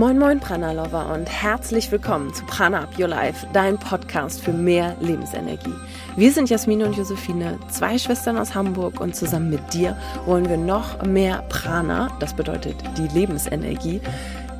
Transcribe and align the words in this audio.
Moin 0.00 0.18
Moin 0.18 0.40
Prana 0.40 0.72
Lover 0.72 1.12
und 1.12 1.28
herzlich 1.28 1.92
willkommen 1.92 2.32
zu 2.32 2.42
Prana 2.46 2.84
Up 2.84 2.98
Your 2.98 3.08
Life, 3.08 3.46
dein 3.52 3.76
Podcast 3.76 4.40
für 4.40 4.50
mehr 4.50 4.96
Lebensenergie. 4.98 5.74
Wir 6.16 6.32
sind 6.32 6.48
Jasmine 6.48 6.86
und 6.86 6.96
Josephine, 6.96 7.58
zwei 7.68 7.98
Schwestern 7.98 8.38
aus 8.38 8.54
Hamburg 8.54 8.98
und 8.98 9.14
zusammen 9.14 9.50
mit 9.50 9.74
dir 9.74 9.94
wollen 10.24 10.48
wir 10.48 10.56
noch 10.56 11.02
mehr 11.02 11.42
Prana, 11.50 12.16
das 12.18 12.32
bedeutet 12.32 12.76
die 12.96 13.08
Lebensenergie, 13.08 14.00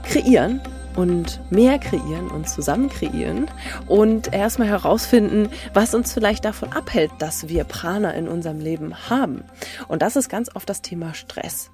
kreieren 0.02 0.60
und 0.94 1.40
mehr 1.50 1.78
kreieren 1.78 2.30
und 2.30 2.46
zusammen 2.46 2.90
kreieren 2.90 3.50
und 3.86 4.34
erstmal 4.34 4.68
herausfinden, 4.68 5.48
was 5.72 5.94
uns 5.94 6.12
vielleicht 6.12 6.44
davon 6.44 6.74
abhält, 6.74 7.12
dass 7.18 7.48
wir 7.48 7.64
Prana 7.64 8.10
in 8.10 8.28
unserem 8.28 8.60
Leben 8.60 9.08
haben. 9.08 9.44
Und 9.88 10.02
das 10.02 10.16
ist 10.16 10.28
ganz 10.28 10.54
oft 10.54 10.68
das 10.68 10.82
Thema 10.82 11.14
Stress. 11.14 11.70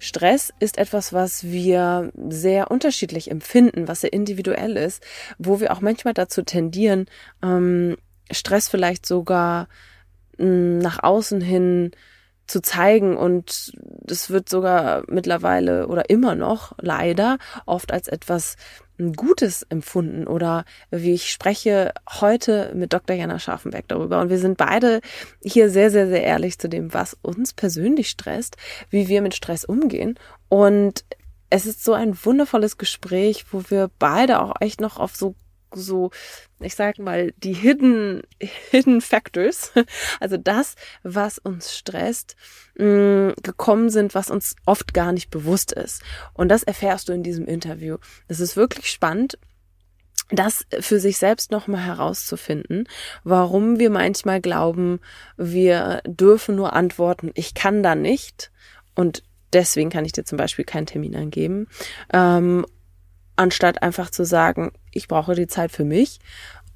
Stress 0.00 0.52
ist 0.60 0.78
etwas, 0.78 1.12
was 1.12 1.44
wir 1.44 2.10
sehr 2.28 2.70
unterschiedlich 2.70 3.30
empfinden, 3.30 3.86
was 3.86 4.00
sehr 4.00 4.12
individuell 4.14 4.76
ist, 4.78 5.04
wo 5.38 5.60
wir 5.60 5.72
auch 5.72 5.82
manchmal 5.82 6.14
dazu 6.14 6.42
tendieren, 6.42 7.06
ähm, 7.42 7.96
Stress 8.30 8.68
vielleicht 8.68 9.04
sogar 9.04 9.68
mh, 10.38 10.46
mm, 10.46 10.78
nach 10.78 11.02
außen 11.02 11.42
hin 11.42 11.90
zu 12.46 12.62
zeigen. 12.62 13.16
Und 13.16 13.72
das 13.78 14.30
wird 14.30 14.48
sogar 14.48 15.04
mittlerweile 15.08 15.86
oder 15.86 16.08
immer 16.08 16.34
noch 16.34 16.72
leider 16.80 17.36
oft 17.66 17.92
als 17.92 18.08
etwas 18.08 18.56
Gutes 19.00 19.62
empfunden 19.64 20.26
oder 20.26 20.64
wie 20.90 21.14
ich 21.14 21.30
spreche 21.30 21.92
heute 22.20 22.72
mit 22.74 22.92
Dr. 22.92 23.16
Jana 23.16 23.38
Scharfenberg 23.38 23.88
darüber. 23.88 24.20
Und 24.20 24.30
wir 24.30 24.38
sind 24.38 24.56
beide 24.56 25.00
hier 25.42 25.70
sehr, 25.70 25.90
sehr, 25.90 26.06
sehr 26.08 26.22
ehrlich 26.22 26.58
zu 26.58 26.68
dem, 26.68 26.92
was 26.92 27.16
uns 27.22 27.52
persönlich 27.52 28.10
stresst, 28.10 28.56
wie 28.90 29.08
wir 29.08 29.22
mit 29.22 29.34
Stress 29.34 29.64
umgehen. 29.64 30.18
Und 30.48 31.04
es 31.48 31.66
ist 31.66 31.84
so 31.84 31.94
ein 31.94 32.16
wundervolles 32.24 32.78
Gespräch, 32.78 33.46
wo 33.50 33.62
wir 33.68 33.90
beide 33.98 34.40
auch 34.40 34.54
echt 34.60 34.80
noch 34.80 34.98
auf 34.98 35.16
so 35.16 35.34
so, 35.74 36.10
ich 36.60 36.74
sag 36.74 36.98
mal, 36.98 37.32
die 37.38 37.52
hidden, 37.52 38.22
hidden 38.38 39.00
factors, 39.00 39.72
also 40.20 40.36
das, 40.36 40.74
was 41.02 41.38
uns 41.38 41.74
stresst, 41.74 42.36
mm, 42.78 43.30
gekommen 43.42 43.90
sind, 43.90 44.14
was 44.14 44.30
uns 44.30 44.56
oft 44.66 44.94
gar 44.94 45.12
nicht 45.12 45.30
bewusst 45.30 45.72
ist. 45.72 46.02
Und 46.34 46.48
das 46.48 46.62
erfährst 46.62 47.08
du 47.08 47.12
in 47.12 47.22
diesem 47.22 47.46
Interview. 47.46 47.96
Es 48.28 48.40
ist 48.40 48.56
wirklich 48.56 48.90
spannend, 48.90 49.38
das 50.30 50.64
für 50.78 51.00
sich 51.00 51.18
selbst 51.18 51.50
nochmal 51.50 51.84
herauszufinden, 51.84 52.88
warum 53.24 53.78
wir 53.78 53.90
manchmal 53.90 54.40
glauben, 54.40 55.00
wir 55.36 56.02
dürfen 56.06 56.54
nur 56.54 56.72
antworten, 56.72 57.32
ich 57.34 57.54
kann 57.54 57.82
da 57.82 57.94
nicht 57.94 58.52
und 58.94 59.24
deswegen 59.52 59.90
kann 59.90 60.04
ich 60.04 60.12
dir 60.12 60.24
zum 60.24 60.38
Beispiel 60.38 60.64
keinen 60.64 60.86
Termin 60.86 61.16
angeben. 61.16 61.66
Ähm, 62.12 62.64
anstatt 63.36 63.82
einfach 63.82 64.10
zu 64.10 64.24
sagen, 64.24 64.72
ich 64.92 65.08
brauche 65.08 65.34
die 65.34 65.46
Zeit 65.46 65.72
für 65.72 65.84
mich 65.84 66.20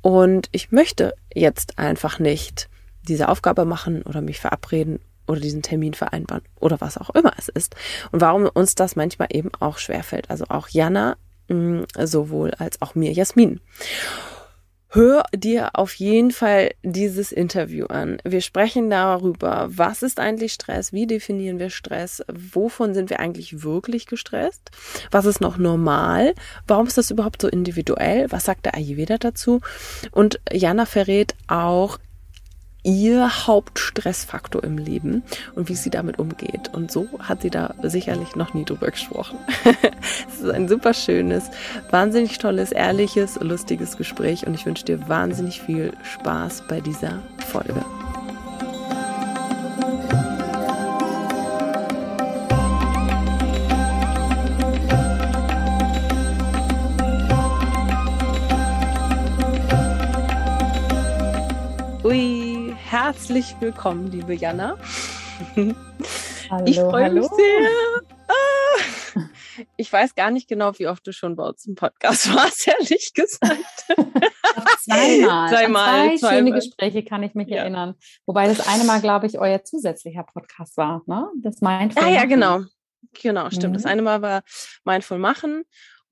und 0.02 0.48
ich 0.52 0.70
möchte 0.70 1.14
jetzt 1.34 1.78
einfach 1.78 2.18
nicht 2.18 2.68
diese 3.08 3.28
Aufgabe 3.28 3.64
machen 3.64 4.02
oder 4.02 4.20
mich 4.20 4.40
verabreden 4.40 5.00
oder 5.26 5.40
diesen 5.40 5.62
Termin 5.62 5.94
vereinbaren 5.94 6.42
oder 6.60 6.80
was 6.80 6.98
auch 6.98 7.10
immer 7.10 7.32
es 7.38 7.48
ist. 7.48 7.74
Und 8.12 8.20
warum 8.20 8.46
uns 8.46 8.74
das 8.74 8.96
manchmal 8.96 9.28
eben 9.30 9.50
auch 9.60 9.78
schwerfällt. 9.78 10.30
Also 10.30 10.44
auch 10.48 10.68
Jana, 10.68 11.16
mm, 11.48 11.82
sowohl 12.02 12.52
als 12.52 12.82
auch 12.82 12.94
mir, 12.94 13.12
Jasmin. 13.12 13.60
Hör 14.94 15.24
dir 15.34 15.70
auf 15.72 15.94
jeden 15.94 16.30
Fall 16.30 16.70
dieses 16.84 17.32
Interview 17.32 17.86
an. 17.86 18.18
Wir 18.22 18.40
sprechen 18.40 18.90
darüber, 18.90 19.66
was 19.68 20.04
ist 20.04 20.20
eigentlich 20.20 20.52
Stress, 20.52 20.92
wie 20.92 21.08
definieren 21.08 21.58
wir 21.58 21.70
Stress, 21.70 22.22
wovon 22.32 22.94
sind 22.94 23.10
wir 23.10 23.18
eigentlich 23.18 23.64
wirklich 23.64 24.06
gestresst, 24.06 24.70
was 25.10 25.24
ist 25.24 25.40
noch 25.40 25.58
normal, 25.58 26.32
warum 26.68 26.86
ist 26.86 26.96
das 26.96 27.10
überhaupt 27.10 27.42
so 27.42 27.48
individuell, 27.48 28.30
was 28.30 28.44
sagt 28.44 28.66
der 28.66 28.76
Ayurveda 28.76 29.18
dazu 29.18 29.62
und 30.12 30.38
Jana 30.52 30.86
verrät 30.86 31.34
auch 31.48 31.98
ihr 32.84 33.46
Hauptstressfaktor 33.46 34.62
im 34.62 34.78
Leben 34.78 35.24
und 35.56 35.68
wie 35.68 35.74
sie 35.74 35.90
damit 35.90 36.18
umgeht. 36.18 36.72
Und 36.72 36.92
so 36.92 37.08
hat 37.18 37.42
sie 37.42 37.50
da 37.50 37.74
sicherlich 37.82 38.36
noch 38.36 38.54
nie 38.54 38.64
drüber 38.64 38.90
gesprochen. 38.90 39.38
es 40.28 40.40
ist 40.40 40.50
ein 40.50 40.68
super 40.68 40.94
schönes, 40.94 41.50
wahnsinnig 41.90 42.38
tolles, 42.38 42.70
ehrliches, 42.70 43.40
lustiges 43.40 43.96
Gespräch 43.96 44.46
und 44.46 44.54
ich 44.54 44.66
wünsche 44.66 44.84
dir 44.84 45.08
wahnsinnig 45.08 45.60
viel 45.60 45.92
Spaß 46.04 46.64
bei 46.68 46.80
dieser 46.80 47.20
Folge. 47.38 47.84
Herzlich 63.04 63.54
willkommen, 63.60 64.10
liebe 64.10 64.32
Jana. 64.32 64.78
Hallo, 66.50 66.64
ich 66.64 66.80
freue 66.80 67.12
mich 67.12 67.26
sehr. 67.26 67.68
Ah. 68.28 69.20
Ich 69.76 69.92
weiß 69.92 70.14
gar 70.14 70.30
nicht 70.30 70.48
genau, 70.48 70.72
wie 70.78 70.88
oft 70.88 71.06
du 71.06 71.12
schon 71.12 71.36
bei 71.36 71.44
uns 71.44 71.66
im 71.66 71.74
Podcast 71.74 72.34
warst, 72.34 72.66
ehrlich 72.80 73.12
gesagt. 73.12 73.84
Zweimal. 74.84 75.50
Zweimal. 75.50 76.16
Zwei 76.16 76.36
schöne 76.36 76.52
Gespräche 76.52 77.04
kann 77.04 77.22
ich 77.22 77.34
mich 77.34 77.48
ja. 77.48 77.58
erinnern. 77.58 77.94
Wobei 78.24 78.48
das 78.48 78.66
eine 78.66 78.84
Mal, 78.84 79.02
glaube 79.02 79.26
ich, 79.26 79.38
euer 79.38 79.62
zusätzlicher 79.62 80.22
Podcast 80.22 80.78
war, 80.78 81.02
ne? 81.04 81.28
Das 81.42 81.60
Mindful. 81.60 82.04
Ah, 82.04 82.08
ja, 82.08 82.24
genau. 82.24 82.62
Genau, 83.22 83.50
stimmt. 83.50 83.72
Mhm. 83.72 83.74
Das 83.74 83.84
eine 83.84 84.00
Mal 84.00 84.22
war 84.22 84.42
Mindful 84.84 85.18
machen. 85.18 85.64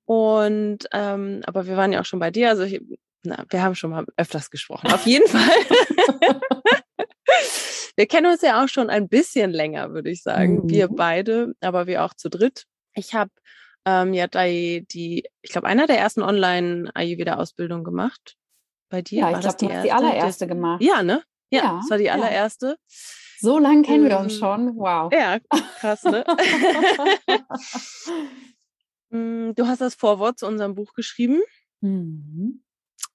Und 0.05 0.87
ähm, 0.91 1.41
aber 1.47 1.65
wir 1.65 1.75
waren 1.75 1.91
ja 1.91 2.01
auch 2.01 2.05
schon 2.05 2.19
bei 2.19 2.29
dir. 2.29 2.49
Also 2.49 2.61
ich, 2.61 2.79
na, 3.23 3.45
wir 3.49 3.63
haben 3.63 3.73
schon 3.73 3.89
mal 3.89 4.05
öfters 4.15 4.51
gesprochen. 4.51 4.91
Auf 4.91 5.07
jeden 5.07 5.27
Fall. 5.27 5.41
wir 7.95 8.05
kennen 8.07 8.31
uns 8.31 8.41
ja 8.41 8.63
auch 8.63 8.67
schon 8.67 8.89
ein 8.89 9.07
bisschen 9.07 9.51
länger, 9.51 9.93
würde 9.93 10.09
ich 10.09 10.23
sagen. 10.23 10.63
Mhm. 10.63 10.69
Wir 10.69 10.87
beide, 10.87 11.53
aber 11.61 11.87
wir 11.87 12.03
auch 12.03 12.13
zu 12.13 12.29
dritt. 12.29 12.65
Ich 12.95 13.13
habe 13.13 13.31
ähm, 13.85 14.13
ja 14.13 14.27
die, 14.27 14.85
die, 14.87 15.25
ich 15.41 15.51
glaube, 15.51 15.67
einer 15.67 15.87
der 15.87 15.99
ersten 15.99 16.21
Online-Ayurveda-Ausbildungen 16.21 17.83
gemacht. 17.83 18.35
Bei 18.89 19.01
dir? 19.01 19.19
Ja, 19.19 19.31
ich 19.31 19.39
glaube, 19.39 19.47
hast 19.47 19.61
die 19.61 19.91
allererste 19.91 20.47
gemacht. 20.47 20.81
Ja, 20.81 21.03
ne? 21.03 21.23
Ja, 21.49 21.63
ja 21.63 21.79
das 21.81 21.89
war 21.89 21.97
die 21.97 22.11
allererste. 22.11 22.67
Ja. 22.67 22.75
So 23.39 23.59
lange 23.59 23.81
kennen 23.81 24.05
ähm, 24.05 24.09
wir 24.09 24.19
uns 24.19 24.33
ähm, 24.33 24.39
schon. 24.39 24.75
Wow. 24.77 25.11
Ja, 25.11 25.39
krass, 25.79 26.03
ne? 26.03 26.23
Mm, 29.13 29.53
du 29.53 29.67
hast 29.67 29.79
das 29.79 29.93
Vorwort 29.93 30.39
zu 30.39 30.47
unserem 30.47 30.73
Buch 30.73 30.93
geschrieben. 30.95 31.39
Mhm. 31.81 32.63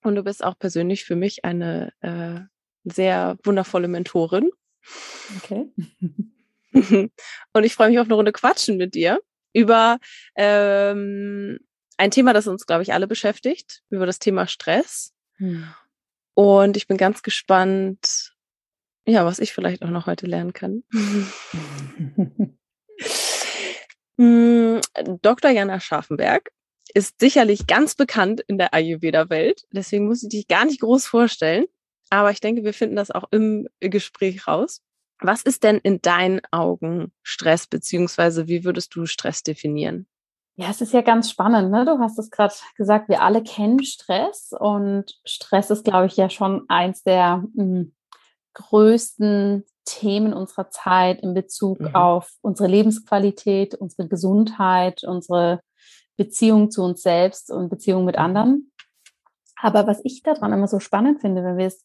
Und 0.05 0.15
du 0.15 0.23
bist 0.23 0.45
auch 0.45 0.57
persönlich 0.57 1.05
für 1.05 1.17
mich 1.17 1.45
eine 1.45 1.93
äh, 2.01 2.41
sehr 2.91 3.37
wundervolle 3.45 3.89
Mentorin. 3.89 4.51
Okay. 5.37 5.69
und 7.53 7.65
ich 7.65 7.75
freue 7.75 7.89
mich 7.89 7.99
auf 7.99 8.07
eine 8.07 8.15
Runde 8.15 8.33
Quatschen 8.33 8.77
mit 8.77 8.95
dir 8.95 9.21
über 9.53 9.99
ähm, 10.37 11.59
ein 11.97 12.11
Thema, 12.11 12.33
das 12.33 12.47
uns, 12.47 12.67
glaube 12.67 12.83
ich, 12.83 12.93
alle 12.93 13.07
beschäftigt, 13.07 13.83
über 13.91 14.07
das 14.07 14.19
Thema 14.19 14.47
Stress. 14.47 15.13
Hm. 15.37 15.69
Und 16.35 16.77
ich 16.77 16.87
bin 16.87 16.97
ganz 16.97 17.23
gespannt, 17.23 18.35
ja, 19.07 19.25
was 19.25 19.39
ich 19.41 19.53
vielleicht 19.53 19.83
auch 19.83 19.91
noch 19.91 20.07
heute 20.07 20.27
lernen 20.27 20.53
kann. 20.53 20.85
Hm, 24.21 24.81
Dr. 25.23 25.53
Jana 25.53 25.79
Scharfenberg 25.79 26.51
ist 26.93 27.21
sicherlich 27.21 27.67
ganz 27.67 27.95
bekannt 27.95 28.41
in 28.49 28.59
der 28.59 28.75
Ayurveda-Welt. 28.75 29.65
Deswegen 29.73 30.07
muss 30.07 30.25
ich 30.25 30.29
dich 30.29 30.49
gar 30.49 30.65
nicht 30.65 30.81
groß 30.81 31.07
vorstellen. 31.07 31.67
Aber 32.11 32.31
ich 32.31 32.41
denke, 32.41 32.65
wir 32.65 32.75
finden 32.75 32.97
das 32.97 33.11
auch 33.11 33.25
im 33.31 33.69
Gespräch 33.81 34.47
raus. 34.47 34.83
Was 35.21 35.43
ist 35.43 35.65
denn 35.65 35.79
in 35.79 36.01
deinen 36.01 36.41
Augen 36.53 37.13
Stress, 37.23 37.67
beziehungsweise 37.67 38.47
wie 38.47 38.65
würdest 38.65 38.95
du 38.95 39.07
Stress 39.07 39.43
definieren? 39.43 40.07
Ja, 40.57 40.71
es 40.71 40.81
ist 40.81 40.93
ja 40.93 41.03
ganz 41.03 41.31
spannend. 41.31 41.71
Ne? 41.71 41.85
Du 41.85 41.99
hast 41.99 42.19
es 42.19 42.31
gerade 42.31 42.55
gesagt, 42.77 43.09
wir 43.09 43.23
alle 43.23 43.43
kennen 43.43 43.85
Stress 43.85 44.53
und 44.59 45.21
Stress 45.25 45.71
ist, 45.71 45.85
glaube 45.85 46.07
ich, 46.07 46.17
ja 46.17 46.31
schon 46.31 46.65
eins 46.69 47.03
der 47.03 47.45
mh, 47.55 47.65
hm, 47.65 47.95
größten 48.55 49.65
Themen 49.85 50.33
unserer 50.35 50.69
Zeit 50.71 51.23
in 51.23 51.33
Bezug 51.33 51.81
mhm. 51.81 51.95
auf 51.95 52.31
unsere 52.43 52.69
Lebensqualität, 52.69 53.75
unsere 53.75 54.09
Gesundheit, 54.09 55.05
unsere 55.05 55.61
Beziehung 56.17 56.71
zu 56.71 56.83
uns 56.83 57.03
selbst 57.03 57.51
und 57.51 57.69
Beziehung 57.69 58.05
mit 58.05 58.17
mhm. 58.17 58.23
anderen. 58.23 58.73
Aber 59.61 59.87
was 59.87 60.01
ich 60.05 60.23
daran 60.23 60.53
immer 60.53 60.69
so 60.69 60.81
spannend 60.81 61.21
finde, 61.21 61.43
wenn 61.43 61.57
wir 61.57 61.67
es 61.67 61.85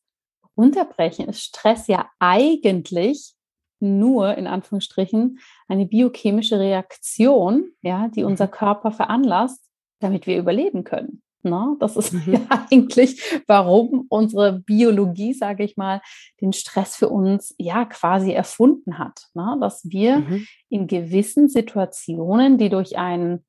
runterbrechen, 0.58 1.28
ist 1.30 1.42
Stress 1.42 1.88
ja 1.88 2.10
eigentlich 2.20 3.34
nur 3.80 4.38
in 4.38 4.48
Anführungsstrichen 4.48 5.40
eine 5.68 5.86
biochemische 5.86 6.60
Reaktion, 6.60 7.72
ja, 7.82 8.08
die 8.08 8.24
unser 8.24 8.48
mhm. 8.48 8.52
Körper 8.52 8.92
veranlasst, 8.92 9.62
damit 10.00 10.26
wir 10.26 10.38
überleben 10.38 10.84
können. 10.84 11.22
Ne? 11.44 11.76
Das 11.80 11.98
ist 11.98 12.14
mhm. 12.14 12.24
ja 12.34 12.66
eigentlich, 12.72 13.22
warum 13.48 14.06
unsere 14.10 14.60
Biologie, 14.60 15.34
sage 15.34 15.64
ich 15.64 15.78
mal, 15.78 16.02
den 16.42 16.54
Stress 16.54 16.96
für 16.96 17.10
uns 17.10 17.54
ja 17.58 17.86
quasi 17.86 18.32
erfunden 18.32 18.98
hat. 18.98 19.28
Ne? 19.34 19.58
Dass 19.60 19.84
wir 19.90 20.20
mhm. 20.20 20.48
in 20.70 20.88
gewissen 20.88 21.50
Situationen, 21.50 22.58
die 22.58 22.70
durch 22.70 22.98
einen 22.98 23.46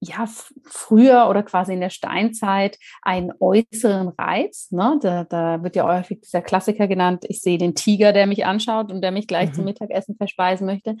ja, 0.00 0.28
früher 0.64 1.28
oder 1.28 1.42
quasi 1.42 1.72
in 1.72 1.80
der 1.80 1.90
Steinzeit 1.90 2.78
einen 3.02 3.32
äußeren 3.40 4.08
Reiz. 4.08 4.70
Ne? 4.70 4.98
Da, 5.02 5.24
da 5.24 5.62
wird 5.62 5.76
ja 5.76 5.86
häufig 5.86 6.20
dieser 6.20 6.40
Klassiker 6.40 6.86
genannt, 6.86 7.24
ich 7.28 7.40
sehe 7.40 7.58
den 7.58 7.74
Tiger, 7.74 8.12
der 8.12 8.26
mich 8.26 8.46
anschaut 8.46 8.92
und 8.92 9.02
der 9.02 9.10
mich 9.10 9.26
gleich 9.26 9.50
mhm. 9.50 9.54
zum 9.54 9.64
Mittagessen 9.64 10.16
verspeisen 10.16 10.66
möchte, 10.66 10.96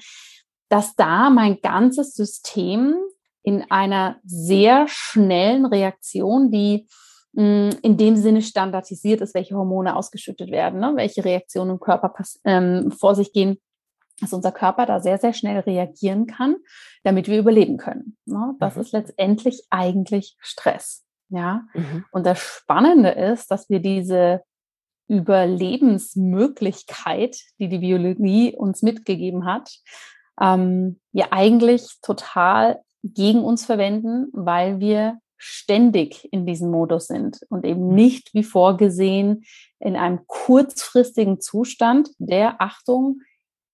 dass 0.68 0.96
da 0.96 1.30
mein 1.30 1.60
ganzes 1.60 2.14
System 2.14 2.94
in 3.42 3.64
einer 3.70 4.16
sehr 4.24 4.86
schnellen 4.88 5.64
Reaktion, 5.64 6.50
die 6.50 6.88
mh, 7.32 7.70
hm, 7.70 7.78
in 7.82 7.96
dem 7.96 8.16
Sinne 8.16 8.42
standardisiert 8.42 9.20
ist, 9.20 9.34
welche 9.34 9.54
Hormone 9.54 9.94
ausgeschüttet 9.94 10.50
werden, 10.50 10.80
ne? 10.80 10.92
welche 10.96 11.24
Reaktionen 11.24 11.72
im 11.72 11.80
Körper 11.80 12.12
ähm, 12.44 12.90
vor 12.90 13.14
sich 13.14 13.32
gehen, 13.32 13.58
dass 14.20 14.32
unser 14.32 14.52
Körper 14.52 14.86
da 14.86 15.00
sehr, 15.00 15.18
sehr 15.18 15.32
schnell 15.32 15.58
reagieren 15.60 16.26
kann, 16.26 16.56
damit 17.04 17.28
wir 17.28 17.38
überleben 17.38 17.76
können. 17.76 18.16
Ne? 18.24 18.54
Das 18.58 18.74
mhm. 18.76 18.82
ist 18.82 18.92
letztendlich 18.92 19.62
eigentlich 19.70 20.36
Stress. 20.40 21.04
Ja. 21.28 21.66
Mhm. 21.74 22.04
Und 22.10 22.26
das 22.26 22.40
Spannende 22.40 23.10
ist, 23.10 23.50
dass 23.50 23.68
wir 23.68 23.80
diese 23.80 24.42
Überlebensmöglichkeit, 25.08 27.36
die 27.58 27.68
die 27.68 27.78
Biologie 27.78 28.54
uns 28.54 28.82
mitgegeben 28.82 29.46
hat, 29.46 29.78
ähm, 30.40 31.00
ja 31.12 31.26
eigentlich 31.30 31.98
total 32.02 32.80
gegen 33.02 33.42
uns 33.42 33.64
verwenden, 33.64 34.28
weil 34.32 34.78
wir 34.80 35.18
ständig 35.36 36.32
in 36.32 36.46
diesem 36.46 36.70
Modus 36.70 37.06
sind 37.06 37.40
und 37.48 37.64
eben 37.64 37.88
mhm. 37.88 37.94
nicht 37.94 38.34
wie 38.34 38.42
vorgesehen 38.42 39.44
in 39.78 39.96
einem 39.96 40.26
kurzfristigen 40.26 41.40
Zustand, 41.40 42.10
der 42.18 42.60
Achtung 42.60 43.20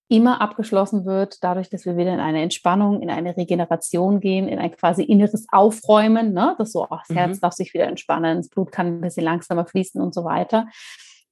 immer 0.09 0.41
abgeschlossen 0.41 1.07
wird, 1.07 1.43
dadurch, 1.43 1.71
dass 1.71 1.87
wir 1.87 1.97
wieder 1.97 2.13
in 2.13 2.21
eine 2.21 2.43
Entspannung, 2.43 3.01
in 3.01 3.11
eine 3.11 3.37
Regeneration 3.37 4.21
gehen, 4.21 4.49
in 4.49 4.59
ein 4.59 4.73
quasi 4.73 5.03
inneres 5.03 5.47
Aufräumen, 5.51 6.33
ne? 6.33 6.55
das 6.59 6.73
so, 6.73 6.85
oh, 6.85 6.97
das 6.99 7.09
mhm. 7.09 7.15
Herz 7.15 7.41
darf 7.41 7.55
sich 7.55 7.73
wieder 7.73 7.87
entspannen, 7.87 8.39
das 8.39 8.49
Blut 8.49 8.71
kann 8.71 8.87
ein 8.87 9.01
bisschen 9.01 9.25
langsamer 9.25 9.67
fließen 9.67 10.01
und 10.01 10.15
so 10.15 10.25
weiter. 10.25 10.69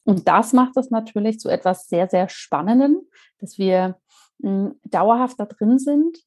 Und 0.05 0.27
das 0.27 0.53
macht 0.53 0.77
es 0.77 0.91
natürlich 0.91 1.39
zu 1.39 1.49
etwas 1.49 1.87
sehr, 1.87 2.09
sehr 2.09 2.29
Spannendem, 2.29 3.03
dass 3.39 3.59
wir 3.59 3.97
mh, 4.39 4.51
hm, 4.51 4.81
dauerhaft 4.85 5.39
da 5.39 5.45
drin 5.45 5.79
sind 5.79 6.19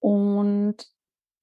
und 0.00 0.76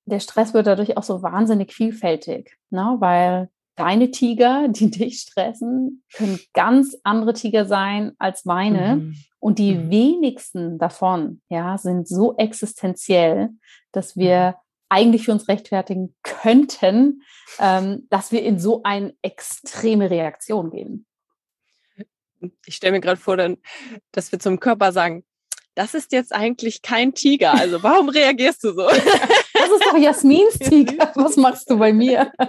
der 0.05 0.19
Stress 0.19 0.53
wird 0.53 0.67
dadurch 0.67 0.97
auch 0.97 1.03
so 1.03 1.21
wahnsinnig 1.21 1.73
vielfältig, 1.73 2.57
ne? 2.71 2.97
weil 2.99 3.49
deine 3.79 4.11
Tiger, 4.11 4.67
die 4.67 4.91
dich 4.91 5.21
stressen, 5.21 6.03
können 6.13 6.39
ganz 6.53 6.97
andere 7.03 7.33
Tiger 7.33 7.65
sein 7.65 8.13
als 8.19 8.45
meine. 8.45 8.97
Mhm. 8.97 9.15
Und 9.39 9.57
die 9.57 9.75
mhm. 9.75 9.89
wenigsten 9.89 10.77
davon, 10.77 11.41
ja, 11.49 11.77
sind 11.77 12.07
so 12.07 12.35
existenziell, 12.37 13.49
dass 13.91 14.17
wir 14.17 14.49
mhm. 14.49 14.55
eigentlich 14.89 15.25
für 15.25 15.31
uns 15.31 15.47
rechtfertigen 15.47 16.13
könnten, 16.23 17.23
ähm, 17.59 18.07
dass 18.09 18.31
wir 18.31 18.43
in 18.43 18.59
so 18.59 18.83
eine 18.83 19.13
extreme 19.21 20.09
Reaktion 20.09 20.71
gehen. 20.71 21.05
Ich 22.65 22.75
stelle 22.75 22.93
mir 22.93 23.01
gerade 23.01 23.19
vor, 23.19 23.37
dann, 23.37 23.57
dass 24.11 24.31
wir 24.31 24.39
zum 24.39 24.59
Körper 24.59 24.91
sagen, 24.91 25.25
das 25.75 25.93
ist 25.93 26.11
jetzt 26.11 26.33
eigentlich 26.33 26.81
kein 26.81 27.13
Tiger. 27.13 27.53
Also 27.53 27.81
warum 27.83 28.09
reagierst 28.09 28.63
du 28.63 28.73
so? 28.73 28.89
Jasmins 29.97 30.59
Tiger. 30.59 31.11
Was 31.15 31.37
machst 31.37 31.69
du 31.69 31.77
bei 31.77 31.93
mir? 31.93 32.31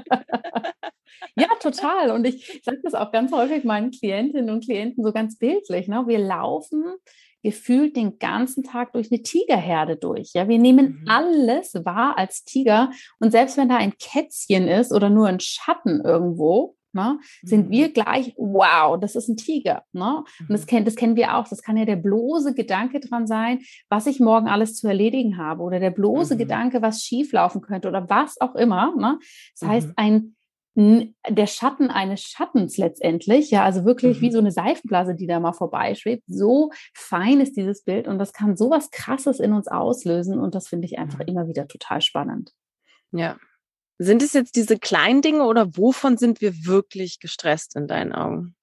Ja, 1.36 1.46
total. 1.60 2.10
Und 2.10 2.26
ich 2.26 2.60
sage 2.64 2.80
das 2.82 2.94
auch 2.94 3.12
ganz 3.12 3.30
häufig 3.32 3.64
meinen 3.64 3.92
Klientinnen 3.92 4.50
und 4.50 4.64
Klienten 4.64 5.04
so 5.04 5.12
ganz 5.12 5.38
bildlich. 5.38 5.86
Ne? 5.86 6.04
Wir 6.06 6.18
laufen 6.18 6.84
gefühlt 7.42 7.96
den 7.96 8.18
ganzen 8.18 8.64
Tag 8.64 8.92
durch 8.92 9.10
eine 9.10 9.22
Tigerherde 9.22 9.96
durch. 9.96 10.32
Ja, 10.34 10.48
wir 10.48 10.58
nehmen 10.58 11.00
mhm. 11.00 11.08
alles 11.08 11.74
wahr 11.84 12.18
als 12.18 12.44
Tiger. 12.44 12.90
Und 13.18 13.30
selbst 13.30 13.56
wenn 13.56 13.68
da 13.68 13.76
ein 13.76 13.96
Kätzchen 13.98 14.68
ist 14.68 14.92
oder 14.92 15.08
nur 15.08 15.28
ein 15.28 15.40
Schatten 15.40 16.02
irgendwo, 16.04 16.76
ne, 16.92 17.18
sind 17.42 17.68
mhm. 17.68 17.70
wir 17.70 17.92
gleich, 17.92 18.34
wow, 18.36 18.98
das 19.00 19.16
ist 19.16 19.28
ein 19.28 19.36
Tiger. 19.36 19.84
Ne? 19.92 20.24
Und 20.40 20.50
das, 20.50 20.62
mhm. 20.62 20.66
kenn, 20.66 20.84
das 20.84 20.96
kennen 20.96 21.16
wir 21.16 21.36
auch. 21.36 21.48
Das 21.48 21.62
kann 21.62 21.76
ja 21.76 21.84
der 21.84 21.96
bloße 21.96 22.54
Gedanke 22.54 23.00
dran 23.00 23.26
sein, 23.26 23.60
was 23.88 24.06
ich 24.06 24.20
morgen 24.20 24.48
alles 24.48 24.76
zu 24.76 24.88
erledigen 24.88 25.38
habe 25.38 25.62
oder 25.62 25.80
der 25.80 25.90
bloße 25.90 26.34
mhm. 26.34 26.38
Gedanke, 26.38 26.82
was 26.82 27.02
schieflaufen 27.02 27.60
könnte 27.60 27.88
oder 27.88 28.08
was 28.08 28.40
auch 28.40 28.54
immer. 28.54 28.94
Ne? 28.96 29.18
Das 29.58 29.68
heißt, 29.68 29.88
mhm. 29.88 29.94
ein 29.96 30.34
der 30.76 31.46
Schatten 31.46 31.90
eines 31.90 32.22
Schattens 32.22 32.78
letztendlich, 32.78 33.50
ja, 33.50 33.64
also 33.64 33.84
wirklich 33.84 34.18
mhm. 34.18 34.22
wie 34.22 34.32
so 34.32 34.38
eine 34.38 34.52
Seifenblase, 34.52 35.14
die 35.14 35.26
da 35.26 35.40
mal 35.40 35.52
vorbeischwebt. 35.52 36.22
So 36.26 36.70
fein 36.94 37.40
ist 37.40 37.56
dieses 37.56 37.82
Bild 37.82 38.06
und 38.06 38.18
das 38.18 38.32
kann 38.32 38.56
so 38.56 38.70
was 38.70 38.90
Krasses 38.90 39.40
in 39.40 39.52
uns 39.52 39.66
auslösen 39.66 40.38
und 40.38 40.54
das 40.54 40.68
finde 40.68 40.86
ich 40.86 40.98
einfach 40.98 41.18
mhm. 41.18 41.26
immer 41.26 41.48
wieder 41.48 41.66
total 41.66 42.00
spannend. 42.00 42.52
Ja. 43.12 43.36
Sind 44.02 44.22
es 44.22 44.32
jetzt 44.32 44.56
diese 44.56 44.78
kleinen 44.78 45.20
Dinge 45.20 45.44
oder 45.44 45.76
wovon 45.76 46.16
sind 46.16 46.40
wir 46.40 46.64
wirklich 46.64 47.20
gestresst 47.20 47.76
in 47.76 47.86
deinen 47.86 48.14
Augen? 48.14 48.54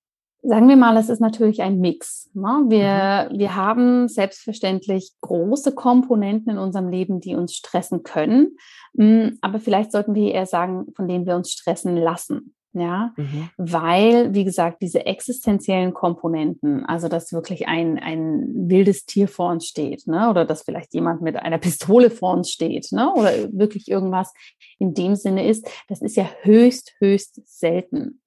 Sagen 0.42 0.68
wir 0.68 0.78
mal, 0.78 0.98
es 0.98 1.10
ist 1.10 1.20
natürlich 1.20 1.62
ein 1.62 1.80
Mix. 1.80 2.32
Ne? 2.34 2.66
Wir, 2.70 3.30
mhm. 3.30 3.38
wir 3.38 3.56
haben 3.56 4.08
selbstverständlich 4.08 5.12
große 5.22 5.76
Komponenten 5.76 6.54
in 6.54 6.58
unserem 6.58 6.90
Leben, 6.90 7.20
die 7.20 7.36
uns 7.36 7.54
stressen 7.54 8.02
können. 8.02 8.58
Mm, 8.94 9.38
aber 9.42 9.60
vielleicht 9.60 9.92
sollten 9.92 10.16
wir 10.16 10.34
eher 10.34 10.48
sagen, 10.48 10.88
von 10.96 11.08
denen 11.08 11.28
wir 11.28 11.36
uns 11.36 11.52
stressen 11.52 11.96
lassen. 11.96 12.56
Ja, 12.80 13.14
mhm. 13.18 13.50
weil, 13.58 14.34
wie 14.34 14.44
gesagt, 14.44 14.82
diese 14.82 15.06
existenziellen 15.06 15.94
Komponenten, 15.94 16.86
also 16.86 17.08
dass 17.08 17.34
wirklich 17.34 17.68
ein, 17.68 17.98
ein 17.98 18.70
wildes 18.70 19.06
Tier 19.06 19.28
vor 19.28 19.52
uns 19.52 19.66
steht, 19.66 20.06
ne, 20.06 20.30
oder 20.30 20.46
dass 20.46 20.64
vielleicht 20.64 20.94
jemand 20.94 21.22
mit 21.22 21.36
einer 21.38 21.58
Pistole 21.68 22.10
vor 22.10 22.34
uns 22.34 22.52
steht, 22.52 22.92
ne, 22.92 23.12
oder 23.14 23.32
wirklich 23.52 23.88
irgendwas 23.88 24.34
in 24.80 24.94
dem 24.94 25.16
Sinne 25.16 25.48
ist, 25.48 25.68
das 25.88 26.02
ist 26.02 26.16
ja 26.18 26.30
höchst, 26.42 26.94
höchst 27.00 27.42
selten. 27.46 28.22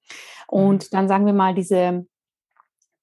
Und 0.47 0.83
mhm. 0.83 0.87
dann 0.91 1.07
sagen 1.07 1.25
wir 1.25 1.33
mal, 1.33 1.55
diese 1.55 2.05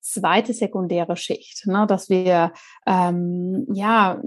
zweite 0.08 0.52
sekundäre 0.52 1.16
Schicht, 1.16 1.66
ne, 1.66 1.86
dass 1.86 2.08
wir 2.08 2.52
ähm, 2.86 3.66
ja 3.72 4.20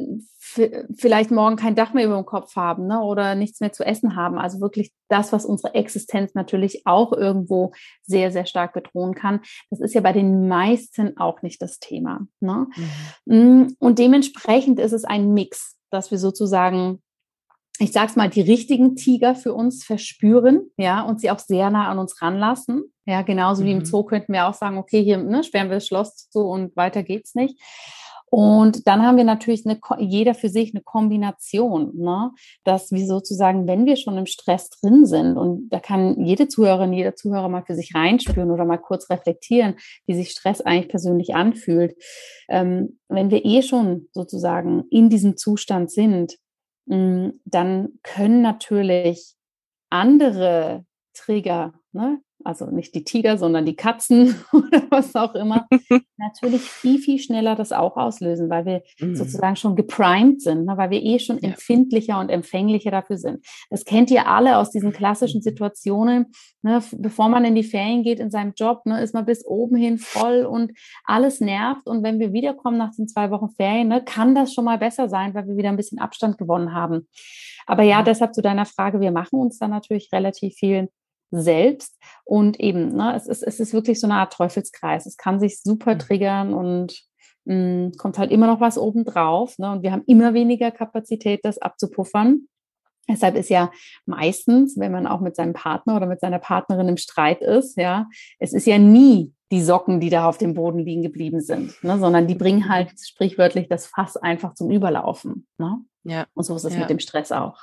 vielleicht 0.96 1.32
morgen 1.32 1.56
kein 1.56 1.76
Dach 1.76 1.94
mehr 1.94 2.06
über 2.06 2.16
dem 2.16 2.26
Kopf 2.26 2.56
haben 2.56 2.88
ne, 2.88 3.02
oder 3.02 3.36
nichts 3.36 3.60
mehr 3.60 3.72
zu 3.72 3.86
essen 3.86 4.16
haben. 4.16 4.38
Also 4.38 4.60
wirklich 4.60 4.92
das, 5.08 5.32
was 5.32 5.46
unsere 5.46 5.76
Existenz 5.76 6.34
natürlich 6.34 6.86
auch 6.86 7.14
irgendwo 7.14 7.72
sehr, 8.04 8.32
sehr 8.32 8.46
stark 8.46 8.74
bedrohen 8.74 9.14
kann. 9.14 9.42
Das 9.70 9.80
ist 9.80 9.94
ja 9.94 10.02
bei 10.02 10.14
den 10.14 10.48
meisten 10.48 11.18
auch 11.18 11.42
nicht 11.42 11.62
das 11.62 11.80
Thema. 11.80 12.28
Ne? 12.40 12.68
Mhm. 13.26 13.36
Mm, 13.36 13.76
und 13.80 14.00
dementsprechend 14.00 14.80
ist 14.80 14.94
es 14.94 15.06
ein 15.06 15.34
Mix, 15.34 15.78
dass 15.90 16.12
wir 16.12 16.18
sozusagen 16.18 17.02
ich 17.82 17.92
sag's 17.92 18.16
mal, 18.16 18.30
die 18.30 18.42
richtigen 18.42 18.96
Tiger 18.96 19.34
für 19.34 19.54
uns 19.54 19.84
verspüren, 19.84 20.70
ja, 20.78 21.02
und 21.02 21.20
sie 21.20 21.32
auch 21.32 21.40
sehr 21.40 21.72
nah 21.72 21.90
an 21.90 21.98
uns 21.98 22.22
ranlassen. 22.22 22.94
Ja, 23.06 23.24
genauso 23.24 23.64
mhm. 23.64 23.68
wie 23.68 23.72
im 23.72 23.78
mhm. 23.80 23.86
Zoo 23.86 24.04
könnten 24.04 24.34
wir 24.34 24.48
auch 24.48 24.54
sagen, 24.54 24.78
okay, 24.78 25.04
hier 25.04 25.18
ne, 25.18 25.44
sperren 25.44 25.70
wir 25.70 25.78
das 25.78 25.88
Schloss 25.88 26.30
zu 26.30 26.42
und 26.42 26.76
weiter 26.76 27.02
geht's 27.02 27.34
nicht. 27.34 27.60
Und 28.34 28.88
dann 28.88 29.02
haben 29.02 29.18
wir 29.18 29.26
natürlich 29.26 29.66
eine, 29.66 29.78
jeder 30.00 30.34
für 30.34 30.48
sich 30.48 30.74
eine 30.74 30.82
Kombination, 30.82 31.92
ne? 31.98 32.32
dass 32.64 32.92
wir 32.92 33.06
sozusagen, 33.06 33.68
wenn 33.68 33.86
wir 33.86 33.98
schon 33.98 34.18
im 34.18 34.26
Stress 34.26 34.70
drin 34.70 35.06
sind, 35.06 35.36
und 35.36 35.68
da 35.70 35.82
kann 35.82 36.24
jede 36.24 36.48
Zuhörerin, 36.48 36.94
jeder 36.94 37.14
Zuhörer 37.14 37.50
mal 37.50 37.66
für 37.66 37.76
sich 37.76 37.94
reinspüren 37.94 38.52
oder 38.52 38.64
mal 38.64 38.78
kurz 38.78 39.10
reflektieren, 39.10 39.76
wie 40.06 40.14
sich 40.14 40.30
Stress 40.30 40.62
eigentlich 40.62 40.88
persönlich 40.88 41.36
anfühlt. 41.36 41.94
Ähm, 42.48 43.00
wenn 43.10 43.32
wir 43.32 43.44
eh 43.44 43.64
schon 43.64 44.08
sozusagen 44.14 44.86
in 44.92 45.10
diesem 45.10 45.36
Zustand 45.36 45.92
sind, 45.92 46.38
dann 47.46 48.00
können 48.04 48.42
natürlich 48.42 49.36
andere 49.90 50.86
Trigger, 51.14 51.74
ne, 51.94 52.22
also 52.44 52.66
nicht 52.68 52.96
die 52.96 53.04
Tiger, 53.04 53.38
sondern 53.38 53.66
die 53.66 53.76
Katzen 53.76 54.36
oder 54.54 54.84
was 54.90 55.16
auch 55.16 55.36
immer, 55.36 55.68
natürlich 56.18 56.62
viel, 56.62 57.00
viel 57.00 57.20
schneller 57.20 57.56
das 57.56 57.72
auch 57.72 57.98
auslösen, 57.98 58.50
weil 58.50 58.66
wir 58.66 58.84
mhm. 59.00 59.16
sozusagen 59.16 59.56
schon 59.56 59.76
geprimed 59.76 60.42
sind, 60.42 60.66
ne, 60.66 60.78
weil 60.78 60.90
wir 60.90 61.02
eh 61.02 61.20
schon 61.20 61.40
ja. 61.40 61.50
empfindlicher 61.50 62.20
und 62.20 62.30
empfänglicher 62.30 62.92
dafür 62.92 63.18
sind. 63.18 63.46
Das 63.70 63.86
kennt 63.86 64.12
ihr 64.12 64.28
alle 64.28 64.58
aus 64.58 64.72
diesen 64.72 64.92
klassischen 64.92 65.40
mhm. 65.40 65.44
Situationen, 65.44 66.26
ne, 66.62 66.82
bevor 66.98 67.30
man 67.30 67.46
in 67.46 67.56
die 67.56 67.64
Ferien 67.64 68.04
geht 68.04 68.20
in 68.20 68.32
seinem 68.32 68.54
Job, 68.56 68.86
ne, 68.86 69.02
ist 69.02 69.14
man 69.14 69.26
bis 69.26 69.46
oben 69.46 69.76
hin 69.76 69.98
voll 69.98 70.46
und 70.46 70.72
alles 71.06 71.42
nervt. 71.42 71.88
Und 71.88 72.04
wenn 72.04 72.20
wir 72.20 72.34
wiederkommen 72.34 72.78
nach 72.78 72.96
den 72.96 73.08
zwei 73.08 73.32
Wochen 73.32 73.50
Ferien, 73.50 73.88
ne, 73.88 74.04
kann 74.04 74.36
das 74.36 74.54
schon 74.54 74.66
mal 74.66 74.78
besser 74.78 75.10
sein, 75.10 75.34
weil 75.34 75.48
wir 75.48 75.58
wieder 75.58 75.70
ein 75.70 75.78
bisschen 75.78 76.00
Abstand 76.00 76.38
gewonnen 76.38 76.74
haben. 76.74 77.08
Aber 77.66 77.84
ja, 77.84 78.04
deshalb 78.04 78.34
zu 78.34 78.42
deiner 78.42 78.66
Frage, 78.66 79.00
wir 79.00 79.12
machen 79.12 79.40
uns 79.40 79.60
da 79.60 79.68
natürlich 79.68 80.10
relativ 80.12 80.56
viel 80.56 80.90
selbst. 81.32 81.98
Und 82.24 82.60
eben, 82.60 82.96
ne, 82.96 83.16
es, 83.16 83.28
ist, 83.28 83.44
es 83.44 83.60
ist 83.60 83.74
wirklich 83.74 84.00
so 84.00 84.08
eine 84.08 84.16
Art 84.16 84.34
Teufelskreis. 84.34 85.06
Es 85.06 85.18
kann 85.18 85.40
sich 85.40 85.62
super 85.62 85.96
mhm. 85.96 86.00
triggern 86.00 86.54
und 86.54 87.02
mh, 87.46 87.56
mm, 87.56 87.92
kommt 87.98 88.18
halt 88.18 88.32
immer 88.32 88.48
noch 88.48 88.60
was 88.60 88.78
obendrauf. 88.78 89.58
Ne? 89.58 89.72
Und 89.72 89.84
wir 89.84 89.92
haben 89.92 90.04
immer 90.08 90.34
weniger 90.34 90.72
Kapazität, 90.72 91.42
das 91.44 91.58
abzupuffern. 91.58 92.48
Deshalb 93.10 93.36
ist 93.36 93.50
ja 93.50 93.72
meistens, 94.06 94.80
wenn 94.80 94.92
man 94.92 95.08
auch 95.08 95.22
mit 95.22 95.36
seinem 95.36 95.54
Partner 95.54 95.96
oder 95.96 96.06
mit 96.06 96.22
seiner 96.22 96.40
Partnerin 96.40 96.88
im 96.88 96.98
Streit 96.98 97.42
ist, 97.42 97.76
ja, 97.78 98.08
es 98.40 98.54
ist 98.54 98.68
ja 98.68 98.78
nie 98.78 99.34
die 99.52 99.62
Socken, 99.62 100.00
die 100.00 100.10
da 100.10 100.30
auf 100.30 100.38
dem 100.38 100.54
Boden 100.54 100.80
liegen 100.80 101.02
geblieben 101.02 101.42
sind, 101.42 101.84
ne, 101.84 102.00
sondern 102.00 102.28
die 102.28 102.36
bringen 102.36 102.70
halt 102.70 102.94
sprichwörtlich 102.98 103.68
das 103.68 103.86
Fass 103.88 104.16
einfach 104.16 104.54
zum 104.54 104.72
Überlaufen. 104.72 105.48
Ne? 105.58 105.80
Ja. 106.04 106.26
Und 106.34 106.46
so 106.46 106.56
ist 106.56 106.64
es 106.64 106.74
ja. 106.74 106.80
mit 106.80 106.90
dem 106.90 107.00
Stress 107.00 107.32
auch. 107.32 107.60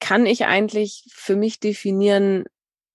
kann 0.00 0.26
ich 0.26 0.46
eigentlich 0.46 1.06
für 1.12 1.36
mich 1.36 1.60
definieren, 1.60 2.44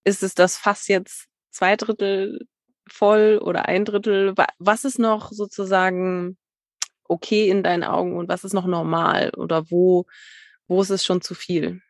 ist 0.05 0.23
es 0.23 0.35
das 0.35 0.57
Fass 0.57 0.87
jetzt 0.87 1.25
zwei 1.51 1.75
Drittel 1.75 2.47
voll 2.87 3.39
oder 3.43 3.67
ein 3.67 3.83
Drittel? 3.83 4.33
Was 4.59 4.85
ist 4.85 4.99
noch 4.99 5.31
sozusagen 5.31 6.37
okay 7.07 7.49
in 7.49 7.63
deinen 7.63 7.83
Augen 7.83 8.15
und 8.15 8.29
was 8.29 8.43
ist 8.43 8.53
noch 8.53 8.65
normal 8.65 9.31
oder 9.35 9.69
wo, 9.69 10.05
wo 10.67 10.81
ist 10.81 10.91
es 10.91 11.03
schon 11.03 11.21
zu 11.21 11.33
viel? 11.33 11.81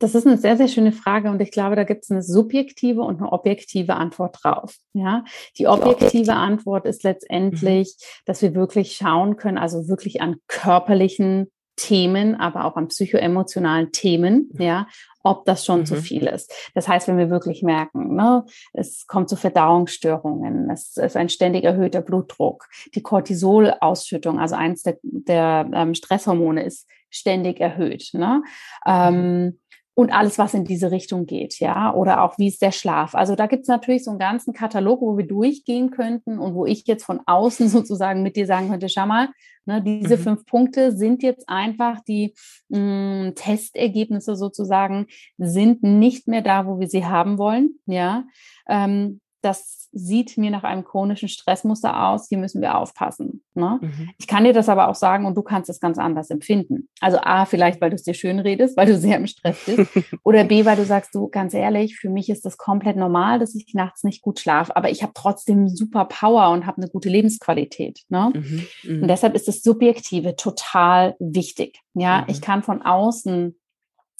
Das 0.00 0.14
ist 0.14 0.26
eine 0.26 0.36
sehr, 0.36 0.56
sehr 0.56 0.68
schöne 0.68 0.92
Frage 0.92 1.30
und 1.30 1.40
ich 1.40 1.50
glaube, 1.50 1.76
da 1.76 1.84
gibt 1.84 2.02
es 2.02 2.10
eine 2.10 2.22
subjektive 2.22 3.00
und 3.00 3.20
eine 3.20 3.32
objektive 3.32 3.94
Antwort 3.94 4.38
drauf. 4.42 4.76
Ja, 4.92 5.24
die 5.56 5.68
objektive 5.68 6.34
Antwort 6.34 6.84
ist 6.84 7.04
letztendlich, 7.04 7.94
mhm. 7.98 8.22
dass 8.26 8.42
wir 8.42 8.54
wirklich 8.54 8.96
schauen 8.96 9.36
können, 9.36 9.56
also 9.56 9.88
wirklich 9.88 10.20
an 10.20 10.36
körperlichen 10.48 11.50
Themen, 11.76 12.34
aber 12.36 12.64
auch 12.64 12.76
an 12.76 12.88
psychoemotionalen 12.88 13.92
Themen, 13.92 14.50
ja, 14.58 14.86
ob 15.22 15.44
das 15.44 15.64
schon 15.64 15.80
mhm. 15.80 15.86
zu 15.86 15.96
viel 15.96 16.26
ist. 16.26 16.52
Das 16.74 16.86
heißt, 16.86 17.08
wenn 17.08 17.18
wir 17.18 17.30
wirklich 17.30 17.62
merken, 17.62 18.14
ne, 18.14 18.44
es 18.72 19.06
kommt 19.06 19.28
zu 19.28 19.36
Verdauungsstörungen, 19.36 20.70
es 20.70 20.96
ist 20.96 21.16
ein 21.16 21.28
ständig 21.28 21.64
erhöhter 21.64 22.02
Blutdruck, 22.02 22.68
die 22.94 23.02
Cortisolausschüttung, 23.02 24.38
also 24.38 24.54
eins 24.54 24.82
der, 24.82 24.98
der 25.02 25.68
ähm, 25.72 25.94
Stresshormone 25.94 26.62
ist 26.62 26.86
ständig 27.10 27.60
erhöht. 27.60 28.10
Ne? 28.12 28.42
Mhm. 28.84 28.92
Ähm, 28.92 29.60
und 29.94 30.12
alles, 30.12 30.38
was 30.38 30.54
in 30.54 30.64
diese 30.64 30.90
Richtung 30.90 31.24
geht, 31.24 31.60
ja, 31.60 31.94
oder 31.94 32.22
auch 32.22 32.36
wie 32.36 32.48
ist 32.48 32.62
der 32.62 32.72
Schlaf. 32.72 33.14
Also 33.14 33.36
da 33.36 33.46
gibt 33.46 33.62
es 33.62 33.68
natürlich 33.68 34.04
so 34.04 34.10
einen 34.10 34.18
ganzen 34.18 34.52
Katalog, 34.52 35.00
wo 35.00 35.16
wir 35.16 35.26
durchgehen 35.26 35.90
könnten 35.90 36.38
und 36.38 36.54
wo 36.54 36.66
ich 36.66 36.84
jetzt 36.86 37.04
von 37.04 37.20
außen 37.26 37.68
sozusagen 37.70 38.22
mit 38.22 38.36
dir 38.36 38.46
sagen 38.46 38.70
könnte, 38.70 38.88
schau 38.88 39.06
mal, 39.06 39.28
ne, 39.66 39.82
diese 39.82 40.16
mhm. 40.16 40.20
fünf 40.20 40.46
Punkte 40.46 40.92
sind 40.92 41.22
jetzt 41.22 41.48
einfach 41.48 42.00
die 42.00 42.34
mh, 42.70 43.28
mm, 43.28 43.34
Testergebnisse 43.36 44.34
sozusagen, 44.34 45.06
sind 45.38 45.82
nicht 45.84 46.26
mehr 46.26 46.42
da, 46.42 46.66
wo 46.66 46.80
wir 46.80 46.88
sie 46.88 47.06
haben 47.06 47.38
wollen, 47.38 47.78
ja. 47.86 48.24
Ähm, 48.68 49.20
das 49.44 49.84
sieht 49.94 50.36
mir 50.36 50.50
nach 50.50 50.64
einem 50.64 50.84
chronischen 50.84 51.28
Stressmuster 51.28 52.08
aus, 52.08 52.28
hier 52.28 52.38
müssen 52.38 52.60
wir 52.60 52.76
aufpassen. 52.76 53.44
Ne? 53.54 53.78
Mhm. 53.80 54.10
Ich 54.18 54.26
kann 54.26 54.44
dir 54.44 54.52
das 54.52 54.68
aber 54.68 54.88
auch 54.88 54.96
sagen 54.96 55.24
und 55.24 55.36
du 55.36 55.42
kannst 55.42 55.70
es 55.70 55.78
ganz 55.78 55.98
anders 55.98 56.30
empfinden. 56.30 56.88
Also 57.00 57.18
A, 57.18 57.44
vielleicht, 57.44 57.80
weil 57.80 57.90
du 57.90 57.94
es 57.94 58.02
dir 58.02 58.14
schön 58.14 58.40
redest, 58.40 58.76
weil 58.76 58.86
du 58.86 58.96
sehr 58.96 59.16
im 59.16 59.28
Stress 59.28 59.64
bist. 59.64 59.88
oder 60.24 60.44
B, 60.44 60.64
weil 60.64 60.76
du 60.76 60.84
sagst, 60.84 61.14
du, 61.14 61.28
ganz 61.28 61.54
ehrlich, 61.54 61.96
für 61.96 62.10
mich 62.10 62.28
ist 62.28 62.44
das 62.44 62.58
komplett 62.58 62.96
normal, 62.96 63.38
dass 63.38 63.54
ich 63.54 63.72
nachts 63.74 64.02
nicht 64.02 64.20
gut 64.20 64.40
schlafe, 64.40 64.76
aber 64.76 64.90
ich 64.90 65.02
habe 65.02 65.12
trotzdem 65.14 65.68
super 65.68 66.06
Power 66.06 66.50
und 66.50 66.66
habe 66.66 66.78
eine 66.78 66.90
gute 66.90 67.08
Lebensqualität. 67.08 68.00
Ne? 68.08 68.32
Mhm. 68.34 68.66
Mhm. 68.82 69.02
Und 69.02 69.08
deshalb 69.08 69.34
ist 69.34 69.46
das 69.46 69.62
Subjektive 69.62 70.34
total 70.34 71.14
wichtig. 71.20 71.78
Ja, 71.94 72.22
mhm. 72.22 72.24
ich 72.28 72.40
kann 72.40 72.64
von 72.64 72.82
außen 72.82 73.54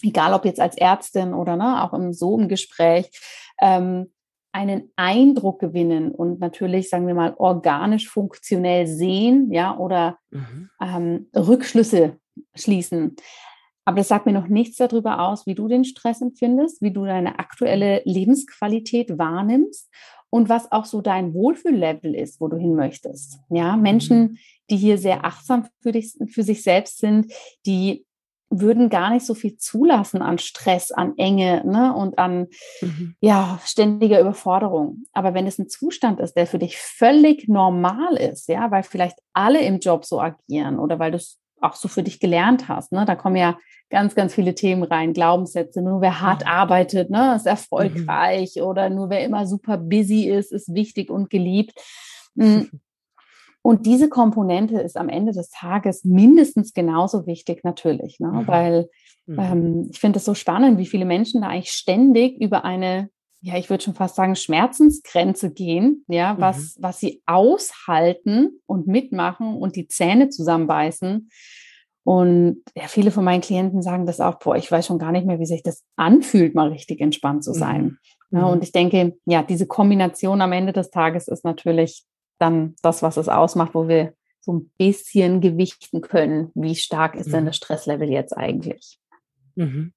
egal 0.02 0.34
ob 0.34 0.44
jetzt 0.44 0.60
als 0.60 0.76
Ärztin 0.76 1.32
oder 1.32 1.56
ne, 1.56 1.82
auch 1.82 1.94
im 1.94 2.12
so 2.12 2.38
im 2.38 2.48
Gespräch, 2.48 3.10
ähm, 3.60 4.12
einen 4.54 4.92
Eindruck 4.94 5.58
gewinnen 5.58 6.12
und 6.12 6.38
natürlich, 6.38 6.88
sagen 6.88 7.08
wir 7.08 7.14
mal, 7.14 7.34
organisch 7.36 8.08
funktionell 8.08 8.86
sehen, 8.86 9.50
ja, 9.52 9.76
oder 9.76 10.18
mhm. 10.30 10.70
ähm, 10.80 11.26
Rückschlüsse 11.34 12.18
schließen. 12.54 13.16
Aber 13.84 13.96
das 13.96 14.08
sagt 14.08 14.26
mir 14.26 14.32
noch 14.32 14.46
nichts 14.46 14.76
darüber 14.76 15.28
aus, 15.28 15.46
wie 15.46 15.56
du 15.56 15.66
den 15.66 15.84
Stress 15.84 16.22
empfindest, 16.22 16.80
wie 16.82 16.92
du 16.92 17.04
deine 17.04 17.40
aktuelle 17.40 18.00
Lebensqualität 18.04 19.18
wahrnimmst 19.18 19.90
und 20.30 20.48
was 20.48 20.70
auch 20.70 20.84
so 20.84 21.00
dein 21.00 21.34
Wohlfühllevel 21.34 22.14
ist, 22.14 22.40
wo 22.40 22.46
du 22.46 22.56
hin 22.56 22.76
möchtest. 22.76 23.40
Ja, 23.50 23.76
Menschen, 23.76 24.20
mhm. 24.20 24.38
die 24.70 24.76
hier 24.76 24.98
sehr 24.98 25.24
achtsam 25.24 25.66
für, 25.80 25.90
dich, 25.90 26.16
für 26.28 26.44
sich 26.44 26.62
selbst 26.62 26.98
sind, 26.98 27.32
die 27.66 28.03
würden 28.60 28.88
gar 28.88 29.10
nicht 29.10 29.26
so 29.26 29.34
viel 29.34 29.56
zulassen 29.56 30.22
an 30.22 30.38
Stress, 30.38 30.90
an 30.90 31.14
Enge 31.16 31.62
ne, 31.64 31.94
und 31.94 32.18
an 32.18 32.48
mhm. 32.80 33.16
ja, 33.20 33.58
ständiger 33.64 34.20
Überforderung. 34.20 35.04
Aber 35.12 35.34
wenn 35.34 35.46
es 35.46 35.58
ein 35.58 35.68
Zustand 35.68 36.20
ist, 36.20 36.34
der 36.34 36.46
für 36.46 36.58
dich 36.58 36.76
völlig 36.76 37.48
normal 37.48 38.16
ist, 38.16 38.48
ja, 38.48 38.70
weil 38.70 38.82
vielleicht 38.82 39.18
alle 39.32 39.60
im 39.62 39.78
Job 39.78 40.04
so 40.04 40.20
agieren 40.20 40.78
oder 40.78 40.98
weil 40.98 41.12
du 41.12 41.16
es 41.16 41.38
auch 41.60 41.74
so 41.74 41.88
für 41.88 42.02
dich 42.02 42.20
gelernt 42.20 42.68
hast, 42.68 42.92
ne, 42.92 43.04
da 43.04 43.14
kommen 43.14 43.36
ja 43.36 43.56
ganz, 43.90 44.14
ganz 44.14 44.34
viele 44.34 44.54
Themen 44.54 44.82
rein, 44.82 45.12
Glaubenssätze, 45.12 45.82
nur 45.82 46.00
wer 46.00 46.20
hart 46.20 46.42
mhm. 46.42 46.48
arbeitet, 46.48 47.10
ne, 47.10 47.34
ist 47.36 47.46
erfolgreich 47.46 48.54
mhm. 48.56 48.62
oder 48.62 48.90
nur 48.90 49.10
wer 49.10 49.24
immer 49.24 49.46
super 49.46 49.78
busy 49.78 50.28
ist, 50.28 50.52
ist 50.52 50.74
wichtig 50.74 51.10
und 51.10 51.30
geliebt. 51.30 51.72
Mhm. 52.34 52.70
Und 53.66 53.86
diese 53.86 54.10
Komponente 54.10 54.78
ist 54.78 54.98
am 54.98 55.08
Ende 55.08 55.32
des 55.32 55.48
Tages 55.48 56.04
mindestens 56.04 56.74
genauso 56.74 57.26
wichtig 57.26 57.64
natürlich, 57.64 58.20
ne? 58.20 58.28
Mhm. 58.28 58.46
weil 58.46 58.90
mhm. 59.24 59.38
ähm, 59.38 59.88
ich 59.90 59.98
finde 59.98 60.18
es 60.18 60.26
so 60.26 60.34
spannend, 60.34 60.76
wie 60.76 60.84
viele 60.84 61.06
Menschen 61.06 61.40
da 61.40 61.48
eigentlich 61.48 61.72
ständig 61.72 62.38
über 62.42 62.66
eine, 62.66 63.08
ja, 63.40 63.56
ich 63.56 63.70
würde 63.70 63.82
schon 63.82 63.94
fast 63.94 64.16
sagen, 64.16 64.36
Schmerzensgrenze 64.36 65.50
gehen, 65.50 66.04
ja, 66.08 66.36
was, 66.38 66.76
mhm. 66.76 66.82
was 66.82 67.00
sie 67.00 67.22
aushalten 67.24 68.60
und 68.66 68.86
mitmachen 68.86 69.56
und 69.56 69.76
die 69.76 69.88
Zähne 69.88 70.28
zusammenbeißen. 70.28 71.30
Und 72.04 72.62
ja, 72.76 72.82
viele 72.86 73.10
von 73.10 73.24
meinen 73.24 73.40
Klienten 73.40 73.80
sagen 73.80 74.04
das 74.04 74.20
auch, 74.20 74.40
boah, 74.40 74.56
ich 74.56 74.70
weiß 74.70 74.86
schon 74.86 74.98
gar 74.98 75.10
nicht 75.10 75.26
mehr, 75.26 75.40
wie 75.40 75.46
sich 75.46 75.62
das 75.62 75.84
anfühlt, 75.96 76.54
mal 76.54 76.68
richtig 76.68 77.00
entspannt 77.00 77.44
zu 77.44 77.54
sein. 77.54 77.96
Mhm. 78.28 78.38
Ja, 78.38 78.44
und 78.44 78.62
ich 78.62 78.72
denke, 78.72 79.16
ja, 79.24 79.42
diese 79.42 79.66
Kombination 79.66 80.42
am 80.42 80.52
Ende 80.52 80.74
des 80.74 80.90
Tages 80.90 81.28
ist 81.28 81.46
natürlich 81.46 82.04
dann 82.44 82.76
das, 82.82 83.02
was 83.02 83.16
es 83.16 83.28
ausmacht, 83.28 83.74
wo 83.74 83.88
wir 83.88 84.14
so 84.40 84.52
ein 84.52 84.70
bisschen 84.76 85.40
gewichten 85.40 86.02
können, 86.02 86.50
wie 86.54 86.76
stark 86.76 87.14
ist 87.14 87.28
mhm. 87.28 87.32
denn 87.32 87.46
das 87.46 87.56
Stresslevel 87.56 88.10
jetzt 88.10 88.36
eigentlich. 88.36 89.00
Mhm. 89.54 89.92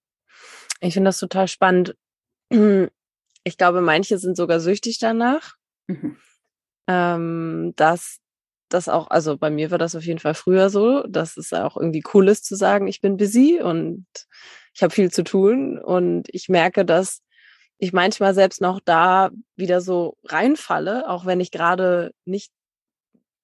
Ich 0.80 0.94
finde 0.94 1.10
das 1.10 1.20
total 1.20 1.48
spannend. 1.48 1.96
Ich 3.44 3.58
glaube, 3.58 3.80
manche 3.80 4.18
sind 4.18 4.36
sogar 4.36 4.60
süchtig 4.60 5.00
danach. 5.00 5.54
Mhm. 5.88 6.18
Ähm, 6.90 7.72
dass 7.78 8.20
das 8.68 8.90
auch, 8.90 9.10
also 9.10 9.38
bei 9.38 9.50
mir 9.50 9.72
war 9.72 9.78
das 9.78 9.96
auf 9.96 10.04
jeden 10.04 10.20
Fall 10.20 10.34
früher 10.34 10.70
so, 10.70 11.04
dass 11.04 11.38
es 11.38 11.54
auch 11.54 11.78
irgendwie 11.78 12.04
cool 12.14 12.28
ist 12.28 12.44
zu 12.44 12.58
sagen, 12.58 12.88
ich 12.88 13.00
bin 13.00 13.16
busy 13.16 13.62
und 13.62 14.06
ich 14.74 14.84
habe 14.84 14.94
viel 14.94 15.12
zu 15.12 15.24
tun. 15.24 15.80
Und 15.80 16.28
ich 16.34 16.50
merke, 16.50 16.84
dass 16.84 17.22
ich 17.78 17.94
manchmal 17.94 18.34
selbst 18.34 18.62
noch 18.62 18.80
da 18.84 19.30
wieder 19.56 19.82
so 19.82 20.18
reinfalle, 20.26 21.10
auch 21.10 21.26
wenn 21.26 21.40
ich 21.40 21.52
gerade 21.52 22.12
nicht 22.26 22.52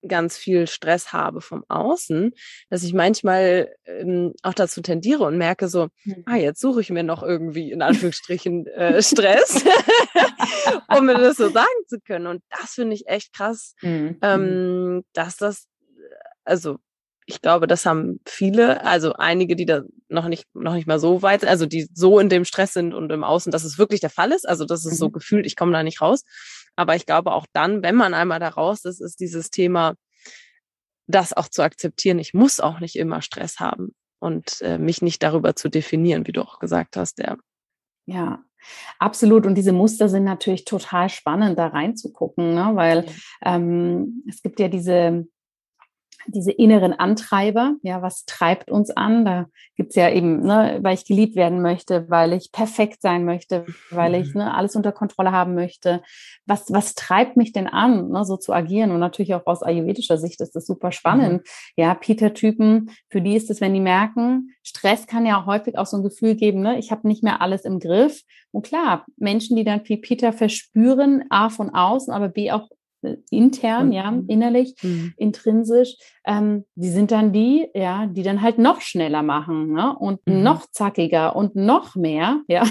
ganz 0.07 0.37
viel 0.37 0.67
Stress 0.67 1.13
habe 1.13 1.41
vom 1.41 1.63
Außen, 1.67 2.33
dass 2.69 2.83
ich 2.83 2.93
manchmal 2.93 3.73
ähm, 3.85 4.33
auch 4.41 4.53
dazu 4.53 4.81
tendiere 4.81 5.23
und 5.23 5.37
merke 5.37 5.67
so, 5.67 5.87
mhm. 6.03 6.23
ah, 6.25 6.35
jetzt 6.35 6.59
suche 6.59 6.81
ich 6.81 6.89
mir 6.89 7.03
noch 7.03 7.23
irgendwie 7.23 7.71
in 7.71 7.81
Anführungsstrichen 7.81 8.67
äh, 8.67 9.01
Stress, 9.01 9.63
um 10.97 11.05
mir 11.05 11.17
das 11.17 11.37
so 11.37 11.49
sagen 11.53 11.67
zu 11.87 11.99
können. 12.01 12.27
Und 12.27 12.43
das 12.49 12.73
finde 12.73 12.95
ich 12.95 13.07
echt 13.07 13.33
krass, 13.33 13.75
mhm. 13.81 14.17
ähm, 14.21 15.03
dass 15.13 15.37
das, 15.37 15.67
also 16.43 16.79
ich 17.25 17.41
glaube, 17.41 17.67
das 17.67 17.85
haben 17.85 18.19
viele, 18.25 18.85
also 18.85 19.13
einige, 19.13 19.55
die 19.55 19.65
da 19.65 19.83
noch 20.09 20.27
nicht, 20.27 20.45
noch 20.53 20.73
nicht 20.73 20.87
mal 20.87 20.99
so 20.99 21.21
weit 21.21 21.41
sind, 21.41 21.49
also 21.49 21.65
die 21.65 21.87
so 21.93 22.19
in 22.19 22.29
dem 22.29 22.45
Stress 22.45 22.73
sind 22.73 22.93
und 22.93 23.11
im 23.11 23.23
Außen, 23.23 23.51
dass 23.51 23.63
es 23.63 23.77
wirklich 23.77 24.01
der 24.01 24.09
Fall 24.09 24.31
ist. 24.31 24.47
Also 24.47 24.65
das 24.65 24.85
ist 24.85 24.93
mhm. 24.93 24.97
so 24.97 25.09
gefühlt, 25.09 25.45
ich 25.45 25.55
komme 25.55 25.71
da 25.71 25.83
nicht 25.83 26.01
raus. 26.01 26.23
Aber 26.75 26.95
ich 26.95 27.05
glaube 27.05 27.31
auch 27.31 27.45
dann, 27.53 27.83
wenn 27.83 27.95
man 27.95 28.13
einmal 28.13 28.39
da 28.39 28.49
raus 28.49 28.85
ist, 28.85 29.01
ist 29.01 29.19
dieses 29.19 29.49
Thema, 29.49 29.95
das 31.07 31.33
auch 31.33 31.47
zu 31.47 31.61
akzeptieren. 31.61 32.19
Ich 32.19 32.33
muss 32.33 32.59
auch 32.59 32.79
nicht 32.79 32.95
immer 32.95 33.21
Stress 33.21 33.59
haben 33.59 33.93
und 34.19 34.61
äh, 34.61 34.77
mich 34.77 35.01
nicht 35.01 35.21
darüber 35.21 35.55
zu 35.55 35.69
definieren, 35.69 36.27
wie 36.27 36.31
du 36.31 36.41
auch 36.41 36.59
gesagt 36.59 36.97
hast, 36.97 37.19
ja. 37.19 37.37
Ja, 38.05 38.43
Absolut. 38.99 39.45
Und 39.45 39.55
diese 39.55 39.73
Muster 39.73 40.09
sind 40.09 40.23
natürlich 40.23 40.65
total 40.65 41.09
spannend, 41.09 41.57
da 41.59 41.67
reinzugucken, 41.67 42.53
ne? 42.53 42.71
weil 42.73 43.05
ähm, 43.43 44.23
es 44.27 44.41
gibt 44.41 44.59
ja 44.59 44.67
diese 44.67 45.27
diese 46.27 46.51
inneren 46.51 46.93
Antreiber, 46.93 47.75
ja, 47.81 48.01
was 48.01 48.25
treibt 48.25 48.71
uns 48.71 48.89
an? 48.91 49.25
Da 49.25 49.47
gibt's 49.75 49.95
ja 49.95 50.09
eben, 50.09 50.41
ne, 50.41 50.79
weil 50.81 50.93
ich 50.93 51.05
geliebt 51.05 51.35
werden 51.35 51.61
möchte, 51.61 52.09
weil 52.09 52.33
ich 52.33 52.51
perfekt 52.51 53.01
sein 53.01 53.25
möchte, 53.25 53.65
weil 53.91 54.15
ich 54.15 54.33
mhm. 54.33 54.41
ne, 54.41 54.53
alles 54.53 54.75
unter 54.75 54.91
Kontrolle 54.91 55.31
haben 55.31 55.55
möchte. 55.55 56.01
Was, 56.45 56.71
was 56.71 56.95
treibt 56.95 57.37
mich 57.37 57.51
denn 57.51 57.67
an, 57.67 58.09
ne, 58.09 58.25
so 58.25 58.37
zu 58.37 58.53
agieren? 58.53 58.91
Und 58.91 58.99
natürlich 58.99 59.35
auch 59.35 59.45
aus 59.45 59.63
ayurvedischer 59.63 60.17
Sicht 60.17 60.41
ist 60.41 60.55
das 60.55 60.65
super 60.65 60.91
spannend. 60.91 61.43
Mhm. 61.43 61.47
Ja, 61.77 61.93
Peter-Typen, 61.93 62.91
für 63.09 63.21
die 63.21 63.35
ist 63.35 63.49
es, 63.49 63.61
wenn 63.61 63.73
die 63.73 63.79
merken, 63.79 64.53
Stress 64.63 65.07
kann 65.07 65.25
ja 65.25 65.45
häufig 65.45 65.77
auch 65.77 65.85
so 65.85 65.97
ein 65.97 66.03
Gefühl 66.03 66.35
geben, 66.35 66.61
ne, 66.61 66.79
ich 66.79 66.91
habe 66.91 67.07
nicht 67.07 67.23
mehr 67.23 67.41
alles 67.41 67.65
im 67.65 67.79
Griff. 67.79 68.21
Und 68.51 68.65
klar, 68.65 69.05
Menschen, 69.17 69.55
die 69.55 69.63
dann 69.63 69.81
wie 69.85 69.97
Peter 69.97 70.31
verspüren, 70.31 71.23
A 71.29 71.49
von 71.49 71.73
außen, 71.73 72.13
aber 72.13 72.29
B 72.29 72.51
auch 72.51 72.69
intern, 73.29 73.87
mhm. 73.87 73.91
ja, 73.91 74.13
innerlich, 74.27 74.75
mhm. 74.81 75.13
intrinsisch, 75.17 75.95
ähm, 76.25 76.63
die 76.75 76.89
sind 76.89 77.11
dann 77.11 77.33
die, 77.33 77.67
ja, 77.73 78.07
die 78.07 78.23
dann 78.23 78.41
halt 78.41 78.57
noch 78.57 78.79
schneller 78.79 79.23
machen 79.23 79.73
ne? 79.73 79.95
und 79.97 80.25
mhm. 80.25 80.41
noch 80.41 80.65
zackiger 80.71 81.35
und 81.35 81.55
noch 81.55 81.95
mehr, 81.95 82.41
ja. 82.47 82.63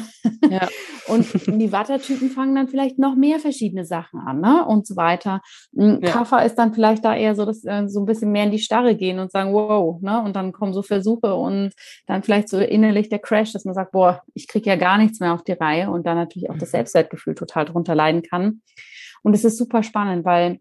ja. 0.48 0.68
und 1.08 1.26
die 1.46 1.72
Wattertypen 1.72 2.30
fangen 2.30 2.54
dann 2.54 2.68
vielleicht 2.68 2.98
noch 2.98 3.14
mehr 3.14 3.38
verschiedene 3.38 3.84
Sachen 3.84 4.20
an, 4.20 4.40
ne? 4.40 4.64
Und 4.66 4.86
so 4.86 4.96
weiter. 4.96 5.42
Ja. 5.72 5.98
Kaffer 5.98 6.44
ist 6.44 6.54
dann 6.54 6.72
vielleicht 6.72 7.04
da 7.04 7.14
eher 7.14 7.34
so, 7.34 7.44
dass 7.44 7.64
äh, 7.64 7.88
so 7.88 8.00
ein 8.00 8.06
bisschen 8.06 8.32
mehr 8.32 8.44
in 8.44 8.50
die 8.50 8.58
Starre 8.58 8.96
gehen 8.96 9.18
und 9.18 9.30
sagen, 9.30 9.52
wow, 9.52 10.00
ne? 10.00 10.22
Und 10.22 10.34
dann 10.34 10.52
kommen 10.52 10.72
so 10.72 10.82
Versuche 10.82 11.34
und 11.34 11.72
dann 12.06 12.22
vielleicht 12.22 12.48
so 12.48 12.58
innerlich 12.58 13.10
der 13.10 13.18
Crash, 13.18 13.52
dass 13.52 13.64
man 13.64 13.74
sagt, 13.74 13.92
boah, 13.92 14.22
ich 14.34 14.48
kriege 14.48 14.70
ja 14.70 14.76
gar 14.76 14.96
nichts 14.96 15.20
mehr 15.20 15.34
auf 15.34 15.44
die 15.44 15.52
Reihe 15.52 15.90
und 15.90 16.06
dann 16.06 16.16
natürlich 16.16 16.48
auch 16.48 16.58
das 16.58 16.70
mhm. 16.70 16.78
Selbstwertgefühl 16.78 17.34
total 17.34 17.66
drunter 17.66 17.94
leiden 17.94 18.22
kann. 18.22 18.62
Und 19.22 19.34
es 19.34 19.44
ist 19.44 19.58
super 19.58 19.82
spannend, 19.82 20.24
weil 20.24 20.60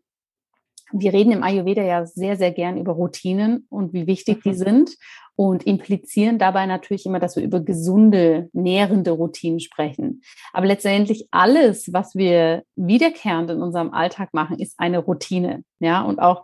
wir 0.93 1.13
reden 1.13 1.31
im 1.31 1.43
Ayurveda 1.43 1.83
ja 1.83 2.05
sehr, 2.05 2.35
sehr 2.35 2.51
gern 2.51 2.77
über 2.77 2.93
Routinen 2.93 3.65
und 3.69 3.93
wie 3.93 4.07
wichtig 4.07 4.43
die 4.43 4.49
mhm. 4.49 4.55
sind 4.55 4.97
und 5.35 5.63
implizieren 5.63 6.37
dabei 6.37 6.65
natürlich 6.65 7.05
immer, 7.05 7.19
dass 7.19 7.35
wir 7.35 7.43
über 7.43 7.61
gesunde, 7.61 8.49
nährende 8.53 9.11
Routinen 9.11 9.59
sprechen. 9.59 10.21
Aber 10.53 10.67
letztendlich 10.67 11.27
alles, 11.31 11.93
was 11.93 12.15
wir 12.15 12.63
wiederkehrend 12.75 13.49
in 13.49 13.61
unserem 13.61 13.93
Alltag 13.93 14.33
machen, 14.33 14.59
ist 14.59 14.75
eine 14.77 14.99
Routine. 14.99 15.63
Ja, 15.79 16.01
und 16.01 16.19
auch 16.19 16.43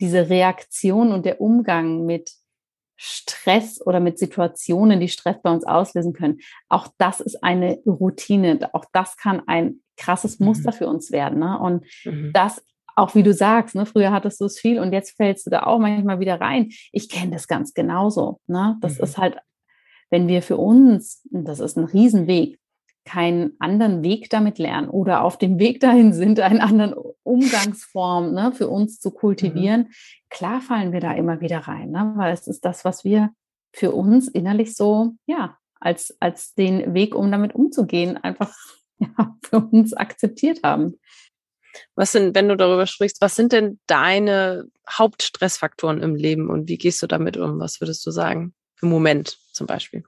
diese 0.00 0.30
Reaktion 0.30 1.12
und 1.12 1.26
der 1.26 1.40
Umgang 1.40 2.06
mit 2.06 2.30
Stress 2.96 3.84
oder 3.84 4.00
mit 4.00 4.18
Situationen, 4.18 5.00
die 5.00 5.08
Stress 5.08 5.36
bei 5.42 5.52
uns 5.52 5.64
auslösen 5.64 6.12
können. 6.12 6.38
Auch 6.68 6.88
das 6.98 7.20
ist 7.20 7.42
eine 7.44 7.78
Routine. 7.86 8.70
Auch 8.72 8.84
das 8.92 9.16
kann 9.16 9.42
ein 9.46 9.80
krasses 9.98 10.40
mhm. 10.40 10.46
Muster 10.46 10.70
mhm. 10.70 10.76
für 10.76 10.86
uns 10.86 11.12
werden. 11.12 11.40
Ne? 11.40 11.58
Und 11.58 11.84
mhm. 12.04 12.30
das 12.32 12.62
auch 12.98 13.14
wie 13.14 13.22
du 13.22 13.32
sagst, 13.32 13.76
ne, 13.76 13.86
früher 13.86 14.10
hattest 14.10 14.40
du 14.40 14.44
es 14.46 14.58
viel 14.58 14.80
und 14.80 14.92
jetzt 14.92 15.16
fällst 15.16 15.46
du 15.46 15.50
da 15.50 15.62
auch 15.62 15.78
manchmal 15.78 16.18
wieder 16.18 16.40
rein. 16.40 16.70
Ich 16.90 17.08
kenne 17.08 17.30
das 17.30 17.46
ganz 17.46 17.72
genauso. 17.72 18.40
Ne? 18.48 18.76
Das 18.80 18.98
mhm. 18.98 19.04
ist 19.04 19.18
halt, 19.18 19.38
wenn 20.10 20.26
wir 20.26 20.42
für 20.42 20.56
uns, 20.56 21.22
das 21.30 21.60
ist 21.60 21.78
ein 21.78 21.84
Riesenweg, 21.84 22.58
keinen 23.04 23.52
anderen 23.60 24.02
Weg 24.02 24.28
damit 24.30 24.58
lernen 24.58 24.90
oder 24.90 25.22
auf 25.22 25.38
dem 25.38 25.58
Weg 25.58 25.80
dahin 25.80 26.12
sind, 26.12 26.40
einen 26.40 26.60
anderen 26.60 26.94
Umgangsform 27.22 28.34
ne, 28.34 28.52
für 28.52 28.68
uns 28.68 28.98
zu 28.98 29.12
kultivieren, 29.12 29.82
mhm. 29.82 29.92
klar 30.28 30.60
fallen 30.60 30.92
wir 30.92 31.00
da 31.00 31.12
immer 31.12 31.40
wieder 31.40 31.60
rein, 31.60 31.92
ne? 31.92 32.14
weil 32.16 32.34
es 32.34 32.48
ist 32.48 32.64
das, 32.64 32.84
was 32.84 33.04
wir 33.04 33.30
für 33.72 33.92
uns 33.92 34.26
innerlich 34.26 34.74
so, 34.74 35.12
ja, 35.26 35.56
als, 35.80 36.16
als 36.20 36.54
den 36.54 36.94
Weg, 36.94 37.14
um 37.14 37.30
damit 37.30 37.54
umzugehen, 37.54 38.16
einfach 38.16 38.52
ja, 38.98 39.36
für 39.48 39.60
uns 39.60 39.94
akzeptiert 39.94 40.60
haben. 40.62 40.98
Was 41.94 42.12
sind, 42.12 42.34
wenn 42.34 42.48
du 42.48 42.56
darüber 42.56 42.86
sprichst, 42.86 43.20
was 43.20 43.36
sind 43.36 43.52
denn 43.52 43.78
deine 43.86 44.66
Hauptstressfaktoren 44.90 46.02
im 46.02 46.14
Leben 46.16 46.50
und 46.50 46.68
wie 46.68 46.78
gehst 46.78 47.02
du 47.02 47.06
damit 47.06 47.36
um? 47.36 47.60
Was 47.60 47.80
würdest 47.80 48.04
du 48.06 48.10
sagen? 48.10 48.54
Im 48.80 48.88
Moment 48.88 49.38
zum 49.52 49.66
Beispiel. 49.66 50.04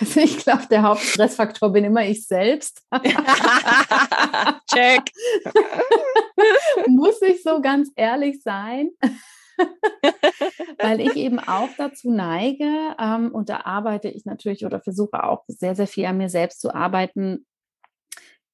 Also 0.00 0.20
ich 0.20 0.38
glaube, 0.38 0.66
der 0.70 0.82
Hauptstressfaktor 0.82 1.72
bin 1.72 1.84
immer 1.84 2.04
ich 2.04 2.26
selbst. 2.26 2.82
Check. 4.72 5.02
Muss 6.86 7.22
ich 7.22 7.42
so 7.42 7.60
ganz 7.60 7.90
ehrlich 7.96 8.42
sein? 8.42 8.90
Weil 10.78 11.00
ich 11.00 11.16
eben 11.16 11.38
auch 11.46 11.68
dazu 11.76 12.10
neige, 12.10 12.94
ähm, 13.00 13.30
und 13.32 13.48
da 13.48 13.62
arbeite 13.64 14.08
ich 14.08 14.24
natürlich 14.24 14.64
oder 14.64 14.80
versuche 14.80 15.24
auch 15.24 15.44
sehr, 15.48 15.74
sehr 15.74 15.86
viel 15.86 16.06
an 16.06 16.18
mir 16.18 16.28
selbst 16.28 16.60
zu 16.60 16.74
arbeiten. 16.74 17.46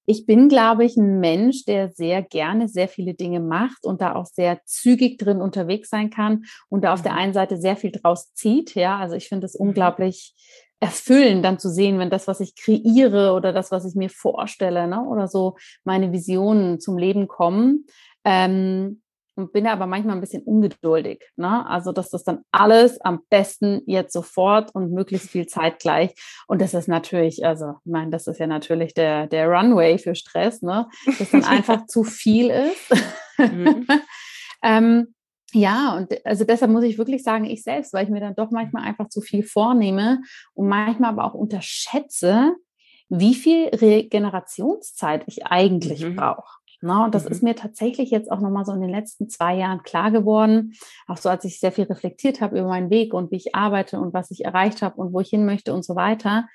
Ich 0.07 0.27
bin, 0.27 0.49
glaube 0.49 0.85
ich, 0.85 0.97
ein 0.97 1.21
Mensch, 1.21 1.65
der 1.67 1.91
sehr 1.91 2.23
gerne 2.23 2.69
sehr 2.69 2.89
viele 2.89 3.15
Dinge 3.15 3.39
macht 3.39 3.85
und 3.85 4.01
da 4.01 4.15
auch 4.15 4.27
sehr 4.27 4.61
zügig 4.65 5.19
drin 5.19 5.41
unterwegs 5.41 5.89
sein 5.89 6.11
kann 6.11 6.45
und 6.69 6.83
da 6.83 6.93
auf 6.93 7.03
der 7.03 7.13
mhm. 7.13 7.19
einen 7.19 7.33
Seite 7.33 7.59
sehr 7.59 7.77
viel 7.77 7.93
draus 7.93 8.33
zieht. 8.35 8.75
Ja, 8.75 8.99
also 8.99 9.15
ich 9.15 9.29
finde 9.29 9.47
es 9.47 9.59
mhm. 9.59 9.69
unglaublich 9.69 10.35
erfüllen, 10.81 11.43
dann 11.43 11.59
zu 11.59 11.69
sehen, 11.69 11.99
wenn 11.99 12.11
das, 12.11 12.27
was 12.27 12.41
ich 12.41 12.57
kreiere 12.57 13.35
oder 13.35 13.53
das, 13.53 13.71
was 13.71 13.85
ich 13.85 13.95
mir 13.95 14.09
vorstelle, 14.09 14.89
ne, 14.89 15.05
oder 15.05 15.29
so 15.29 15.57
meine 15.85 16.11
Visionen 16.11 16.81
zum 16.81 16.97
Leben 16.97 17.29
kommen. 17.29 17.87
Ähm, 18.25 19.03
und 19.41 19.53
bin 19.53 19.67
aber 19.67 19.87
manchmal 19.87 20.17
ein 20.17 20.21
bisschen 20.21 20.43
ungeduldig. 20.43 21.25
Ne? 21.37 21.67
Also, 21.67 21.93
dass 21.93 22.11
das 22.11 22.25
dann 22.25 22.41
alles 22.51 23.01
am 23.01 23.21
besten 23.31 23.83
jetzt 23.87 24.13
sofort 24.13 24.75
und 24.75 24.93
möglichst 24.93 25.31
viel 25.31 25.47
Zeit 25.47 25.79
gleich. 25.79 26.15
Und 26.47 26.61
das 26.61 26.75
ist 26.75 26.89
natürlich, 26.89 27.45
also, 27.45 27.75
ich 27.85 27.91
meine, 27.91 28.11
das 28.11 28.27
ist 28.27 28.39
ja 28.39 28.47
natürlich 28.47 28.95
der, 28.95 29.27
der 29.27 29.49
Runway 29.49 29.99
für 29.99 30.15
Stress, 30.15 30.63
ne? 30.63 30.89
dass 31.19 31.31
dann 31.31 31.45
einfach 31.45 31.87
zu 31.87 32.05
viel 32.05 32.51
ist. 32.51 33.03
Mhm. 33.39 33.87
ähm, 34.63 35.15
ja, 35.53 35.97
und 35.97 36.15
also 36.25 36.45
deshalb 36.45 36.71
muss 36.71 36.85
ich 36.85 36.99
wirklich 36.99 37.25
sagen, 37.25 37.45
ich 37.45 37.63
selbst, 37.63 37.93
weil 37.93 38.05
ich 38.05 38.11
mir 38.11 38.21
dann 38.21 38.37
doch 38.37 38.51
manchmal 38.51 38.85
einfach 38.85 39.09
zu 39.09 39.21
viel 39.21 39.43
vornehme 39.43 40.21
und 40.55 40.69
manchmal 40.69 41.11
aber 41.11 41.25
auch 41.25 41.35
unterschätze, 41.35 42.55
wie 43.09 43.35
viel 43.35 43.69
Regenerationszeit 43.69 45.25
ich 45.27 45.47
eigentlich 45.47 46.05
mhm. 46.05 46.17
brauche. 46.17 46.60
Na, 46.83 47.05
und 47.05 47.15
das 47.15 47.27
mhm. 47.27 47.31
ist 47.31 47.43
mir 47.43 47.55
tatsächlich 47.55 48.11
jetzt 48.11 48.31
auch 48.31 48.41
nochmal 48.41 48.65
so 48.65 48.73
in 48.73 48.81
den 48.81 48.91
letzten 48.91 49.29
zwei 49.29 49.55
Jahren 49.57 49.83
klar 49.83 50.11
geworden. 50.11 50.75
Auch 51.07 51.19
so, 51.19 51.29
als 51.29 51.45
ich 51.45 51.61
sehr 51.61 51.73
viel 51.73 51.85
reflektiert 51.85 52.41
habe 52.41 52.59
über 52.59 52.69
meinen 52.69 52.91
Weg 52.91 53.13
und 53.13 53.31
wie 53.31 53.37
ich 53.37 53.55
arbeite 53.55 54.01
und 54.01 54.15
was 54.15 54.31
ich 54.31 54.45
erreicht 54.45 54.81
habe 54.81 54.97
und 54.97 55.13
wo 55.13 55.21
ich 55.21 55.29
hin 55.29 55.45
möchte 55.45 55.75
und 55.75 55.85
so 55.85 55.95
weiter, 55.95 56.49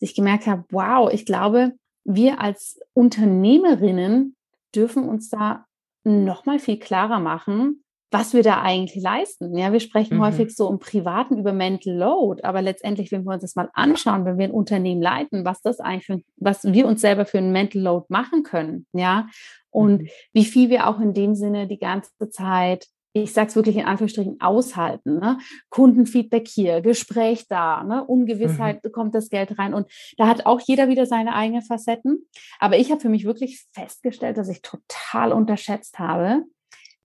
dass 0.00 0.10
ich 0.10 0.14
gemerkt 0.14 0.46
habe, 0.46 0.64
wow, 0.70 1.12
ich 1.12 1.24
glaube, 1.24 1.74
wir 2.04 2.40
als 2.40 2.80
Unternehmerinnen 2.94 4.36
dürfen 4.74 5.08
uns 5.08 5.28
da 5.28 5.66
nochmal 6.04 6.58
viel 6.58 6.78
klarer 6.78 7.20
machen, 7.20 7.84
was 8.10 8.32
wir 8.32 8.42
da 8.42 8.62
eigentlich 8.62 9.02
leisten. 9.02 9.56
Ja, 9.56 9.72
wir 9.72 9.80
sprechen 9.80 10.18
mhm. 10.18 10.22
häufig 10.22 10.54
so 10.54 10.68
im 10.70 10.78
Privaten 10.78 11.38
über 11.38 11.52
Mental 11.52 11.94
Load, 11.94 12.42
aber 12.42 12.62
letztendlich, 12.62 13.12
wenn 13.12 13.24
wir 13.24 13.34
uns 13.34 13.42
das 13.42 13.56
mal 13.56 13.68
anschauen, 13.74 14.24
wenn 14.24 14.38
wir 14.38 14.46
ein 14.46 14.52
Unternehmen 14.52 15.02
leiten, 15.02 15.44
was 15.44 15.60
das 15.60 15.80
eigentlich 15.80 16.06
für, 16.06 16.20
was 16.36 16.64
wir 16.64 16.86
uns 16.86 17.00
selber 17.00 17.26
für 17.26 17.38
ein 17.38 17.52
Mental 17.52 17.82
Load 17.82 18.06
machen 18.08 18.42
können, 18.42 18.86
ja, 18.92 19.26
und 19.70 20.02
mhm. 20.02 20.08
wie 20.32 20.44
viel 20.44 20.70
wir 20.70 20.86
auch 20.86 21.00
in 21.00 21.12
dem 21.12 21.34
Sinne 21.34 21.66
die 21.66 21.78
ganze 21.78 22.10
Zeit 22.30 22.86
ich 23.22 23.32
sage 23.32 23.48
es 23.48 23.56
wirklich 23.56 23.76
in 23.76 23.86
Anführungsstrichen, 23.86 24.40
aushalten. 24.40 25.18
Ne? 25.18 25.38
Kundenfeedback 25.70 26.46
hier, 26.46 26.80
Gespräch 26.80 27.46
da, 27.48 27.82
ne? 27.82 28.04
Ungewissheit, 28.04 28.84
mhm. 28.84 28.92
kommt 28.92 29.14
das 29.14 29.28
Geld 29.30 29.58
rein. 29.58 29.74
Und 29.74 29.90
da 30.16 30.26
hat 30.26 30.46
auch 30.46 30.60
jeder 30.60 30.88
wieder 30.88 31.06
seine 31.06 31.34
eigenen 31.34 31.62
Facetten. 31.62 32.26
Aber 32.58 32.76
ich 32.76 32.90
habe 32.90 33.00
für 33.00 33.08
mich 33.08 33.24
wirklich 33.24 33.66
festgestellt, 33.72 34.36
dass 34.36 34.48
ich 34.48 34.62
total 34.62 35.32
unterschätzt 35.32 35.98
habe, 35.98 36.44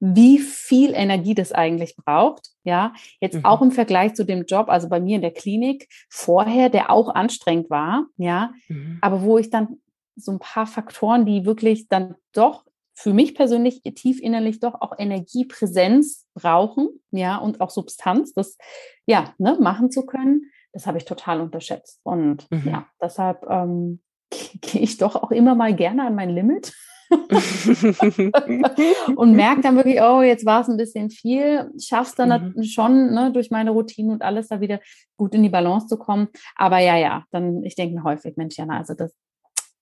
wie 0.06 0.38
viel 0.38 0.94
Energie 0.94 1.34
das 1.34 1.54
eigentlich 1.54 1.96
braucht. 1.96 2.50
Ja, 2.66 2.94
jetzt 3.22 3.36
mhm. 3.36 3.46
auch 3.46 3.62
im 3.62 3.72
Vergleich 3.72 4.16
zu 4.16 4.26
dem 4.26 4.44
Job, 4.44 4.68
also 4.68 4.90
bei 4.90 5.00
mir 5.00 5.16
in 5.16 5.22
der 5.22 5.32
Klinik 5.32 5.88
vorher, 6.10 6.68
der 6.68 6.92
auch 6.92 7.08
anstrengend 7.08 7.70
war. 7.70 8.08
Ja, 8.18 8.52
mhm. 8.68 8.98
aber 9.00 9.22
wo 9.22 9.38
ich 9.38 9.50
dann 9.50 9.78
so 10.18 10.34
ein 10.34 10.40
paar 10.40 10.68
Faktoren, 10.68 11.26
die 11.26 11.46
wirklich 11.46 11.88
dann 11.88 12.16
doch 12.34 12.66
für 12.94 13.14
mich 13.14 13.34
persönlich 13.34 13.82
tief 13.96 14.20
innerlich 14.20 14.60
doch 14.60 14.82
auch 14.82 14.94
Energiepräsenz 14.98 16.28
brauchen, 16.34 16.90
ja, 17.12 17.38
und 17.38 17.62
auch 17.62 17.70
Substanz, 17.70 18.34
das 18.34 18.58
ja, 19.06 19.34
ne, 19.38 19.58
machen 19.62 19.90
zu 19.90 20.06
können, 20.06 20.52
das 20.74 20.86
habe 20.86 20.98
ich 20.98 21.06
total 21.06 21.40
unterschätzt. 21.40 22.02
Und 22.04 22.52
mhm. 22.52 22.64
ja, 22.66 22.88
deshalb 23.02 23.46
ähm, 23.50 24.02
gehe 24.62 24.82
ich 24.82 24.98
doch 24.98 25.16
auch 25.16 25.32
immer 25.32 25.56
mal 25.56 25.74
gerne 25.74 26.06
an 26.06 26.16
mein 26.16 26.30
Limit. 26.30 26.74
und 29.16 29.36
merke 29.36 29.62
dann 29.62 29.76
wirklich, 29.76 30.02
oh, 30.02 30.22
jetzt 30.22 30.46
war 30.46 30.62
es 30.62 30.70
ein 30.70 30.78
bisschen 30.78 31.10
viel, 31.10 31.70
schaffst 31.80 32.20
dann 32.20 32.54
mhm. 32.56 32.64
schon 32.64 33.14
ne, 33.14 33.32
durch 33.32 33.52
meine 33.52 33.72
Routine 33.72 34.14
und 34.14 34.22
alles 34.22 34.48
da 34.48 34.62
wieder 34.62 34.80
gut 35.18 35.34
in 35.34 35.44
die 35.44 35.50
Balance 35.50 35.88
zu 35.88 35.98
kommen. 35.98 36.30
Aber 36.56 36.80
ja, 36.80 36.98
ja, 36.98 37.26
dann, 37.32 37.64
ich 37.64 37.76
denke 37.76 37.96
mir 37.96 38.04
häufig, 38.04 38.38
Mensch, 38.38 38.58
Jana, 38.58 38.78
also 38.78 38.94
das 38.94 39.14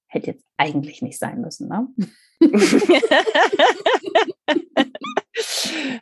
hätte 0.08 0.32
jetzt 0.32 0.46
eigentlich 0.58 1.02
nicht 1.02 1.20
sein 1.20 1.42
müssen, 1.42 1.68
ne? 1.68 1.88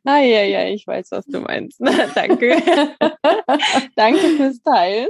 ah, 0.04 0.20
ja, 0.20 0.44
ja, 0.44 0.68
ich 0.68 0.86
weiß, 0.86 1.12
was 1.12 1.26
du 1.26 1.42
meinst. 1.42 1.80
Danke. 2.16 2.58
Danke 3.96 4.20
fürs 4.38 4.62
Teilen. 4.62 5.08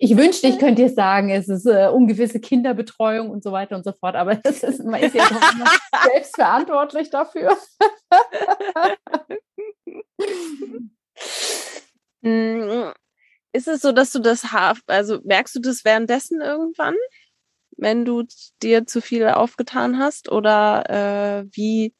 ich 0.00 0.16
wünschte, 0.16 0.48
ich 0.48 0.58
könnte 0.58 0.82
dir 0.82 0.88
sagen, 0.88 1.30
es 1.30 1.48
ist 1.48 1.66
äh, 1.66 1.88
ungewisse 1.88 2.40
Kinderbetreuung 2.40 3.30
und 3.30 3.42
so 3.42 3.52
weiter 3.52 3.76
und 3.76 3.84
so 3.84 3.92
fort, 3.92 4.16
aber 4.16 4.32
ist, 4.44 4.84
man 4.84 5.02
ist 5.02 5.14
ja 5.14 5.24
selbst 6.12 6.34
verantwortlich 6.34 7.10
dafür. 7.10 7.56
Hm, 12.22 12.92
ist 13.52 13.68
es 13.68 13.80
so, 13.80 13.92
dass 13.92 14.12
du 14.12 14.18
das 14.18 14.52
hast, 14.52 14.82
also 14.88 15.20
merkst 15.24 15.54
du 15.56 15.60
das 15.60 15.84
währenddessen 15.84 16.40
irgendwann? 16.40 16.94
wenn 17.78 18.04
du 18.04 18.24
dir 18.62 18.86
zu 18.86 19.00
viel 19.00 19.26
aufgetan 19.28 19.98
hast? 19.98 20.30
Oder 20.30 21.44
äh, 21.44 21.48
wie, 21.52 21.94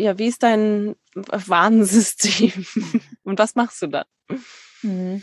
ja, 0.00 0.18
wie 0.18 0.26
ist 0.26 0.42
dein 0.42 0.96
Warnsystem? 1.14 2.52
Und 3.24 3.38
was 3.38 3.54
machst 3.54 3.82
du 3.82 3.88
dann? 3.88 4.06
Mhm. 4.82 5.22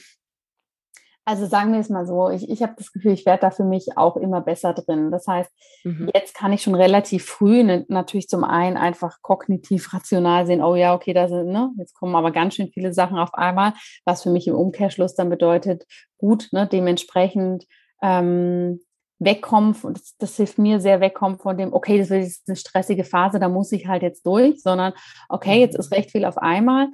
Also 1.28 1.46
sagen 1.46 1.74
wir 1.74 1.82
es 1.82 1.90
mal 1.90 2.06
so, 2.06 2.30
ich, 2.30 2.50
ich 2.50 2.63
habe 2.63 2.76
das 2.78 2.94
Gefühl, 2.94 3.12
ich 3.12 3.26
werde 3.26 3.42
da 3.42 3.52
für 3.52 3.66
mich 3.66 3.98
auch 3.98 4.16
immer 4.16 4.40
besser 4.40 4.74
drin. 4.74 5.12
Das 5.12 5.28
heißt, 5.28 5.52
mhm. 5.84 6.10
jetzt 6.13 6.34
kann 6.34 6.54
ich 6.54 6.62
schon 6.62 6.74
relativ 6.74 7.26
früh 7.26 7.66
ne, 7.66 7.86
natürlich 7.90 8.30
zum 8.30 8.46
einen 8.46 8.78
einfach 8.78 9.22
kognitiv 9.22 9.94
rational 9.94 10.48
sehen, 10.48 10.63
oh 10.63 10.76
ja, 10.76 10.96
okay, 10.96 11.12
da 11.12 11.28
sind, 11.28 11.48
ne, 11.48 11.72
jetzt 11.80 11.94
kommen 11.96 12.16
aber 12.16 12.32
ganz 12.32 12.56
schön 12.56 12.72
viele 12.74 12.94
Sachen 12.94 13.18
auf 13.18 13.34
einmal, 13.34 13.74
was 14.06 14.24
für 14.24 14.30
mich 14.30 14.48
im 14.48 14.56
Umkehrschluss 14.56 15.16
dann 15.16 15.30
bedeutet, 15.30 15.84
gut, 16.18 16.48
ne, 16.54 16.66
dementsprechend 16.66 17.66
ähm, 18.02 18.80
wegkommen, 19.19 19.75
und 19.82 19.97
das, 19.97 20.15
das 20.17 20.36
hilft 20.38 20.58
mir 20.58 20.80
sehr 20.80 21.01
wegkommen 21.01 21.39
von 21.39 21.58
dem, 21.58 21.73
okay, 21.73 21.97
das 21.97 22.12
ist 22.12 22.47
eine 22.47 22.56
stressige 22.56 23.03
Phase, 23.03 23.39
da 23.39 23.49
muss 23.49 23.71
ich 23.71 23.88
halt 23.88 24.03
jetzt 24.03 24.25
durch, 24.25 24.62
sondern 24.62 24.93
okay, 25.30 25.60
jetzt 25.60 25.75
ist 25.75 25.91
mhm. 25.91 25.95
recht 25.95 26.12
viel 26.12 26.25
auf 26.25 26.38
einmal. 26.38 26.89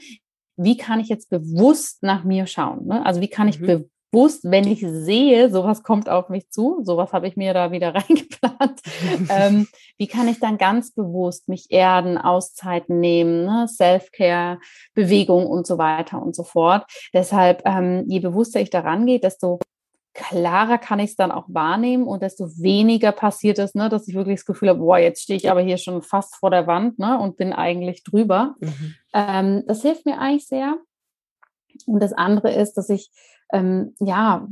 Wie 0.56 0.78
kann 0.78 1.00
ich 1.00 1.10
jetzt 1.10 1.30
bewusst 1.30 2.04
nach 2.04 2.24
mir 2.24 2.46
schauen? 2.46 2.86
Ne? 2.86 3.06
Also 3.06 3.22
wie 3.22 3.28
kann 3.28 3.48
ich 3.48 3.60
mhm 3.60 3.90
bewusst, 4.14 4.44
wenn 4.44 4.68
ich 4.68 4.82
sehe, 4.82 5.50
sowas 5.50 5.82
kommt 5.82 6.08
auf 6.08 6.30
mich 6.30 6.50
zu, 6.52 6.82
sowas 6.84 7.14
habe 7.14 7.28
ich 7.28 7.36
mir 7.36 7.54
da 7.54 7.72
wieder 7.72 7.96
reingeplant, 7.96 8.82
ähm, 9.30 9.68
wie 9.98 10.08
kann 10.08 10.28
ich 10.28 10.40
dann 10.40 10.58
ganz 10.58 10.94
bewusst 10.94 11.50
mich 11.50 11.72
erden, 11.72 12.18
Auszeiten 12.18 13.00
nehmen, 13.00 13.46
ne? 13.46 13.68
Self-Care, 13.68 14.60
Bewegung 14.94 15.48
und 15.48 15.66
so 15.66 15.78
weiter 15.78 16.22
und 16.22 16.36
so 16.36 16.44
fort. 16.44 16.86
Deshalb, 17.14 17.64
ähm, 17.66 18.06
je 18.08 18.20
bewusster 18.20 18.62
ich 18.62 18.70
daran 18.70 19.06
gehe, 19.06 19.20
desto 19.20 19.60
klarer 20.14 20.78
kann 20.78 21.00
ich 21.00 21.12
es 21.12 21.16
dann 21.16 21.32
auch 21.32 21.46
wahrnehmen 21.48 22.06
und 22.06 22.22
desto 22.22 22.46
weniger 22.58 23.12
passiert 23.12 23.60
es, 23.60 23.74
ne, 23.74 23.90
dass 23.90 24.08
ich 24.08 24.16
wirklich 24.16 24.40
das 24.40 24.46
Gefühl 24.46 24.70
habe, 24.70 24.80
boah, 24.80 24.98
jetzt 24.98 25.24
stehe 25.24 25.38
ich 25.38 25.50
aber 25.50 25.62
hier 25.62 25.78
schon 25.78 26.02
fast 26.02 26.36
vor 26.36 26.52
der 26.52 26.68
Wand 26.68 27.00
ne, 27.00 27.20
und 27.20 27.38
bin 27.38 27.54
eigentlich 27.54 28.04
drüber. 28.04 28.56
Mhm. 28.60 28.96
Ähm, 29.14 29.64
das 29.68 29.82
hilft 29.82 30.06
mir 30.06 30.20
eigentlich 30.20 30.48
sehr. 30.48 30.78
Und 31.88 32.02
das 32.02 32.14
andere 32.14 32.54
ist, 32.54 32.76
dass 32.76 32.90
ich 32.90 33.10
ähm, 33.54 33.96
ja, 34.00 34.48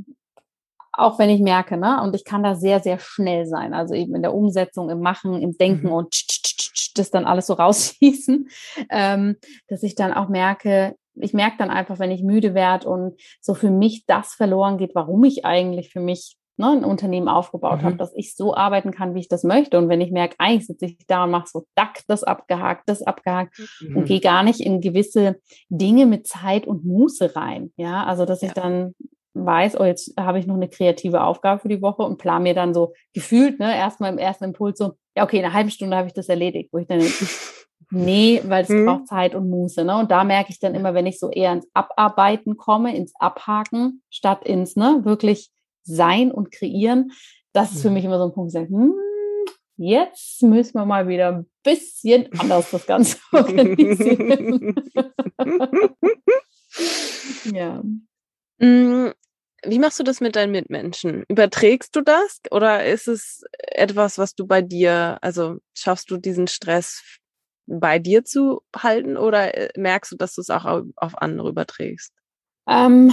auch 0.94 1.20
wenn 1.20 1.30
ich 1.30 1.42
merke, 1.42 1.78
ne, 1.78 2.02
und 2.02 2.16
ich 2.16 2.24
kann 2.24 2.44
da 2.44 2.56
sehr, 2.56 2.80
sehr 2.80 3.00
schnell 3.00 3.46
sein, 3.46 3.74
also 3.74 3.94
eben 3.94 4.16
in 4.16 4.22
der 4.22 4.34
Umsetzung, 4.34 4.90
im 4.90 5.00
Machen, 5.00 5.42
im 5.42 5.58
Denken 5.58 5.88
mhm. 5.88 5.94
und 5.94 6.98
das 6.98 7.12
dann 7.12 7.26
alles 7.26 7.48
so 7.48 7.54
rausschießen, 7.56 8.50
ähm, 8.90 9.38
dass 9.68 9.84
ich 9.84 9.96
dann 9.96 10.14
auch 10.14 10.30
merke, 10.30 10.96
ich 11.16 11.34
merke 11.34 11.58
dann 11.58 11.70
einfach, 11.70 12.00
wenn 12.00 12.12
ich 12.12 12.24
müde 12.24 12.54
werde 12.54 12.88
und 12.88 13.20
so 13.42 13.54
für 13.54 13.72
mich 13.72 14.06
das 14.06 14.34
verloren 14.34 14.78
geht, 14.78 14.96
warum 14.96 15.24
ich 15.24 15.46
eigentlich 15.46 15.92
für 15.92 16.00
mich 16.00 16.38
ne, 16.58 16.72
ein 16.72 16.86
Unternehmen 16.86 17.28
aufgebaut 17.28 17.82
mhm. 17.82 17.86
habe, 17.86 17.96
dass 17.98 18.14
ich 18.16 18.36
so 18.36 18.56
arbeiten 18.56 18.92
kann, 18.92 19.16
wie 19.16 19.20
ich 19.20 19.28
das 19.28 19.44
möchte. 19.44 19.78
Und 19.78 19.90
wenn 19.90 20.02
ich 20.02 20.12
merke, 20.12 20.36
eigentlich 20.38 20.68
sitze 20.68 20.86
ich 20.86 20.98
da 21.08 21.26
und 21.26 21.32
mache 21.32 21.48
so, 21.48 21.66
dack, 21.76 22.02
das 22.08 22.24
abgehakt, 22.24 22.84
das 22.88 23.02
abgehakt 23.02 23.60
mhm. 23.82 23.98
und 23.98 24.06
gehe 24.06 24.22
gar 24.22 24.44
nicht 24.44 24.62
in 24.62 24.80
gewisse 24.82 25.38
Dinge 25.70 26.06
mit 26.06 26.28
Zeit 26.28 26.66
und 26.66 26.86
Muße 26.86 27.36
rein. 27.36 27.72
Ja, 27.76 28.06
also 28.06 28.26
dass 28.26 28.42
ja. 28.42 28.48
ich 28.48 28.54
dann 28.54 28.94
weiß, 29.34 29.80
oh, 29.80 29.86
jetzt 29.86 30.14
habe 30.20 30.40
ich 30.40 30.48
noch 30.48 30.56
eine 30.56 30.70
kreative 30.70 31.24
Aufgabe 31.24 31.62
für 31.62 31.70
die 31.70 31.82
Woche 31.82 32.04
und 32.04 32.18
plan 32.18 32.44
mir 32.44 32.54
dann 32.54 32.74
so 32.74 32.94
gefühlt, 33.14 33.60
ne, 33.60 33.76
erstmal 33.76 34.12
im 34.12 34.18
ersten 34.18 34.46
Impuls 34.46 34.78
so, 34.78 34.94
ja, 35.16 35.24
okay, 35.24 35.38
in 35.40 35.46
einer 35.46 35.54
halben 35.54 35.70
Stunde 35.70 35.96
habe 35.96 36.08
ich 36.08 36.14
das 36.14 36.30
erledigt, 36.30 36.70
wo 36.72 36.80
ich 36.80 36.88
dann 36.88 37.00
Nee, 37.92 38.42
weil 38.46 38.64
es 38.64 38.70
hm. 38.70 38.86
braucht 38.86 39.08
Zeit 39.08 39.36
und 39.36 39.50
Muße. 39.50 39.84
Ne? 39.84 39.98
Und 39.98 40.12
da 40.12 40.24
merke 40.24 40.50
ich 40.50 40.60
dann 40.60 40.76
immer, 40.76 40.94
wenn 40.94 41.06
ich 41.06 41.20
so 41.20 41.30
eher 41.30 41.52
ins 41.52 41.68
Abarbeiten 41.74 42.56
komme, 42.56 42.96
ins 42.96 43.14
Abhaken, 43.20 44.02
statt 44.10 44.46
ins 44.46 44.78
ne, 44.78 45.02
wirklich 45.04 45.52
sein 45.84 46.32
und 46.32 46.52
kreieren, 46.52 47.12
das 47.54 47.74
ist 47.74 47.82
für 47.82 47.90
mhm. 47.90 47.96
mich 47.96 48.06
immer 48.06 48.18
so 48.18 48.26
ein 48.26 48.34
Punkt, 48.34 48.56
ich 48.56 48.70
hm, 48.70 48.94
jetzt 49.76 50.42
müssen 50.44 50.76
wir 50.76 50.86
mal 50.86 51.08
wieder 51.08 51.30
ein 51.30 51.50
bisschen 51.64 52.30
anders 52.40 52.72
das 52.72 52.86
Ganze 52.86 53.18
organisieren. 53.32 54.76
ja. 57.52 57.84
Mm, 58.60 59.12
wie 59.64 59.80
machst 59.80 60.00
du 60.00 60.04
das 60.04 60.22
mit 60.22 60.36
deinen 60.36 60.52
Mitmenschen? 60.52 61.24
Überträgst 61.28 61.96
du 61.96 62.02
das 62.02 62.40
oder 62.52 62.86
ist 62.86 63.08
es 63.08 63.44
etwas, 63.60 64.18
was 64.18 64.34
du 64.36 64.48
bei 64.48 64.62
dir, 64.62 65.18
also 65.22 65.58
schaffst 65.76 66.10
du 66.10 66.18
diesen 66.18 66.48
Stress 66.48 67.20
bei 67.80 68.00
dir 68.00 68.26
zu 68.26 68.62
halten 68.76 69.18
oder 69.18 69.56
äh, 69.56 69.70
merkst 69.80 70.12
du, 70.12 70.16
dass 70.16 70.36
du 70.36 70.42
es 70.42 70.50
auch 70.50 70.66
auf 70.96 71.22
andere 71.22 71.50
überträgst? 71.50 72.14
Ähm, 72.68 73.12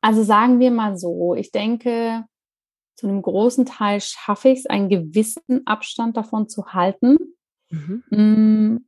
also 0.00 0.22
sagen 0.22 0.60
wir 0.60 0.70
mal 0.70 0.96
so, 0.96 1.34
ich 1.34 1.50
denke, 1.50 2.24
zu 2.96 3.06
einem 3.06 3.22
großen 3.22 3.64
Teil 3.64 4.00
schaffe 4.00 4.48
ich 4.48 4.60
es, 4.60 4.66
einen 4.66 4.88
gewissen 4.88 5.66
Abstand 5.66 6.16
davon 6.16 6.48
zu 6.48 6.72
halten. 6.72 7.16
Mhm. 7.70 8.87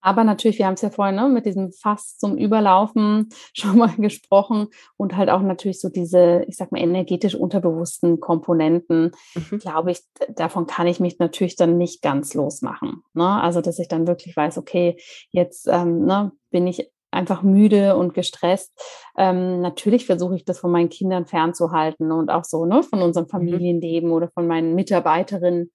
Aber 0.00 0.24
natürlich, 0.24 0.58
wir 0.58 0.66
haben 0.66 0.74
es 0.74 0.82
ja 0.82 0.90
vorhin 0.90 1.16
ne, 1.16 1.28
mit 1.28 1.46
diesem 1.46 1.72
Fass 1.72 2.16
zum 2.18 2.36
Überlaufen 2.36 3.28
schon 3.54 3.78
mal 3.78 3.94
gesprochen 3.96 4.68
und 4.96 5.16
halt 5.16 5.30
auch 5.30 5.42
natürlich 5.42 5.80
so 5.80 5.88
diese, 5.88 6.44
ich 6.46 6.56
sag 6.56 6.72
mal, 6.72 6.80
energetisch 6.80 7.34
unterbewussten 7.34 8.20
Komponenten, 8.20 9.12
mhm. 9.34 9.58
glaube 9.58 9.90
ich, 9.90 10.00
davon 10.34 10.66
kann 10.66 10.86
ich 10.86 11.00
mich 11.00 11.18
natürlich 11.18 11.56
dann 11.56 11.78
nicht 11.78 12.02
ganz 12.02 12.34
losmachen. 12.34 13.02
Ne? 13.14 13.28
Also, 13.28 13.60
dass 13.60 13.78
ich 13.78 13.88
dann 13.88 14.06
wirklich 14.06 14.36
weiß, 14.36 14.58
okay, 14.58 14.96
jetzt 15.30 15.68
ähm, 15.68 16.04
ne, 16.04 16.32
bin 16.50 16.66
ich 16.66 16.90
einfach 17.10 17.42
müde 17.42 17.96
und 17.96 18.14
gestresst. 18.14 18.72
Ähm, 19.16 19.60
natürlich 19.60 20.06
versuche 20.06 20.36
ich 20.36 20.44
das 20.44 20.58
von 20.58 20.70
meinen 20.70 20.90
Kindern 20.90 21.26
fernzuhalten 21.26 22.12
und 22.12 22.30
auch 22.30 22.44
so 22.44 22.66
ne, 22.66 22.82
von 22.82 23.02
unserem 23.02 23.26
mhm. 23.26 23.30
Familienleben 23.30 24.10
oder 24.10 24.28
von 24.28 24.46
meinen 24.46 24.74
Mitarbeiterinnen. 24.74 25.72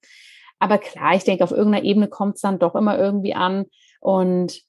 Aber 0.58 0.78
klar, 0.78 1.14
ich 1.14 1.24
denke, 1.24 1.44
auf 1.44 1.50
irgendeiner 1.50 1.84
Ebene 1.84 2.08
kommt 2.08 2.36
es 2.36 2.40
dann 2.40 2.58
doch 2.58 2.74
immer 2.74 2.98
irgendwie 2.98 3.34
an. 3.34 3.66
Und 4.04 4.60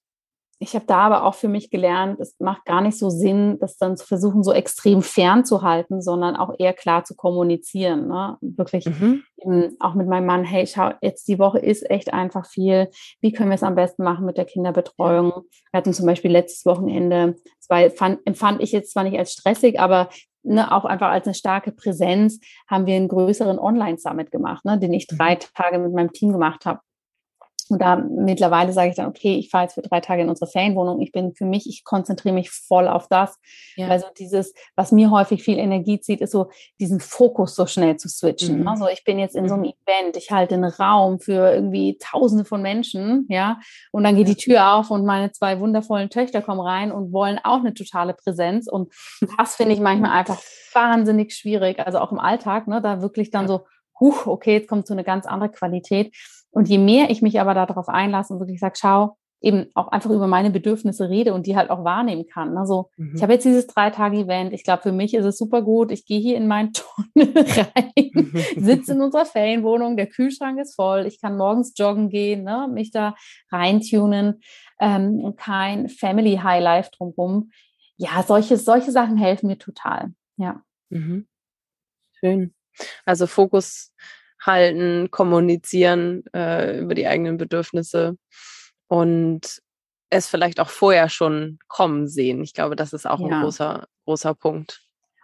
ich 0.60 0.74
habe 0.74 0.86
da 0.86 1.00
aber 1.00 1.26
auch 1.26 1.36
für 1.36 1.50
mich 1.50 1.70
gelernt, 1.70 2.22
es 2.22 2.36
macht 2.40 2.64
gar 2.64 2.80
nicht 2.80 2.98
so 2.98 3.10
Sinn, 3.10 3.60
das 3.60 3.78
dann 3.78 3.98
zu 3.98 4.06
versuchen, 4.06 4.42
so 4.42 4.54
extrem 4.54 5.02
fernzuhalten, 5.02 6.02
sondern 6.02 6.38
auch 6.38 6.54
eher 6.58 6.72
klar 6.72 7.04
zu 7.04 7.16
kommunizieren. 7.16 8.08
Ne? 8.08 8.38
Wirklich 8.40 8.86
mhm. 8.86 9.24
eben, 9.38 9.76
auch 9.82 9.94
mit 9.94 10.08
meinem 10.08 10.26
Mann, 10.26 10.46
hey, 10.46 10.66
schau, 10.66 10.92
jetzt 11.02 11.28
die 11.28 11.40
Woche 11.40 11.60
ist 11.60 11.90
echt 11.90 12.14
einfach 12.14 12.46
viel. 12.48 12.90
Wie 13.20 13.34
können 13.34 13.50
wir 13.50 13.56
es 13.56 13.64
am 13.64 13.76
besten 13.76 14.04
machen 14.06 14.26
mit 14.26 14.38
der 14.38 14.46
Kinderbetreuung? 14.46 15.32
Wir 15.72 15.78
hatten 15.78 15.94
zum 15.94 16.06
Beispiel 16.06 16.32
letztes 16.32 16.66
Wochenende, 16.66 17.36
war, 17.68 17.90
fand, 17.90 18.26
empfand 18.26 18.64
ich 18.64 18.72
jetzt 18.72 18.94
zwar 18.94 19.04
nicht 19.04 19.18
als 19.18 19.34
stressig, 19.34 19.80
aber 19.80 20.10
Ne, 20.48 20.72
auch 20.72 20.86
einfach 20.86 21.10
als 21.10 21.26
eine 21.26 21.34
starke 21.34 21.72
Präsenz 21.72 22.40
haben 22.68 22.86
wir 22.86 22.96
einen 22.96 23.08
größeren 23.08 23.58
Online-Summit 23.58 24.30
gemacht, 24.30 24.64
ne, 24.64 24.78
den 24.78 24.94
ich 24.94 25.08
drei 25.08 25.34
mhm. 25.34 25.40
Tage 25.56 25.80
mit 25.80 25.92
meinem 25.92 26.14
Team 26.14 26.32
gemacht 26.32 26.68
habe. 26.68 26.82
Und 27.70 27.82
da 27.82 27.96
mittlerweile 27.96 28.74
sage 28.74 28.90
ich 28.90 28.96
dann, 28.96 29.08
okay, 29.08 29.36
ich 29.36 29.50
fahre 29.50 29.64
jetzt 29.64 29.74
für 29.74 29.82
drei 29.82 30.00
Tage 30.00 30.22
in 30.22 30.30
unsere 30.30 30.50
Ferienwohnung. 30.50 31.02
Ich 31.02 31.12
bin 31.12 31.34
für 31.34 31.46
mich, 31.46 31.68
ich 31.68 31.84
konzentriere 31.84 32.36
mich 32.36 32.52
voll 32.52 32.88
auf 32.88 33.08
das. 33.08 33.40
Ja. 33.76 33.88
Also 33.88 34.08
dieses, 34.18 34.54
was 34.76 34.92
mir 34.92 35.10
häufig 35.12 35.44
viel 35.44 35.58
Energie 35.58 36.00
zieht, 36.00 36.22
ist 36.22 36.32
so 36.32 36.50
diesen 36.80 37.00
Fokus 37.00 37.56
so 37.56 37.66
schnell 37.66 37.98
zu 37.98 38.08
switchen. 38.08 38.62
Mhm. 38.62 38.68
Also 38.68 38.88
ich 38.88 39.04
bin 39.04 39.18
jetzt 39.18 39.36
in 39.36 39.48
so 39.48 39.56
einem 39.56 39.64
mhm. 39.64 39.74
Event, 39.86 40.18
ich 40.18 40.32
halte 40.32 40.56
einen 40.56 40.72
Raum 40.72 41.20
für 41.20 41.54
irgendwie 41.54 41.98
Tausende 41.98 42.46
von 42.46 42.62
Menschen, 42.62 43.26
ja, 43.30 43.60
und 43.92 44.04
dann 44.04 44.16
geht 44.16 44.28
die 44.28 44.36
Tür 44.36 44.76
auf 44.76 44.92
und 44.92 45.06
meine 45.06 45.32
zwei 45.32 45.60
wundervollen 45.60 46.10
Töchter 46.10 46.42
kommen 46.42 46.62
rein 46.62 46.92
und 46.92 47.12
wollen 47.12 47.40
auch 47.44 47.60
eine 47.60 47.74
totale 47.74 48.14
Präsenz. 48.14 48.68
Und 48.68 48.94
das 49.38 49.56
finde 49.56 49.74
ich 49.74 49.80
manchmal 49.80 50.12
einfach 50.12 50.40
wahnsinnig 50.74 51.34
schwierig. 51.34 51.80
Also 51.80 52.00
auch 52.00 52.12
im 52.12 52.20
Alltag, 52.20 52.68
ne, 52.68 52.82
da 52.82 53.02
wirklich 53.02 53.32
dann 53.32 53.48
so, 53.48 53.66
huch, 54.00 54.28
okay, 54.28 54.54
jetzt 54.54 54.68
kommt 54.68 54.88
so 54.88 54.94
eine 54.94 55.04
ganz 55.04 55.26
andere 55.26 55.50
Qualität. 55.50 56.16
Und 56.56 56.70
je 56.70 56.78
mehr 56.78 57.10
ich 57.10 57.22
mich 57.22 57.42
aber 57.42 57.54
darauf 57.54 57.90
einlasse 57.90 58.34
und 58.34 58.40
wirklich 58.40 58.62
sage, 58.62 58.76
schau, 58.78 59.18
eben 59.42 59.66
auch 59.74 59.90
einfach 59.90 60.10
über 60.10 60.26
meine 60.26 60.52
Bedürfnisse 60.52 61.10
rede 61.10 61.34
und 61.34 61.46
die 61.48 61.58
halt 61.58 61.70
auch 61.70 61.84
wahrnehmen 61.84 62.28
kann. 62.28 62.58
Also 62.58 62.90
mhm. 62.96 63.12
ich 63.14 63.22
habe 63.22 63.34
jetzt 63.34 63.44
dieses 63.44 63.68
drei 63.68 63.90
Tage 63.90 64.20
Event. 64.20 64.54
Ich 64.54 64.64
glaube, 64.64 64.82
für 64.82 64.94
mich 64.94 65.14
ist 65.14 65.26
es 65.26 65.38
super 65.38 65.62
gut. 65.62 65.92
Ich 65.92 66.06
gehe 66.06 66.22
hier 66.22 66.38
in 66.38 66.48
meinen 66.48 66.72
Tunnel 67.14 67.34
rein, 67.36 68.34
sitze 68.56 68.94
in 68.94 69.02
unserer 69.02 69.26
Ferienwohnung, 69.26 69.98
der 69.98 70.08
Kühlschrank 70.08 70.58
ist 70.62 70.76
voll. 70.76 71.06
Ich 71.06 71.20
kann 71.20 71.36
morgens 71.36 71.74
joggen 71.76 72.10
gehen, 72.10 72.44
ne, 72.44 72.70
mich 72.72 72.92
da 72.92 73.16
reintunen 73.52 74.40
ähm, 74.80 75.20
und 75.20 75.38
kein 75.38 75.90
Family 75.90 76.38
High 76.42 76.64
Life 76.64 76.92
drumherum. 76.98 77.52
Ja, 77.98 78.24
solche, 78.24 78.56
solche 78.56 78.94
Sachen 78.94 79.18
helfen 79.18 79.48
mir 79.48 79.58
total. 79.58 80.14
Ja. 80.38 80.62
Mhm. 80.90 81.28
Schön. 82.14 82.54
Also 83.06 83.28
Fokus 83.28 83.92
halten, 84.46 85.10
kommunizieren 85.12 86.24
äh, 86.34 86.80
über 86.80 86.96
die 86.96 87.08
eigenen 87.08 87.38
Bedürfnisse 87.38 88.18
und 88.88 89.62
es 90.10 90.28
vielleicht 90.28 90.60
auch 90.60 90.70
vorher 90.70 91.10
schon 91.10 91.60
kommen 91.68 92.08
sehen. 92.08 92.42
Ich 92.44 92.54
glaube, 92.54 92.76
das 92.76 92.94
ist 92.94 93.08
auch 93.08 93.20
ja. 93.20 93.28
ein 93.28 93.42
großer, 93.42 93.88
großer 94.06 94.34
Punkt. 94.36 94.82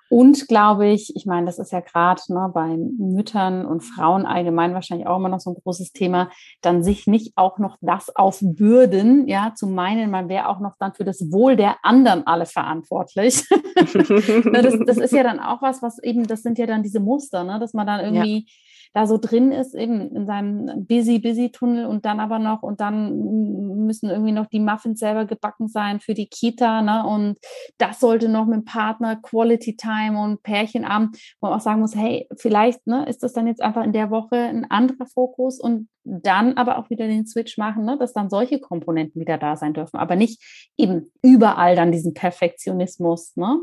Und 0.10 0.50
glaube 0.50 0.90
ich, 0.90 1.16
ich 1.16 1.26
meine, 1.26 1.46
das 1.46 1.58
ist 1.58 1.72
ja 1.72 1.80
gerade 1.80 2.22
ne, 2.28 2.52
bei 2.54 2.76
Müttern 2.98 3.66
und 3.66 3.80
Frauen 3.80 4.26
allgemein 4.26 4.74
wahrscheinlich 4.74 5.08
auch 5.08 5.16
immer 5.16 5.30
noch 5.30 5.40
so 5.40 5.52
ein 5.52 5.62
großes 5.64 5.94
Thema, 5.94 6.30
dann 6.62 6.84
sich 6.84 7.08
nicht 7.08 7.32
auch 7.38 7.60
noch 7.60 7.78
das 7.80 8.14
aufbürden, 8.14 9.26
ja, 9.30 9.54
zu 9.56 9.68
meinen, 9.68 10.12
man 10.12 10.28
wäre 10.28 10.50
auch 10.50 10.60
noch 10.60 10.74
dann 10.80 10.94
für 10.94 11.06
das 11.06 11.32
Wohl 11.32 11.56
der 11.56 11.78
anderen 11.84 12.28
alle 12.28 12.46
verantwortlich. 12.46 13.48
das, 13.76 14.76
das, 14.86 14.98
ist 14.98 15.14
ja 15.14 15.24
dann 15.24 15.40
auch 15.40 15.62
was, 15.62 15.82
was 15.82 15.98
eben, 16.04 16.28
das 16.28 16.42
sind 16.42 16.58
ja 16.58 16.66
dann 16.66 16.84
diese 16.84 17.00
Muster, 17.00 17.46
ne, 17.46 17.58
dass 17.58 17.74
man 17.74 17.88
dann 17.88 18.02
irgendwie 18.02 18.40
ja 18.40 18.54
da 18.94 19.08
so 19.08 19.18
drin 19.18 19.52
ist, 19.52 19.74
eben 19.74 20.14
in 20.16 20.26
seinem 20.26 20.86
busy, 20.86 21.20
busy 21.20 21.52
Tunnel 21.52 21.86
und 21.86 22.06
dann 22.06 22.20
aber 22.20 22.40
noch 22.40 22.62
und 22.64 22.82
dann 22.82 23.86
müssen 23.86 24.10
irgendwie 24.10 24.32
noch 24.32 24.48
die 24.48 24.60
Muffins 24.60 25.00
selber 25.00 25.26
gebacken 25.26 25.68
sein 25.68 26.00
für 26.00 26.14
die 26.14 26.28
Kita, 26.28 26.82
ne? 26.82 27.06
Und 27.06 27.38
das 27.78 28.00
sollte 28.00 28.30
noch 28.30 28.46
mit 28.46 28.56
dem 28.62 28.66
Partner 28.66 29.16
Quality 29.16 29.76
Time 29.78 30.22
und 30.22 30.44
Pärchenabend, 30.44 31.18
wo 31.40 31.48
man 31.48 31.58
auch 31.58 31.62
sagen 31.62 31.82
muss, 31.82 31.96
hey, 31.96 32.28
vielleicht 32.38 32.86
ne, 32.88 33.06
ist 33.08 33.24
das 33.24 33.34
dann 33.34 33.48
jetzt 33.48 33.62
einfach 33.62 33.84
in 33.84 33.94
der 33.94 34.12
Woche 34.12 34.36
ein 34.36 34.70
anderer 34.70 35.06
Fokus 35.06 35.60
und 35.60 35.88
dann 36.04 36.58
aber 36.58 36.78
auch 36.78 36.90
wieder 36.90 37.08
den 37.08 37.26
Switch 37.28 37.58
machen, 37.58 37.86
ne, 37.86 37.98
dass 37.98 38.14
dann 38.14 38.30
solche 38.30 38.60
Komponenten 38.60 39.22
wieder 39.22 39.38
da 39.38 39.56
sein 39.56 39.74
dürfen, 39.74 39.98
aber 39.98 40.16
nicht 40.16 40.42
eben 40.78 41.12
überall 41.22 41.76
dann 41.76 41.92
diesen 41.92 42.14
Perfektionismus 42.14 43.36
ne, 43.36 43.60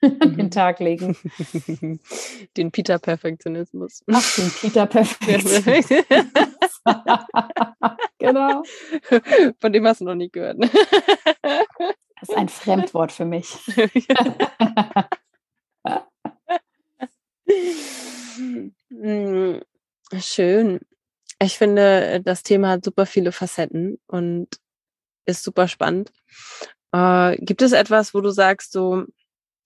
mhm. 0.00 0.16
an 0.20 0.36
den 0.36 0.50
Tag 0.50 0.80
legen. 0.80 1.16
Den 2.56 2.70
Peter-Perfektionismus. 2.70 4.02
Ach, 4.10 4.36
den 4.36 4.50
Peter-Perfektionismus. 4.50 6.04
genau. 8.18 8.62
Von 9.58 9.72
dem 9.72 9.86
hast 9.86 10.00
du 10.00 10.04
noch 10.04 10.14
nie 10.14 10.30
gehört. 10.30 10.58
Ne? 10.58 10.68
Das 11.42 12.28
ist 12.28 12.36
ein 12.36 12.48
Fremdwort 12.48 13.12
für 13.12 13.24
mich. 13.24 13.56
Hm, 18.90 19.62
schön. 20.18 20.80
Ich 21.42 21.58
finde, 21.58 22.20
das 22.24 22.44
Thema 22.44 22.70
hat 22.70 22.84
super 22.84 23.04
viele 23.04 23.32
Facetten 23.32 23.98
und 24.06 24.48
ist 25.26 25.42
super 25.42 25.66
spannend. 25.66 26.12
Äh, 26.92 27.36
gibt 27.38 27.62
es 27.62 27.72
etwas, 27.72 28.14
wo 28.14 28.20
du 28.20 28.30
sagst, 28.30 28.72
so, 28.72 29.04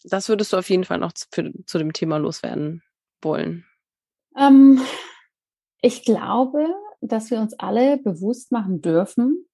das 0.02 0.28
würdest 0.28 0.52
du 0.52 0.56
auf 0.56 0.70
jeden 0.70 0.84
Fall 0.84 0.98
noch 0.98 1.12
zu, 1.12 1.26
für, 1.30 1.52
zu 1.66 1.78
dem 1.78 1.92
Thema 1.92 2.16
loswerden 2.16 2.82
wollen? 3.20 3.66
Ähm, 4.38 4.80
ich 5.82 6.02
glaube, 6.04 6.66
dass 7.02 7.30
wir 7.30 7.40
uns 7.40 7.52
alle 7.58 7.98
bewusst 7.98 8.52
machen 8.52 8.80
dürfen, 8.80 9.46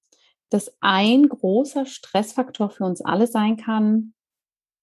dass 0.49 0.73
ein 0.81 1.29
großer 1.29 1.87
Stressfaktor 1.87 2.71
für 2.71 2.85
uns 2.85 3.01
alle 3.01 3.27
sein 3.27 3.57
kann, 3.57 4.15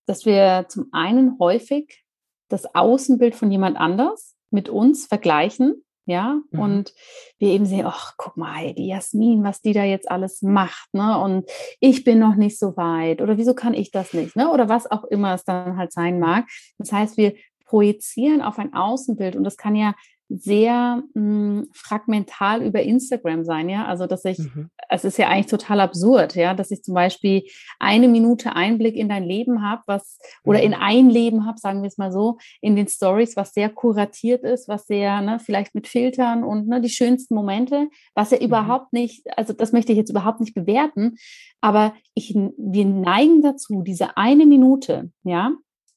dass 0.08 0.25
wir 0.25 0.65
zum 0.67 0.89
einen 0.91 1.39
häufig 1.39 2.04
das 2.49 2.75
Außenbild 2.75 3.36
von 3.36 3.49
jemand 3.49 3.78
anders 3.78 4.36
mit 4.49 4.67
uns 4.67 5.06
vergleichen 5.06 5.86
ja, 6.10 6.39
mhm. 6.52 6.60
und 6.60 6.93
wir 7.38 7.50
eben 7.50 7.65
sehen, 7.65 7.86
ach, 7.86 8.13
guck 8.17 8.38
mal, 8.38 8.74
die 8.74 8.88
Jasmin, 8.88 9.43
was 9.43 9.62
die 9.62 9.74
da 9.74 9.84
jetzt 9.84 10.10
alles 10.10 10.41
macht, 10.41 10.93
ne, 10.93 11.19
und 11.19 11.50
ich 11.80 12.04
bin 12.04 12.19
noch 12.19 12.36
nicht 12.36 12.60
so 12.60 12.76
weit 12.78 13.22
oder 13.22 13.38
wieso 13.38 13.54
kann 13.54 13.74
ich 13.74 13.91
das 13.91 14.13
nicht, 14.13 14.36
ne, 14.36 14.52
oder 14.52 14.69
was 14.69 14.89
auch 14.89 15.04
immer 15.06 15.34
es 15.34 15.43
dann 15.43 15.78
halt 15.78 15.91
sein 15.91 16.19
mag. 16.19 16.45
Das 16.78 16.91
heißt, 16.91 17.17
wir 17.17 17.34
projizieren 17.65 18.41
auf 18.41 18.58
ein 18.60 18.74
Außenbild 18.74 19.36
und 19.36 19.43
das 19.43 19.56
kann 19.56 19.76
ja 19.76 19.93
sehr 20.30 21.04
mh, 21.15 21.22
hm, 21.22 21.68
fragmental 21.74 22.62
über 22.62 22.84
Instagram 22.84 23.44
sein, 23.44 23.68
ja. 23.68 23.86
Also 23.86 24.06
dass 24.06 24.26
ich, 24.26 24.38
mhm. 24.38 24.70
es 24.88 25.04
ist 25.04 25.18
ja 25.18 25.28
eigentlich 25.28 25.48
total 25.48 25.80
absurd, 25.80 26.36
ja, 26.36 26.54
dass 26.54 26.70
ich 26.70 26.84
zum 26.84 26.94
Beispiel 26.94 27.44
eine 27.80 28.08
Minute 28.08 28.56
Einblick 28.56 28.96
in 28.96 29.10
dein 29.10 29.24
Leben 29.24 29.63
habe, 29.63 29.82
was 29.88 30.20
oder 30.44 30.62
in 30.62 30.72
mhm. 30.72 30.78
ein 30.80 31.10
Leben 31.10 31.46
habe, 31.48 31.58
sagen 31.58 31.82
wir 31.82 31.88
es 31.88 31.98
mal 31.98 32.12
so, 32.12 32.38
in 32.62 32.76
den 32.76 32.88
Stories, 32.88 33.36
was 33.36 33.54
sehr 33.54 33.70
kuratiert 33.70 34.44
ist, 34.44 34.68
was 34.68 34.86
sehr, 34.86 35.22
ne, 35.22 35.39
vielleicht 35.39 35.74
mit 35.74 35.88
Filtern 35.88 36.44
und 36.44 36.68
ne, 36.68 36.80
die 36.80 36.89
schönsten 36.89 37.34
Momente, 37.34 37.89
was 38.13 38.30
ja 38.30 38.38
mhm. 38.38 38.46
überhaupt 38.46 38.94
nicht, 38.94 39.26
also 39.36 39.54
das 39.54 39.72
möchte 39.74 39.92
ich 39.92 39.98
jetzt 39.98 40.12
überhaupt 40.12 40.39
nicht 40.39 40.54
bewerten, 40.54 41.15
aber 41.60 41.94
ich, 42.13 42.36
wir 42.36 42.86
neigen 42.86 43.42
dazu, 43.42 43.82
diese 43.82 44.15
eine 44.15 44.46
Minute, 44.46 45.12
ja, 45.24 45.52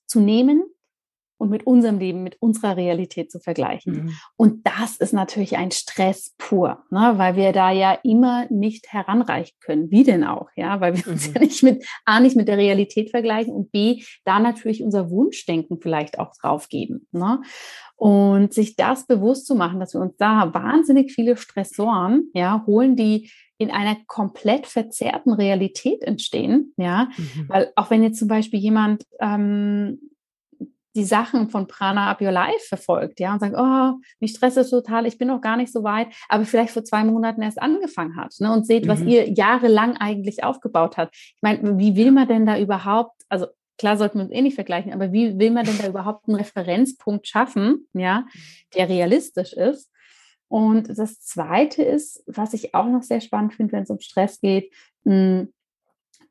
zu 0.06 0.20
nehmen 0.20 0.64
und 1.42 1.50
mit 1.50 1.66
unserem 1.66 1.98
Leben, 1.98 2.22
mit 2.22 2.40
unserer 2.40 2.76
Realität 2.76 3.32
zu 3.32 3.40
vergleichen. 3.40 3.92
Mhm. 3.92 4.14
Und 4.36 4.64
das 4.64 4.96
ist 4.98 5.12
natürlich 5.12 5.56
ein 5.56 5.72
Stress 5.72 6.36
pur, 6.38 6.84
ne? 6.90 7.14
weil 7.16 7.34
wir 7.34 7.52
da 7.52 7.72
ja 7.72 7.98
immer 8.04 8.46
nicht 8.48 8.92
heranreichen 8.92 9.56
können. 9.60 9.90
Wie 9.90 10.04
denn 10.04 10.22
auch, 10.22 10.48
ja, 10.54 10.80
weil 10.80 10.96
wir 10.96 11.04
mhm. 11.04 11.12
uns 11.14 11.26
ja 11.34 11.40
nicht 11.40 11.64
mit 11.64 11.84
A, 12.04 12.20
nicht 12.20 12.36
mit 12.36 12.46
der 12.46 12.58
Realität 12.58 13.10
vergleichen 13.10 13.52
und 13.52 13.72
B, 13.72 14.04
da 14.24 14.38
natürlich 14.38 14.84
unser 14.84 15.10
Wunschdenken 15.10 15.80
vielleicht 15.80 16.20
auch 16.20 16.30
draufgeben. 16.40 17.08
Ne? 17.10 17.42
Und 17.96 18.54
sich 18.54 18.76
das 18.76 19.06
bewusst 19.08 19.46
zu 19.46 19.56
machen, 19.56 19.80
dass 19.80 19.94
wir 19.94 20.00
uns 20.00 20.16
da 20.16 20.54
wahnsinnig 20.54 21.12
viele 21.12 21.36
Stressoren, 21.36 22.28
ja, 22.34 22.62
holen, 22.66 22.94
die 22.94 23.30
in 23.58 23.70
einer 23.70 23.96
komplett 24.06 24.66
verzerrten 24.66 25.32
Realität 25.32 26.02
entstehen, 26.02 26.72
ja, 26.76 27.08
mhm. 27.16 27.48
weil 27.48 27.72
auch 27.74 27.90
wenn 27.90 28.02
jetzt 28.02 28.18
zum 28.18 28.28
Beispiel 28.28 28.60
jemand 28.60 29.04
ähm, 29.20 29.98
die 30.94 31.04
Sachen 31.04 31.48
von 31.48 31.66
Prana 31.66 32.10
Up 32.10 32.20
Your 32.20 32.32
Life 32.32 32.66
verfolgt, 32.68 33.20
ja, 33.20 33.32
und 33.32 33.40
sagt, 33.40 33.54
oh, 33.56 33.98
mich 34.20 34.32
stresst 34.32 34.56
es 34.56 34.70
total, 34.70 35.06
ich 35.06 35.18
bin 35.18 35.28
noch 35.28 35.40
gar 35.40 35.56
nicht 35.56 35.72
so 35.72 35.82
weit, 35.84 36.08
aber 36.28 36.44
vielleicht 36.44 36.72
vor 36.72 36.84
zwei 36.84 37.04
Monaten 37.04 37.42
erst 37.42 37.60
angefangen 37.60 38.16
hat, 38.16 38.34
ne, 38.40 38.52
und 38.52 38.66
seht, 38.66 38.84
mhm. 38.84 38.88
was 38.88 39.00
ihr 39.00 39.30
jahrelang 39.30 39.96
eigentlich 39.96 40.44
aufgebaut 40.44 40.96
hat. 40.96 41.10
Ich 41.12 41.42
meine, 41.42 41.78
wie 41.78 41.96
will 41.96 42.10
man 42.10 42.28
denn 42.28 42.46
da 42.46 42.58
überhaupt, 42.58 43.22
also 43.28 43.46
klar 43.78 43.96
sollten 43.96 44.18
wir 44.18 44.24
uns 44.24 44.34
eh 44.34 44.42
nicht 44.42 44.54
vergleichen, 44.54 44.92
aber 44.92 45.12
wie 45.12 45.38
will 45.38 45.50
man 45.50 45.64
denn 45.64 45.78
da 45.78 45.88
überhaupt 45.88 46.28
einen 46.28 46.36
Referenzpunkt 46.36 47.26
schaffen, 47.26 47.88
ja, 47.94 48.26
der 48.74 48.88
realistisch 48.88 49.52
ist? 49.52 49.90
Und 50.48 50.98
das 50.98 51.20
zweite 51.22 51.82
ist, 51.82 52.22
was 52.26 52.52
ich 52.52 52.74
auch 52.74 52.86
noch 52.86 53.02
sehr 53.02 53.22
spannend 53.22 53.54
finde, 53.54 53.72
wenn 53.72 53.84
es 53.84 53.90
um 53.90 54.00
Stress 54.00 54.38
geht, 54.38 54.70
hm, 55.06 55.50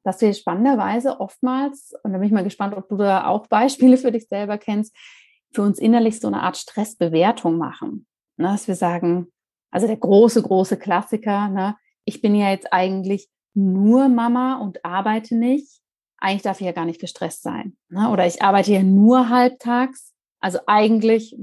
dass 0.03 0.21
wir 0.21 0.33
spannenderweise 0.33 1.19
oftmals, 1.19 1.93
und 2.03 2.13
da 2.13 2.17
bin 2.17 2.27
ich 2.27 2.33
mal 2.33 2.43
gespannt, 2.43 2.75
ob 2.75 2.89
du 2.89 2.97
da 2.97 3.27
auch 3.27 3.47
Beispiele 3.47 3.97
für 3.97 4.11
dich 4.11 4.27
selber 4.27 4.57
kennst, 4.57 4.95
für 5.53 5.61
uns 5.61 5.79
innerlich 5.79 6.19
so 6.19 6.27
eine 6.27 6.41
Art 6.41 6.57
Stressbewertung 6.57 7.57
machen. 7.57 8.07
Ne, 8.37 8.47
dass 8.47 8.67
wir 8.67 8.75
sagen, 8.75 9.27
also 9.69 9.87
der 9.87 9.97
große, 9.97 10.41
große 10.41 10.77
Klassiker, 10.77 11.49
ne, 11.49 11.75
ich 12.05 12.21
bin 12.21 12.35
ja 12.35 12.49
jetzt 12.49 12.71
eigentlich 12.73 13.29
nur 13.53 14.07
Mama 14.07 14.57
und 14.57 14.83
arbeite 14.83 15.35
nicht. 15.35 15.81
Eigentlich 16.17 16.43
darf 16.43 16.61
ich 16.61 16.65
ja 16.65 16.71
gar 16.71 16.85
nicht 16.85 17.01
gestresst 17.01 17.41
sein. 17.41 17.77
Ne? 17.89 18.09
Oder 18.09 18.25
ich 18.25 18.41
arbeite 18.41 18.71
ja 18.71 18.83
nur 18.83 19.29
halbtags. 19.29 20.13
Also 20.39 20.59
eigentlich, 20.67 21.37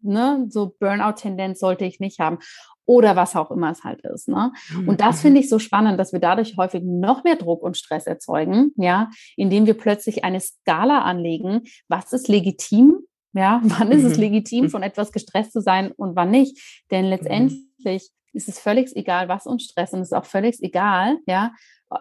ne, 0.00 0.46
so 0.48 0.74
Burnout-Tendenz 0.78 1.58
sollte 1.58 1.84
ich 1.84 2.00
nicht 2.00 2.20
haben 2.20 2.38
oder 2.86 3.16
was 3.16 3.36
auch 3.36 3.50
immer 3.50 3.70
es 3.70 3.84
halt 3.84 4.02
ist. 4.02 4.28
Ne? 4.28 4.52
Mhm. 4.70 4.88
Und 4.88 5.00
das 5.00 5.16
mhm. 5.16 5.20
finde 5.20 5.40
ich 5.40 5.48
so 5.48 5.58
spannend, 5.58 5.98
dass 5.98 6.12
wir 6.12 6.20
dadurch 6.20 6.56
häufig 6.56 6.82
noch 6.84 7.24
mehr 7.24 7.36
Druck 7.36 7.62
und 7.62 7.76
Stress 7.76 8.06
erzeugen, 8.06 8.72
ja, 8.76 9.10
indem 9.36 9.66
wir 9.66 9.74
plötzlich 9.74 10.24
eine 10.24 10.40
Skala 10.40 11.02
anlegen, 11.02 11.62
was 11.88 12.12
ist 12.12 12.28
legitim, 12.28 12.98
ja, 13.32 13.60
wann 13.64 13.92
ist 13.92 14.04
es 14.04 14.16
mhm. 14.16 14.22
legitim, 14.22 14.70
von 14.70 14.82
etwas 14.82 15.12
gestresst 15.12 15.52
zu 15.52 15.60
sein 15.60 15.92
und 15.92 16.16
wann 16.16 16.30
nicht. 16.30 16.84
Denn 16.90 17.06
letztendlich 17.06 18.10
ist 18.32 18.48
es 18.48 18.58
völlig 18.58 18.94
egal, 18.96 19.28
was 19.28 19.46
uns 19.46 19.64
stresst 19.64 19.94
und 19.94 20.00
es 20.00 20.08
ist 20.08 20.12
auch 20.12 20.26
völlig 20.26 20.62
egal, 20.62 21.18
ja, 21.26 21.52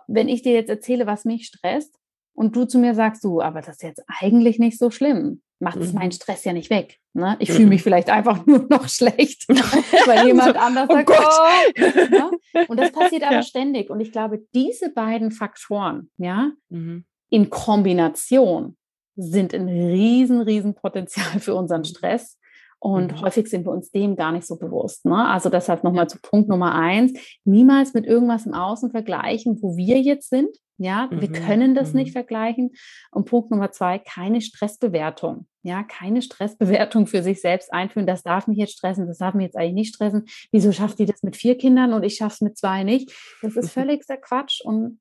wenn 0.08 0.28
ich 0.28 0.42
dir 0.42 0.54
jetzt 0.54 0.70
erzähle, 0.70 1.06
was 1.06 1.26
mich 1.26 1.46
stresst 1.46 1.96
und 2.34 2.56
du 2.56 2.66
zu 2.66 2.80
mir 2.80 2.96
sagst, 2.96 3.24
du, 3.24 3.42
aber 3.42 3.62
das 3.62 3.76
ist 3.76 3.84
jetzt 3.84 4.04
eigentlich 4.08 4.58
nicht 4.58 4.80
so 4.80 4.90
schlimm 4.90 5.42
macht 5.64 5.78
es 5.78 5.94
meinen 5.94 6.08
mhm. 6.08 6.12
Stress 6.12 6.44
ja 6.44 6.54
nicht 6.54 6.70
weg. 6.70 7.00
Ne? 7.14 7.36
Ich 7.40 7.52
fühle 7.52 7.68
mich 7.68 7.82
mhm. 7.82 7.84
vielleicht 7.84 8.10
einfach 8.10 8.46
nur 8.46 8.66
noch 8.70 8.88
schlecht, 8.88 9.48
weil 10.06 10.28
jemand 10.28 10.58
anders 10.58 10.88
oh 10.90 10.94
sagt, 10.94 11.08
Gott. 11.08 11.18
oh. 11.20 11.82
Ne? 12.14 12.32
Und 12.68 12.80
das 12.80 12.92
passiert 12.92 13.24
aber 13.24 13.36
ja. 13.36 13.44
ständig. 13.44 13.90
Und 13.90 14.00
ich 14.00 14.12
glaube, 14.12 14.44
diese 14.54 14.90
beiden 14.90 15.32
Faktoren, 15.32 16.10
ja, 16.18 16.52
mhm. 16.70 17.06
in 17.30 17.50
Kombination 17.50 18.78
sind 19.16 19.54
ein 19.54 19.68
riesen, 19.68 20.42
riesen 20.42 20.74
Potenzial 20.76 21.40
für 21.40 21.56
unseren. 21.56 21.86
Stress. 21.86 22.38
Und 22.84 23.14
mhm. 23.14 23.22
häufig 23.22 23.48
sind 23.48 23.66
wir 23.66 23.72
uns 23.72 23.92
dem 23.92 24.18
gar 24.18 24.34
nicht 24.34 24.46
so 24.46 24.58
bewusst. 24.58 25.06
Ne? 25.06 25.26
Also 25.30 25.50
deshalb 25.50 25.86
nochmal 25.86 26.10
zu 26.10 26.20
Punkt 26.22 26.50
Nummer 26.50 26.76
eins. 26.76 27.14
Niemals 27.46 27.94
mit 27.94 28.06
irgendwas 28.06 28.46
im 28.46 28.54
Außen 28.54 28.92
vergleichen, 28.92 29.58
wo 29.62 29.78
wir 29.78 30.02
jetzt 30.02 30.30
sind. 30.30 30.50
Ja, 30.78 31.08
mhm. 31.10 31.22
wir 31.22 31.32
können 31.32 31.76
das 31.76 31.94
mhm. 31.94 32.00
nicht 32.00 32.12
vergleichen. 32.12 32.72
Und 33.12 33.24
Punkt 33.24 33.52
Nummer 33.52 33.72
zwei, 33.72 34.00
keine 34.00 34.42
Stressbewertung. 34.42 35.48
Ja, 35.62 35.84
keine 35.84 36.22
Stressbewertung 36.22 37.08
für 37.08 37.24
sich 37.24 37.40
selbst 37.40 37.72
einführen. 37.72 38.06
Das 38.06 38.22
darf 38.22 38.48
mich 38.48 38.58
jetzt 38.58 38.74
stressen, 38.74 39.08
das 39.08 39.20
darf 39.20 39.34
mich 39.34 39.46
jetzt 39.46 39.56
eigentlich 39.56 39.76
nicht 39.76 39.96
stressen. 39.96 40.26
Wieso 40.52 40.74
schafft 40.74 41.00
die 41.00 41.06
das 41.06 41.24
mit 41.24 41.38
vier 41.38 41.58
Kindern 41.58 41.94
und 41.94 42.04
ich 42.04 42.18
schaffe 42.18 42.34
es 42.34 42.42
mit 42.42 42.58
zwei 42.58 42.84
nicht? 42.84 43.14
Das 43.42 43.56
ist 43.56 43.72
völligster 43.72 44.18
Quatsch 44.18 44.60
und 44.62 45.00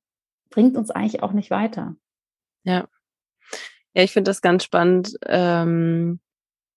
bringt 0.51 0.77
uns 0.77 0.93
eigentlich 0.93 1.25
auch 1.25 1.33
nicht 1.33 1.51
weiter. 1.51 1.97
Ja. 2.63 2.87
Ja, 3.93 4.05
ich 4.05 4.13
finde 4.13 4.31
das 4.31 4.41
ganz 4.41 4.63
spannend. 4.63 5.17
Ähm 5.27 6.21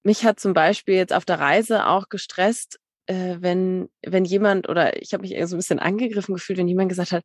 mich 0.06 0.24
hat 0.24 0.40
zum 0.40 0.54
Beispiel 0.54 0.96
jetzt 0.96 1.14
auf 1.14 1.26
der 1.26 1.40
Reise 1.40 1.88
auch 1.88 2.10
gestresst, 2.10 2.80
äh, 3.08 3.38
wenn, 3.40 3.90
wenn 4.06 4.26
jemand 4.26 4.70
oder 4.70 5.02
ich 5.02 5.14
habe 5.14 5.22
mich 5.22 5.32
so 5.48 5.56
ein 5.56 5.60
bisschen 5.60 5.80
angegriffen 5.80 6.36
gefühlt, 6.36 6.60
wenn 6.60 6.68
jemand 6.68 6.90
gesagt 6.90 7.12
hat, 7.12 7.24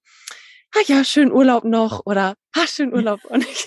ah 0.75 0.83
ja, 0.87 1.05
schön 1.05 1.31
Urlaub 1.31 1.65
noch 1.65 2.07
oder 2.07 2.35
ah, 2.53 2.67
schön 2.67 2.93
Urlaub. 2.95 3.25
Und 3.25 3.45
ich, 3.45 3.67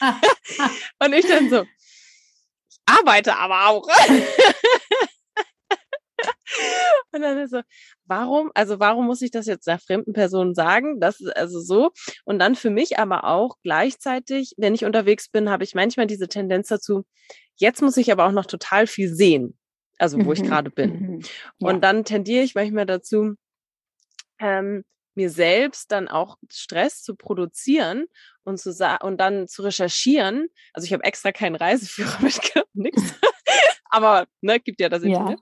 und 1.04 1.12
ich 1.12 1.26
dann 1.26 1.50
so, 1.50 1.62
ich 1.62 2.78
arbeite 2.86 3.36
aber 3.36 3.68
auch. 3.68 3.88
Und 7.12 7.20
dann 7.20 7.38
ist 7.38 7.50
so, 7.50 7.60
warum, 8.04 8.50
also 8.54 8.80
warum 8.80 9.06
muss 9.06 9.22
ich 9.22 9.30
das 9.30 9.46
jetzt 9.46 9.66
der 9.66 9.78
fremden 9.78 10.12
Person 10.12 10.54
sagen? 10.54 11.00
Das 11.00 11.20
ist 11.20 11.36
also 11.36 11.60
so. 11.60 11.90
Und 12.24 12.38
dann 12.38 12.54
für 12.54 12.70
mich 12.70 12.98
aber 12.98 13.24
auch 13.24 13.56
gleichzeitig, 13.62 14.54
wenn 14.56 14.74
ich 14.74 14.84
unterwegs 14.84 15.28
bin, 15.28 15.50
habe 15.50 15.64
ich 15.64 15.74
manchmal 15.74 16.06
diese 16.06 16.28
Tendenz 16.28 16.68
dazu, 16.68 17.04
jetzt 17.56 17.82
muss 17.82 17.96
ich 17.96 18.10
aber 18.10 18.26
auch 18.26 18.32
noch 18.32 18.46
total 18.46 18.86
viel 18.86 19.12
sehen. 19.14 19.58
also 19.98 20.24
wo 20.24 20.32
ich 20.32 20.42
mhm. 20.42 20.46
gerade 20.46 20.70
bin. 20.70 21.00
Mhm. 21.00 21.20
Ja. 21.58 21.68
Und 21.68 21.84
dann 21.84 22.04
tendiere 22.04 22.42
ich 22.42 22.54
manchmal 22.54 22.86
dazu, 22.86 23.34
ähm, 24.40 24.84
mir 25.14 25.30
selbst 25.30 25.92
dann 25.92 26.08
auch 26.08 26.38
Stress 26.50 27.02
zu 27.02 27.14
produzieren 27.14 28.06
und 28.44 28.58
zu 28.58 28.70
und 29.02 29.18
dann 29.18 29.46
zu 29.46 29.62
recherchieren. 29.62 30.48
Also 30.72 30.86
ich 30.86 30.92
habe 30.92 31.04
extra 31.04 31.32
keinen 31.32 31.56
Reiseführer 31.56 32.18
mitgenommen, 32.22 32.70
nix. 32.72 33.02
Aber 33.92 34.26
ne, 34.40 34.58
gibt 34.58 34.80
ja 34.80 34.88
das 34.88 35.02
Internet. 35.02 35.38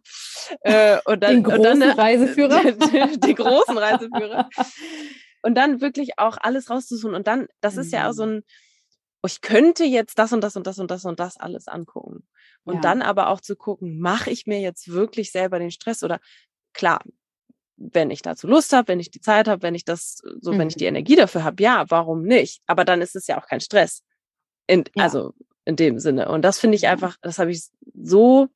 Ja. 0.64 0.96
Äh, 0.96 1.00
und 1.04 1.22
dann, 1.22 1.34
den 1.36 1.42
großen 1.44 1.58
und 1.58 1.64
dann, 1.64 1.82
äh, 1.82 1.92
Reiseführer. 1.92 2.62
den 3.16 3.34
großen 3.36 3.78
Reiseführer. 3.78 4.48
Und 5.42 5.54
dann 5.54 5.80
wirklich 5.80 6.18
auch 6.18 6.36
alles 6.38 6.68
rauszusuchen. 6.68 7.14
Und 7.14 7.26
dann, 7.26 7.46
das 7.62 7.78
ist 7.78 7.94
ja 7.94 8.10
auch 8.10 8.12
so 8.12 8.26
mhm. 8.26 8.32
ein, 8.32 8.42
oh, 9.22 9.26
ich 9.26 9.40
könnte 9.40 9.84
jetzt 9.84 10.18
das 10.18 10.34
und 10.34 10.42
das 10.42 10.54
und 10.54 10.66
das 10.66 10.78
und 10.78 10.90
das 10.90 11.06
und 11.06 11.18
das 11.18 11.38
alles 11.38 11.66
angucken. 11.66 12.26
Und 12.64 12.74
ja. 12.74 12.80
dann 12.82 13.00
aber 13.00 13.28
auch 13.28 13.40
zu 13.40 13.56
gucken, 13.56 14.00
mache 14.00 14.30
ich 14.30 14.46
mir 14.46 14.60
jetzt 14.60 14.88
wirklich 14.88 15.32
selber 15.32 15.58
den 15.58 15.70
Stress 15.70 16.02
oder 16.02 16.20
klar, 16.74 17.02
wenn 17.78 18.10
ich 18.10 18.20
dazu 18.20 18.48
Lust 18.48 18.74
habe, 18.74 18.88
wenn 18.88 19.00
ich 19.00 19.10
die 19.10 19.22
Zeit 19.22 19.48
habe, 19.48 19.62
wenn 19.62 19.74
ich 19.74 19.86
das, 19.86 20.20
so, 20.40 20.52
mhm. 20.52 20.58
wenn 20.58 20.68
ich 20.68 20.76
die 20.76 20.84
mhm. 20.84 20.96
Energie 20.96 21.16
dafür 21.16 21.44
habe, 21.44 21.62
ja, 21.62 21.86
warum 21.88 22.22
nicht? 22.22 22.60
Aber 22.66 22.84
dann 22.84 23.00
ist 23.00 23.16
es 23.16 23.26
ja 23.26 23.40
auch 23.40 23.46
kein 23.46 23.60
Stress. 23.60 24.02
In, 24.66 24.84
ja. 24.94 25.04
Also 25.04 25.32
in 25.70 25.76
dem 25.76 25.98
Sinne. 25.98 26.28
Und 26.28 26.42
das 26.42 26.58
finde 26.58 26.76
ich 26.76 26.88
einfach, 26.88 27.16
das 27.22 27.38
habe 27.38 27.52
ich 27.52 27.68
so, 27.94 28.48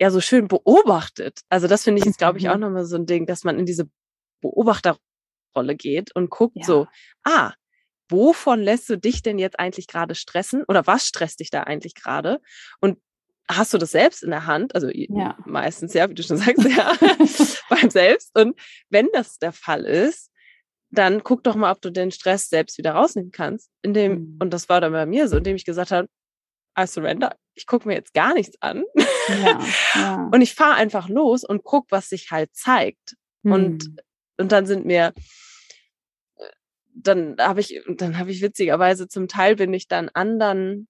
ja, 0.00 0.10
so 0.10 0.20
schön 0.20 0.48
beobachtet. 0.48 1.40
Also 1.48 1.68
das 1.68 1.84
finde 1.84 2.00
ich 2.00 2.04
jetzt, 2.04 2.18
glaube 2.18 2.38
ich, 2.38 2.48
auch 2.48 2.56
mhm. 2.56 2.60
nochmal 2.60 2.84
so 2.84 2.96
ein 2.96 3.06
Ding, 3.06 3.26
dass 3.26 3.44
man 3.44 3.58
in 3.58 3.66
diese 3.66 3.88
Beobachterrolle 4.40 5.76
geht 5.76 6.14
und 6.14 6.28
guckt 6.28 6.56
ja. 6.56 6.64
so, 6.64 6.86
ah, 7.24 7.52
wovon 8.08 8.60
lässt 8.60 8.90
du 8.90 8.98
dich 8.98 9.22
denn 9.22 9.38
jetzt 9.38 9.60
eigentlich 9.60 9.86
gerade 9.86 10.14
stressen? 10.14 10.64
Oder 10.66 10.86
was 10.86 11.06
stresst 11.06 11.40
dich 11.40 11.50
da 11.50 11.62
eigentlich 11.62 11.94
gerade? 11.94 12.40
Und 12.80 12.98
hast 13.48 13.72
du 13.72 13.78
das 13.78 13.92
selbst 13.92 14.24
in 14.24 14.30
der 14.30 14.46
Hand? 14.46 14.74
Also 14.74 14.88
ja. 14.92 15.36
meistens 15.46 15.94
ja, 15.94 16.10
wie 16.10 16.14
du 16.14 16.22
schon 16.22 16.36
sagst, 16.36 16.64
ja, 16.76 16.92
beim 17.70 17.90
Selbst. 17.90 18.36
Und 18.36 18.58
wenn 18.90 19.08
das 19.12 19.38
der 19.38 19.52
Fall 19.52 19.84
ist, 19.84 20.31
dann 20.92 21.24
guck 21.24 21.42
doch 21.42 21.56
mal, 21.56 21.72
ob 21.72 21.80
du 21.80 21.90
den 21.90 22.10
Stress 22.10 22.48
selbst 22.48 22.78
wieder 22.78 22.92
rausnehmen 22.92 23.32
kannst. 23.32 23.70
Indem, 23.82 24.12
mhm. 24.12 24.36
und 24.40 24.50
das 24.50 24.68
war 24.68 24.80
dann 24.80 24.92
bei 24.92 25.06
mir 25.06 25.26
so, 25.26 25.38
indem 25.38 25.56
ich 25.56 25.64
gesagt 25.64 25.90
habe, 25.90 26.08
I 26.78 26.86
surrender, 26.86 27.36
ich 27.54 27.66
gucke 27.66 27.88
mir 27.88 27.94
jetzt 27.94 28.14
gar 28.14 28.34
nichts 28.34 28.56
an. 28.60 28.84
Ja, 29.28 29.60
ja. 29.94 30.30
Und 30.32 30.42
ich 30.42 30.54
fahre 30.54 30.74
einfach 30.74 31.08
los 31.08 31.44
und 31.44 31.64
guck, 31.64 31.86
was 31.90 32.08
sich 32.08 32.30
halt 32.30 32.54
zeigt. 32.54 33.16
Mhm. 33.42 33.52
Und, 33.52 33.96
und 34.38 34.52
dann 34.52 34.66
sind 34.66 34.84
mir, 34.84 35.12
dann 36.94 37.36
habe 37.38 37.60
ich, 37.60 37.80
dann 37.88 38.18
habe 38.18 38.30
ich 38.30 38.42
witzigerweise 38.42 39.08
zum 39.08 39.28
Teil 39.28 39.56
bin 39.56 39.72
ich 39.72 39.88
dann 39.88 40.10
anderen 40.10 40.88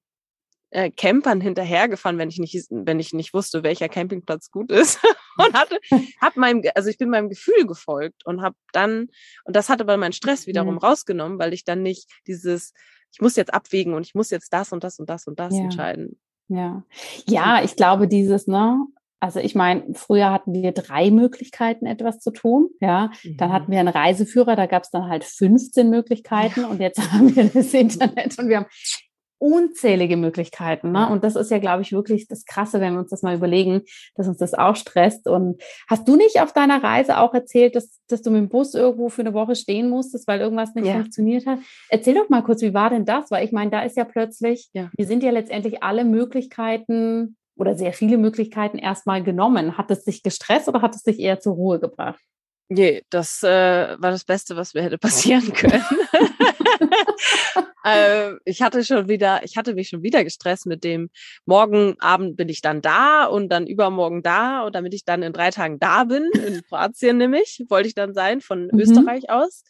äh, 0.70 0.90
Campern 0.90 1.40
hinterhergefahren, 1.40 2.18
wenn 2.18 2.28
ich 2.28 2.38
nicht, 2.38 2.66
wenn 2.70 2.98
ich 2.98 3.12
nicht 3.12 3.34
wusste, 3.34 3.62
welcher 3.62 3.88
Campingplatz 3.88 4.50
gut 4.50 4.72
ist. 4.72 5.00
und 5.38 5.54
hatte, 5.54 5.78
hab 6.20 6.36
meinem, 6.36 6.62
also 6.74 6.88
ich 6.88 6.98
bin 6.98 7.10
meinem 7.10 7.28
Gefühl 7.28 7.66
gefolgt 7.66 8.26
und 8.26 8.42
habe 8.42 8.56
dann, 8.72 9.08
und 9.44 9.56
das 9.56 9.68
hat 9.68 9.80
aber 9.80 9.96
meinen 9.96 10.12
Stress 10.12 10.46
wiederum 10.46 10.74
mhm. 10.74 10.78
rausgenommen, 10.78 11.38
weil 11.38 11.52
ich 11.52 11.64
dann 11.64 11.82
nicht 11.82 12.10
dieses, 12.26 12.72
ich 13.12 13.20
muss 13.20 13.36
jetzt 13.36 13.52
abwägen 13.52 13.94
und 13.94 14.06
ich 14.06 14.14
muss 14.14 14.30
jetzt 14.30 14.52
das 14.52 14.72
und 14.72 14.84
das 14.84 14.98
und 14.98 15.08
das 15.10 15.26
und 15.26 15.38
das 15.38 15.54
ja. 15.54 15.62
entscheiden. 15.62 16.18
Ja. 16.48 16.84
Ja, 17.26 17.62
ich 17.62 17.76
glaube, 17.76 18.08
dieses, 18.08 18.46
ne, 18.46 18.84
also 19.22 19.38
ich 19.38 19.54
meine, 19.54 19.94
früher 19.94 20.32
hatten 20.32 20.52
wir 20.52 20.72
drei 20.72 21.12
Möglichkeiten, 21.12 21.86
etwas 21.86 22.18
zu 22.18 22.32
tun. 22.32 22.70
Ja, 22.80 23.12
mhm. 23.22 23.36
dann 23.36 23.52
hatten 23.52 23.70
wir 23.70 23.78
einen 23.78 23.88
Reiseführer, 23.88 24.56
da 24.56 24.66
gab 24.66 24.82
es 24.82 24.90
dann 24.90 25.08
halt 25.08 25.22
15 25.22 25.88
Möglichkeiten 25.88 26.62
ja. 26.62 26.66
und 26.66 26.80
jetzt 26.80 27.00
haben 27.12 27.34
wir 27.34 27.44
das 27.44 27.72
Internet 27.72 28.36
und 28.38 28.48
wir 28.48 28.56
haben 28.56 28.66
unzählige 29.42 30.16
Möglichkeiten. 30.16 30.92
Ne? 30.92 31.08
Und 31.08 31.24
das 31.24 31.34
ist 31.34 31.50
ja, 31.50 31.58
glaube 31.58 31.82
ich, 31.82 31.90
wirklich 31.90 32.28
das 32.28 32.44
Krasse, 32.44 32.80
wenn 32.80 32.92
wir 32.92 33.00
uns 33.00 33.10
das 33.10 33.22
mal 33.22 33.34
überlegen, 33.34 33.82
dass 34.14 34.28
uns 34.28 34.38
das 34.38 34.54
auch 34.54 34.76
stresst. 34.76 35.26
Und 35.26 35.60
hast 35.90 36.06
du 36.06 36.14
nicht 36.14 36.40
auf 36.40 36.52
deiner 36.52 36.82
Reise 36.82 37.18
auch 37.18 37.34
erzählt, 37.34 37.74
dass, 37.74 38.00
dass 38.08 38.22
du 38.22 38.30
mit 38.30 38.40
dem 38.40 38.48
Bus 38.48 38.74
irgendwo 38.74 39.08
für 39.08 39.22
eine 39.22 39.34
Woche 39.34 39.56
stehen 39.56 39.90
musstest, 39.90 40.28
weil 40.28 40.40
irgendwas 40.40 40.76
nicht 40.76 40.86
ja. 40.86 40.94
funktioniert 40.94 41.44
hat? 41.44 41.58
Erzähl 41.88 42.14
doch 42.14 42.28
mal 42.28 42.42
kurz, 42.42 42.62
wie 42.62 42.72
war 42.72 42.90
denn 42.90 43.04
das? 43.04 43.32
Weil 43.32 43.44
ich 43.44 43.50
meine, 43.50 43.72
da 43.72 43.82
ist 43.82 43.96
ja 43.96 44.04
plötzlich, 44.04 44.70
ja. 44.74 44.90
wir 44.96 45.06
sind 45.06 45.24
ja 45.24 45.32
letztendlich 45.32 45.82
alle 45.82 46.04
Möglichkeiten 46.04 47.36
oder 47.56 47.74
sehr 47.74 47.92
viele 47.92 48.18
Möglichkeiten 48.18 48.78
erstmal 48.78 49.24
genommen. 49.24 49.76
Hat 49.76 49.90
es 49.90 50.04
dich 50.04 50.22
gestresst 50.22 50.68
oder 50.68 50.82
hat 50.82 50.94
es 50.94 51.02
dich 51.02 51.18
eher 51.18 51.40
zur 51.40 51.54
Ruhe 51.54 51.80
gebracht? 51.80 52.22
Nee, 52.74 53.02
das 53.10 53.42
äh, 53.42 53.96
war 53.98 54.10
das 54.10 54.24
Beste, 54.24 54.56
was 54.56 54.72
mir 54.72 54.82
hätte 54.82 54.96
passieren 54.96 55.52
können. 55.52 55.84
äh, 57.84 58.32
ich 58.46 58.62
hatte 58.62 58.82
schon 58.82 59.08
wieder, 59.08 59.44
ich 59.44 59.58
hatte 59.58 59.74
mich 59.74 59.90
schon 59.90 60.02
wieder 60.02 60.24
gestresst 60.24 60.64
mit 60.64 60.82
dem, 60.82 61.10
morgen 61.44 62.00
Abend 62.00 62.38
bin 62.38 62.48
ich 62.48 62.62
dann 62.62 62.80
da 62.80 63.26
und 63.26 63.50
dann 63.50 63.66
übermorgen 63.66 64.22
da 64.22 64.62
und 64.62 64.74
damit 64.74 64.94
ich 64.94 65.04
dann 65.04 65.22
in 65.22 65.34
drei 65.34 65.50
Tagen 65.50 65.78
da 65.80 66.04
bin, 66.04 66.30
in 66.32 66.62
Kroatien 66.68 67.18
nämlich, 67.18 67.62
wollte 67.68 67.88
ich 67.88 67.94
dann 67.94 68.14
sein, 68.14 68.40
von 68.40 68.70
mhm. 68.72 68.80
Österreich 68.80 69.28
aus. 69.28 69.64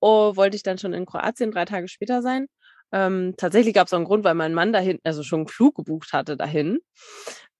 Oh, 0.00 0.36
wollte 0.36 0.56
ich 0.56 0.62
dann 0.62 0.76
schon 0.76 0.92
in 0.92 1.06
Kroatien 1.06 1.50
drei 1.50 1.64
Tage 1.64 1.88
später 1.88 2.20
sein. 2.20 2.48
Ähm, 2.92 3.32
tatsächlich 3.38 3.72
gab 3.72 3.86
es 3.86 3.94
auch 3.94 3.98
einen 3.98 4.04
Grund, 4.04 4.24
weil 4.24 4.34
mein 4.34 4.52
Mann 4.52 4.74
dahin, 4.74 4.98
also 5.04 5.22
schon 5.22 5.40
einen 5.40 5.48
Flug 5.48 5.76
gebucht 5.76 6.12
hatte 6.12 6.36
dahin. 6.36 6.80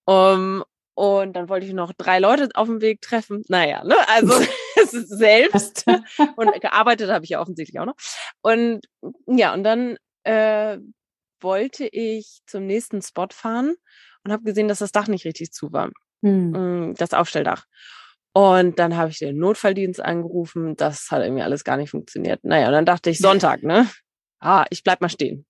Um, 0.04 0.64
und 0.96 1.34
dann 1.34 1.50
wollte 1.50 1.66
ich 1.66 1.74
noch 1.74 1.92
drei 1.92 2.18
Leute 2.20 2.48
auf 2.54 2.68
dem 2.68 2.80
Weg 2.80 3.02
treffen. 3.02 3.42
Naja, 3.48 3.84
ne? 3.84 3.96
Also 4.08 4.32
selbst. 4.76 5.84
und 6.36 6.60
gearbeitet 6.60 7.10
habe 7.10 7.24
ich 7.24 7.30
ja 7.30 7.40
offensichtlich 7.40 7.78
auch 7.78 7.84
noch. 7.84 7.96
Und 8.40 8.80
ja, 9.26 9.52
und 9.52 9.62
dann 9.62 9.98
äh, 10.24 10.78
wollte 11.40 11.86
ich 11.86 12.40
zum 12.46 12.66
nächsten 12.66 13.02
Spot 13.02 13.28
fahren 13.30 13.74
und 14.24 14.32
habe 14.32 14.44
gesehen, 14.44 14.68
dass 14.68 14.78
das 14.78 14.90
Dach 14.90 15.06
nicht 15.06 15.26
richtig 15.26 15.52
zu 15.52 15.70
war. 15.70 15.90
Hm. 16.22 16.50
Mm, 16.50 16.94
das 16.94 17.12
Aufstelldach. 17.12 17.66
Und 18.32 18.78
dann 18.78 18.96
habe 18.96 19.10
ich 19.10 19.18
den 19.18 19.36
Notfalldienst 19.36 20.00
angerufen. 20.00 20.76
Das 20.76 21.10
hat 21.10 21.22
irgendwie 21.22 21.42
alles 21.42 21.62
gar 21.62 21.76
nicht 21.76 21.90
funktioniert. 21.90 22.42
Naja, 22.42 22.68
und 22.68 22.72
dann 22.72 22.86
dachte 22.86 23.10
ich, 23.10 23.18
Sonntag, 23.18 23.62
ne? 23.62 23.86
Ah, 24.40 24.64
ich 24.70 24.82
bleib 24.82 25.02
mal 25.02 25.10
stehen. 25.10 25.44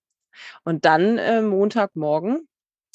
Und 0.65 0.85
dann 0.85 1.19
äh, 1.19 1.41
Montagmorgen 1.41 2.49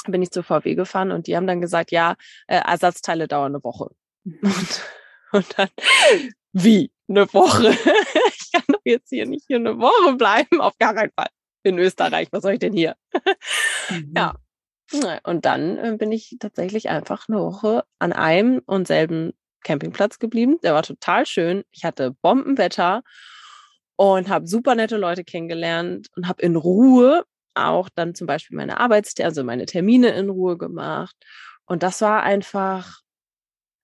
bin 0.08 0.22
ich 0.22 0.32
zur 0.32 0.44
VW 0.44 0.76
gefahren 0.76 1.12
und 1.12 1.28
die 1.28 1.36
haben 1.36 1.48
dann 1.48 1.62
gesagt, 1.62 1.92
ja, 1.92 2.16
äh, 2.48 2.58
Ersatzteile 2.58 3.28
dauern 3.28 3.54
eine 3.54 3.64
Woche. 3.64 3.90
Mhm. 4.24 4.40
Und, 4.42 4.82
und 5.32 5.46
dann, 5.58 5.70
wie? 6.54 6.92
Eine 7.08 7.32
Woche? 7.34 7.70
ich 8.40 8.52
kann 8.52 8.64
doch 8.68 8.82
jetzt 8.86 9.10
hier 9.10 9.26
nicht 9.26 9.46
hier 9.48 9.58
eine 9.58 9.78
Woche 9.78 10.16
bleiben, 10.16 10.62
auf 10.62 10.78
gar 10.78 10.94
keinen 10.94 11.12
Fall. 11.16 11.28
In 11.64 11.78
Österreich, 11.78 12.30
was 12.32 12.42
soll 12.42 12.54
ich 12.54 12.60
denn 12.60 12.74
hier? 12.74 12.96
Mhm. 13.90 14.14
Ja. 14.16 14.36
Und 15.24 15.46
dann 15.46 15.78
äh, 15.78 15.98
bin 15.98 16.12
ich 16.12 16.38
tatsächlich 16.40 16.90
einfach 16.90 17.28
eine 17.28 17.40
Woche 17.40 17.84
an 18.00 18.14
einem 18.14 18.62
und 18.66 18.88
selben 18.88 19.34
Campingplatz 19.64 20.20
geblieben. 20.20 20.60
Der 20.64 20.74
war 20.74 20.84
total 20.84 21.26
schön. 21.26 21.64
Ich 21.72 21.84
hatte 21.84 22.12
Bombenwetter 22.22 23.04
und 23.96 24.30
habe 24.30 24.48
super 24.48 24.76
nette 24.76 24.98
Leute 24.98 25.24
kennengelernt 25.24 26.08
und 26.16 26.28
habe 26.28 26.42
in 26.42 26.56
Ruhe 26.56 27.26
auch 27.54 27.90
dann 27.90 28.16
zum 28.16 28.28
Beispiel 28.28 28.58
meine 28.58 28.80
Arbeits-, 28.80 29.20
also 29.20 29.44
meine 29.44 29.66
Termine 29.66 30.10
in 30.10 30.30
Ruhe 30.30 30.58
gemacht. 30.58 31.16
Und 31.66 31.84
das 31.84 32.02
war 32.02 32.24
einfach, 32.24 33.02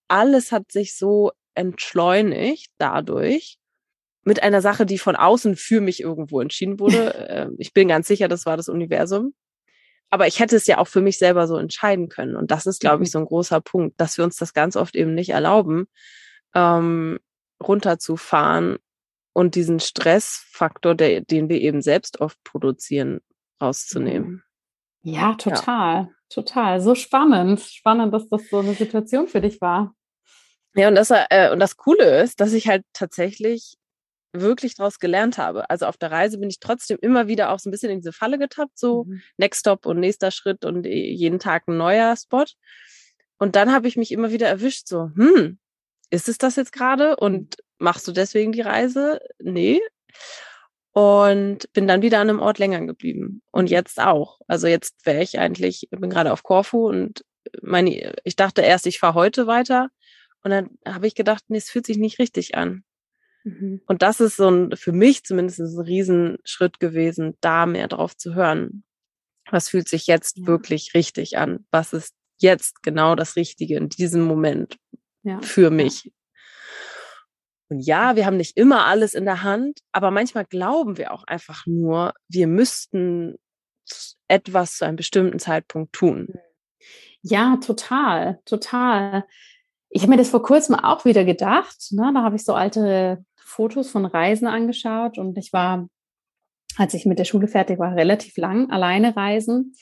alles 0.07 0.51
hat 0.51 0.71
sich 0.71 0.97
so 0.97 1.31
entschleunigt 1.55 2.71
dadurch 2.77 3.57
mit 4.23 4.43
einer 4.43 4.61
Sache, 4.61 4.85
die 4.85 4.97
von 4.97 5.15
außen 5.15 5.55
für 5.55 5.81
mich 5.81 6.01
irgendwo 6.01 6.41
entschieden 6.41 6.79
wurde. 6.79 7.27
Ähm, 7.29 7.55
ich 7.57 7.73
bin 7.73 7.89
ganz 7.89 8.07
sicher, 8.07 8.27
das 8.27 8.45
war 8.45 8.55
das 8.55 8.69
Universum. 8.69 9.33
Aber 10.09 10.27
ich 10.27 10.39
hätte 10.39 10.55
es 10.55 10.67
ja 10.67 10.77
auch 10.77 10.87
für 10.87 11.01
mich 11.01 11.17
selber 11.17 11.47
so 11.47 11.57
entscheiden 11.57 12.07
können. 12.07 12.35
Und 12.35 12.51
das 12.51 12.65
ist, 12.65 12.79
glaube 12.79 13.03
ich, 13.03 13.09
mhm. 13.09 13.11
so 13.11 13.19
ein 13.19 13.25
großer 13.25 13.59
Punkt, 13.59 13.99
dass 13.99 14.17
wir 14.17 14.23
uns 14.23 14.37
das 14.37 14.53
ganz 14.53 14.77
oft 14.77 14.95
eben 14.95 15.13
nicht 15.13 15.29
erlauben, 15.29 15.87
ähm, 16.55 17.19
runterzufahren 17.61 18.77
und 19.33 19.55
diesen 19.55 19.79
Stressfaktor, 19.79 20.95
der, 20.95 21.21
den 21.21 21.49
wir 21.49 21.59
eben 21.61 21.81
selbst 21.81 22.21
oft 22.21 22.41
produzieren, 22.43 23.19
rauszunehmen. 23.61 24.43
Ja, 25.01 25.35
total, 25.35 26.03
ja. 26.03 26.09
total. 26.29 26.81
So 26.81 26.95
spannend. 26.95 27.61
Spannend, 27.61 28.13
dass 28.13 28.27
das 28.29 28.49
so 28.49 28.59
eine 28.59 28.73
Situation 28.73 29.27
für 29.27 29.41
dich 29.41 29.61
war. 29.61 29.93
Ja, 30.75 30.89
und 30.89 30.95
das, 30.95 31.11
äh, 31.11 31.49
und 31.51 31.59
das 31.59 31.77
Coole 31.77 32.21
ist, 32.21 32.39
dass 32.39 32.53
ich 32.53 32.67
halt 32.67 32.83
tatsächlich 32.93 33.75
wirklich 34.33 34.75
daraus 34.75 34.99
gelernt 34.99 35.37
habe. 35.37 35.69
Also 35.69 35.85
auf 35.85 35.97
der 35.97 36.11
Reise 36.11 36.37
bin 36.37 36.49
ich 36.49 36.59
trotzdem 36.59 36.97
immer 37.01 37.27
wieder 37.27 37.51
auch 37.51 37.59
so 37.59 37.69
ein 37.69 37.71
bisschen 37.71 37.89
in 37.89 37.99
diese 37.99 38.11
Falle 38.11 38.37
getappt, 38.37 38.77
so 38.77 39.05
mhm. 39.05 39.21
Next 39.37 39.61
Stop 39.61 39.85
und 39.85 39.99
nächster 39.99 40.29
Schritt 40.31 40.65
und 40.65 40.85
jeden 40.85 41.39
Tag 41.39 41.63
ein 41.67 41.77
neuer 41.77 42.15
Spot. 42.15 42.45
Und 43.39 43.55
dann 43.55 43.71
habe 43.71 43.87
ich 43.87 43.97
mich 43.97 44.11
immer 44.11 44.31
wieder 44.31 44.47
erwischt, 44.47 44.87
so, 44.87 45.09
hm, 45.15 45.57
ist 46.09 46.27
es 46.27 46.37
das 46.37 46.57
jetzt 46.57 46.73
gerade? 46.73 47.15
Und 47.15 47.57
machst 47.79 48.07
du 48.07 48.11
deswegen 48.11 48.51
die 48.51 48.61
Reise? 48.61 49.19
Nee 49.39 49.79
und 50.97 51.71
bin 51.73 51.87
dann 51.87 52.01
wieder 52.01 52.19
an 52.19 52.27
einem 52.27 52.39
Ort 52.39 52.57
länger 52.57 52.83
geblieben. 52.83 53.43
Und 53.51 53.69
jetzt 53.69 54.01
auch. 54.01 54.39
Also 54.47 54.65
jetzt 54.65 55.05
wäre 55.05 55.21
ich 55.21 55.37
eigentlich, 55.37 55.87
bin 55.91 56.09
gerade 56.09 56.33
auf 56.33 56.41
Korfu 56.41 56.87
und 56.87 57.23
meine, 57.61 58.15
ich 58.23 58.35
dachte 58.35 58.63
erst, 58.63 58.87
ich 58.87 58.97
fahre 58.97 59.13
heute 59.13 59.45
weiter. 59.45 59.89
Und 60.41 60.49
dann 60.49 60.69
habe 60.87 61.05
ich 61.05 61.13
gedacht, 61.13 61.43
nee, 61.49 61.59
es 61.59 61.69
fühlt 61.69 61.85
sich 61.85 61.97
nicht 61.97 62.17
richtig 62.17 62.55
an. 62.55 62.83
Mhm. 63.43 63.79
Und 63.85 64.01
das 64.01 64.19
ist 64.19 64.37
so 64.37 64.49
ein, 64.49 64.75
für 64.75 64.91
mich 64.91 65.23
zumindest 65.23 65.59
ein 65.59 65.79
Riesenschritt 65.79 66.79
gewesen, 66.79 67.35
da 67.41 67.67
mehr 67.67 67.87
drauf 67.87 68.17
zu 68.17 68.33
hören. 68.33 68.83
Was 69.51 69.69
fühlt 69.69 69.87
sich 69.87 70.07
jetzt 70.07 70.39
ja. 70.39 70.47
wirklich 70.47 70.95
richtig 70.95 71.37
an? 71.37 71.67
Was 71.69 71.93
ist 71.93 72.15
jetzt 72.39 72.81
genau 72.81 73.13
das 73.13 73.35
Richtige 73.35 73.77
in 73.77 73.89
diesem 73.89 74.23
Moment 74.23 74.77
ja. 75.21 75.39
für 75.41 75.69
mich. 75.69 76.11
Und 77.69 77.79
ja, 77.79 78.15
wir 78.15 78.25
haben 78.25 78.37
nicht 78.37 78.57
immer 78.57 78.85
alles 78.85 79.13
in 79.13 79.25
der 79.25 79.43
Hand, 79.43 79.79
aber 79.91 80.11
manchmal 80.11 80.45
glauben 80.45 80.97
wir 80.97 81.11
auch 81.11 81.23
einfach 81.25 81.65
nur, 81.65 82.13
wir 82.29 82.47
müssten 82.47 83.35
etwas 84.27 84.77
zu 84.77 84.85
einem 84.85 84.95
bestimmten 84.95 85.39
Zeitpunkt 85.39 85.93
tun. 85.93 86.27
Ja, 87.21 87.57
total, 87.57 88.39
total. 88.45 89.25
Ich 89.89 90.01
habe 90.01 90.11
mir 90.11 90.17
das 90.17 90.29
vor 90.29 90.43
kurzem 90.43 90.75
auch 90.75 91.05
wieder 91.05 91.25
gedacht. 91.25 91.91
Ne? 91.91 92.11
Da 92.13 92.23
habe 92.23 92.35
ich 92.35 92.45
so 92.45 92.53
alte 92.53 93.23
Fotos 93.35 93.89
von 93.89 94.05
Reisen 94.05 94.47
angeschaut 94.47 95.17
und 95.17 95.37
ich 95.37 95.51
war, 95.53 95.87
als 96.77 96.93
ich 96.93 97.05
mit 97.05 97.19
der 97.19 97.25
Schule 97.25 97.47
fertig 97.47 97.79
war, 97.79 97.95
relativ 97.95 98.37
lang 98.37 98.69
alleine 98.69 99.15
reisen. 99.15 99.73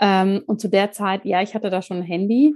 Ähm, 0.00 0.42
und 0.46 0.60
zu 0.60 0.68
der 0.68 0.92
Zeit, 0.92 1.24
ja, 1.24 1.42
ich 1.42 1.54
hatte 1.54 1.70
da 1.70 1.82
schon 1.82 1.98
ein 1.98 2.02
Handy, 2.02 2.54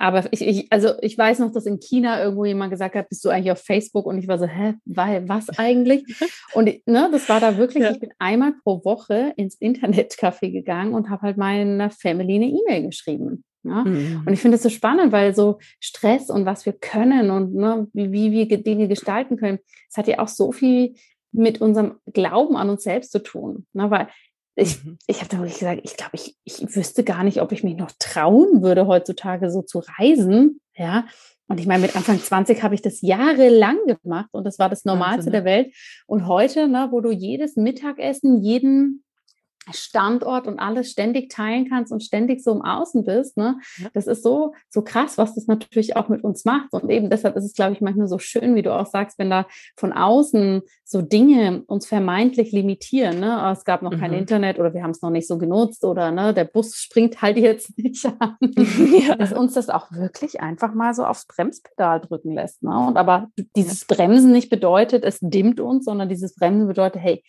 aber 0.00 0.24
ich, 0.32 0.40
ich, 0.40 0.72
also 0.72 0.94
ich 1.02 1.16
weiß 1.16 1.40
noch, 1.40 1.52
dass 1.52 1.66
in 1.66 1.78
China 1.78 2.22
irgendwo 2.22 2.46
jemand 2.46 2.70
gesagt 2.70 2.94
hat, 2.94 3.10
bist 3.10 3.22
du 3.22 3.28
eigentlich 3.28 3.52
auf 3.52 3.60
Facebook? 3.60 4.06
Und 4.06 4.18
ich 4.18 4.28
war 4.28 4.38
so, 4.38 4.46
hä, 4.46 4.72
weil, 4.86 5.28
was 5.28 5.50
eigentlich? 5.58 6.04
Und 6.54 6.70
ne, 6.86 7.10
das 7.12 7.28
war 7.28 7.38
da 7.38 7.58
wirklich, 7.58 7.84
ja. 7.84 7.90
ich 7.90 8.00
bin 8.00 8.10
einmal 8.18 8.54
pro 8.64 8.82
Woche 8.82 9.34
ins 9.36 9.60
Internetcafé 9.60 10.52
gegangen 10.52 10.94
und 10.94 11.10
habe 11.10 11.22
halt 11.22 11.36
meiner 11.36 11.90
Family 11.90 12.36
eine 12.36 12.46
E-Mail 12.46 12.86
geschrieben. 12.86 13.44
Ja? 13.62 13.84
Mhm. 13.84 14.22
Und 14.24 14.32
ich 14.32 14.40
finde 14.40 14.56
es 14.56 14.62
so 14.62 14.70
spannend, 14.70 15.12
weil 15.12 15.34
so 15.34 15.58
Stress 15.80 16.30
und 16.30 16.46
was 16.46 16.64
wir 16.64 16.72
können 16.72 17.30
und 17.30 17.54
ne, 17.54 17.86
wie, 17.92 18.10
wie 18.10 18.48
wir 18.48 18.62
Dinge 18.62 18.88
gestalten 18.88 19.36
können, 19.36 19.58
es 19.90 19.98
hat 19.98 20.08
ja 20.08 20.18
auch 20.20 20.28
so 20.28 20.50
viel 20.50 20.94
mit 21.30 21.60
unserem 21.60 21.96
Glauben 22.06 22.56
an 22.56 22.70
uns 22.70 22.84
selbst 22.84 23.12
zu 23.12 23.22
tun. 23.22 23.66
Ne? 23.74 23.90
Weil 23.90 24.08
ich, 24.56 24.84
mhm. 24.84 24.98
ich 25.06 25.20
habe 25.20 25.28
da 25.28 25.38
wirklich 25.38 25.58
gesagt, 25.58 25.80
ich 25.84 25.96
glaube, 25.96 26.12
ich, 26.14 26.36
ich 26.44 26.76
wüsste 26.76 27.04
gar 27.04 27.24
nicht, 27.24 27.40
ob 27.40 27.52
ich 27.52 27.64
mich 27.64 27.76
noch 27.76 27.90
trauen 27.98 28.62
würde, 28.62 28.86
heutzutage 28.86 29.50
so 29.50 29.62
zu 29.62 29.82
reisen. 29.98 30.60
Ja. 30.74 31.06
Und 31.48 31.58
ich 31.58 31.66
meine, 31.66 31.82
mit 31.82 31.96
Anfang 31.96 32.20
20 32.20 32.62
habe 32.62 32.74
ich 32.74 32.82
das 32.82 33.00
jahrelang 33.00 33.78
gemacht 33.86 34.28
und 34.32 34.44
das 34.44 34.58
war 34.58 34.68
das 34.68 34.84
Normalste 34.84 35.16
Wahnsinn, 35.16 35.32
der 35.32 35.44
Welt. 35.44 35.74
Und 36.06 36.26
heute, 36.26 36.68
ne, 36.68 36.88
wo 36.90 37.00
du 37.00 37.10
jedes 37.10 37.56
Mittagessen, 37.56 38.40
jeden 38.42 39.02
Standort 39.72 40.46
und 40.46 40.58
alles 40.58 40.90
ständig 40.90 41.30
teilen 41.30 41.68
kannst 41.68 41.92
und 41.92 42.02
ständig 42.02 42.42
so 42.42 42.52
im 42.52 42.62
Außen 42.62 43.04
bist, 43.04 43.36
ne? 43.36 43.58
Das 43.92 44.06
ist 44.06 44.22
so, 44.22 44.54
so 44.68 44.82
krass, 44.82 45.18
was 45.18 45.34
das 45.34 45.46
natürlich 45.46 45.96
auch 45.96 46.08
mit 46.08 46.24
uns 46.24 46.44
macht. 46.44 46.72
Und 46.72 46.90
eben 46.90 47.10
deshalb 47.10 47.36
ist 47.36 47.44
es, 47.44 47.54
glaube 47.54 47.72
ich, 47.72 47.80
manchmal 47.80 48.08
so 48.08 48.18
schön, 48.18 48.54
wie 48.54 48.62
du 48.62 48.74
auch 48.74 48.86
sagst, 48.86 49.18
wenn 49.18 49.30
da 49.30 49.46
von 49.76 49.92
außen 49.92 50.62
so 50.84 51.02
Dinge 51.02 51.62
uns 51.66 51.86
vermeintlich 51.86 52.52
limitieren, 52.52 53.20
ne? 53.20 53.40
Oh, 53.44 53.52
es 53.52 53.64
gab 53.64 53.82
noch 53.82 53.92
mhm. 53.92 54.00
kein 54.00 54.12
Internet 54.12 54.58
oder 54.58 54.74
wir 54.74 54.82
haben 54.82 54.90
es 54.90 55.02
noch 55.02 55.10
nicht 55.10 55.28
so 55.28 55.38
genutzt 55.38 55.84
oder 55.84 56.10
ne, 56.10 56.34
der 56.34 56.44
Bus 56.44 56.74
springt 56.76 57.22
halt 57.22 57.36
jetzt 57.36 57.76
nicht 57.78 58.04
an. 58.18 58.36
ja. 59.08 59.16
Dass 59.16 59.32
uns 59.32 59.54
das 59.54 59.68
auch 59.68 59.92
wirklich 59.92 60.40
einfach 60.40 60.74
mal 60.74 60.94
so 60.94 61.04
aufs 61.04 61.26
Bremspedal 61.26 62.00
drücken 62.00 62.34
lässt. 62.34 62.62
Ne? 62.62 62.76
Und 62.76 62.96
aber 62.96 63.28
dieses 63.56 63.84
Bremsen 63.84 64.32
nicht 64.32 64.50
bedeutet, 64.50 65.04
es 65.04 65.18
dimmt 65.20 65.60
uns, 65.60 65.84
sondern 65.84 66.08
dieses 66.08 66.34
Bremsen 66.34 66.66
bedeutet, 66.66 67.02
hey, 67.02 67.22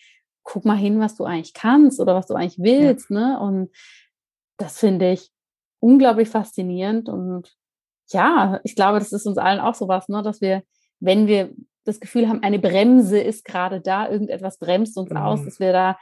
guck 0.44 0.66
mal 0.66 0.78
hin, 0.78 1.00
was 1.00 1.16
du 1.16 1.24
eigentlich 1.24 1.54
kannst 1.54 2.00
oder 2.00 2.16
was 2.16 2.28
du 2.28 2.34
eigentlich 2.34 2.60
willst. 2.60 3.10
Ja. 3.10 3.16
Ne? 3.16 3.40
Und 3.40 3.70
das 4.58 4.80
finde 4.80 5.12
ich 5.12 5.32
unglaublich 5.80 6.30
faszinierend. 6.30 7.10
Und 7.10 7.56
ja, 8.10 8.60
ich 8.64 8.76
glaube, 8.76 9.00
das 9.00 9.12
ist 9.12 9.26
uns 9.26 9.38
allen 9.38 9.60
auch 9.60 9.76
so 9.76 9.88
was, 9.88 10.10
ne? 10.10 10.22
dass 10.24 10.42
wir, 10.42 10.64
wenn 11.00 11.28
wir 11.28 11.54
das 11.84 12.00
Gefühl 12.00 12.30
haben, 12.30 12.44
eine 12.44 12.60
Bremse 12.60 13.20
ist 13.20 13.46
gerade 13.46 13.82
da, 13.82 14.10
irgendetwas 14.10 14.58
bremst 14.60 14.98
uns 14.98 15.10
mhm. 15.10 15.18
aus, 15.18 15.44
dass 15.44 15.60
wir 15.60 15.74
da 15.74 15.98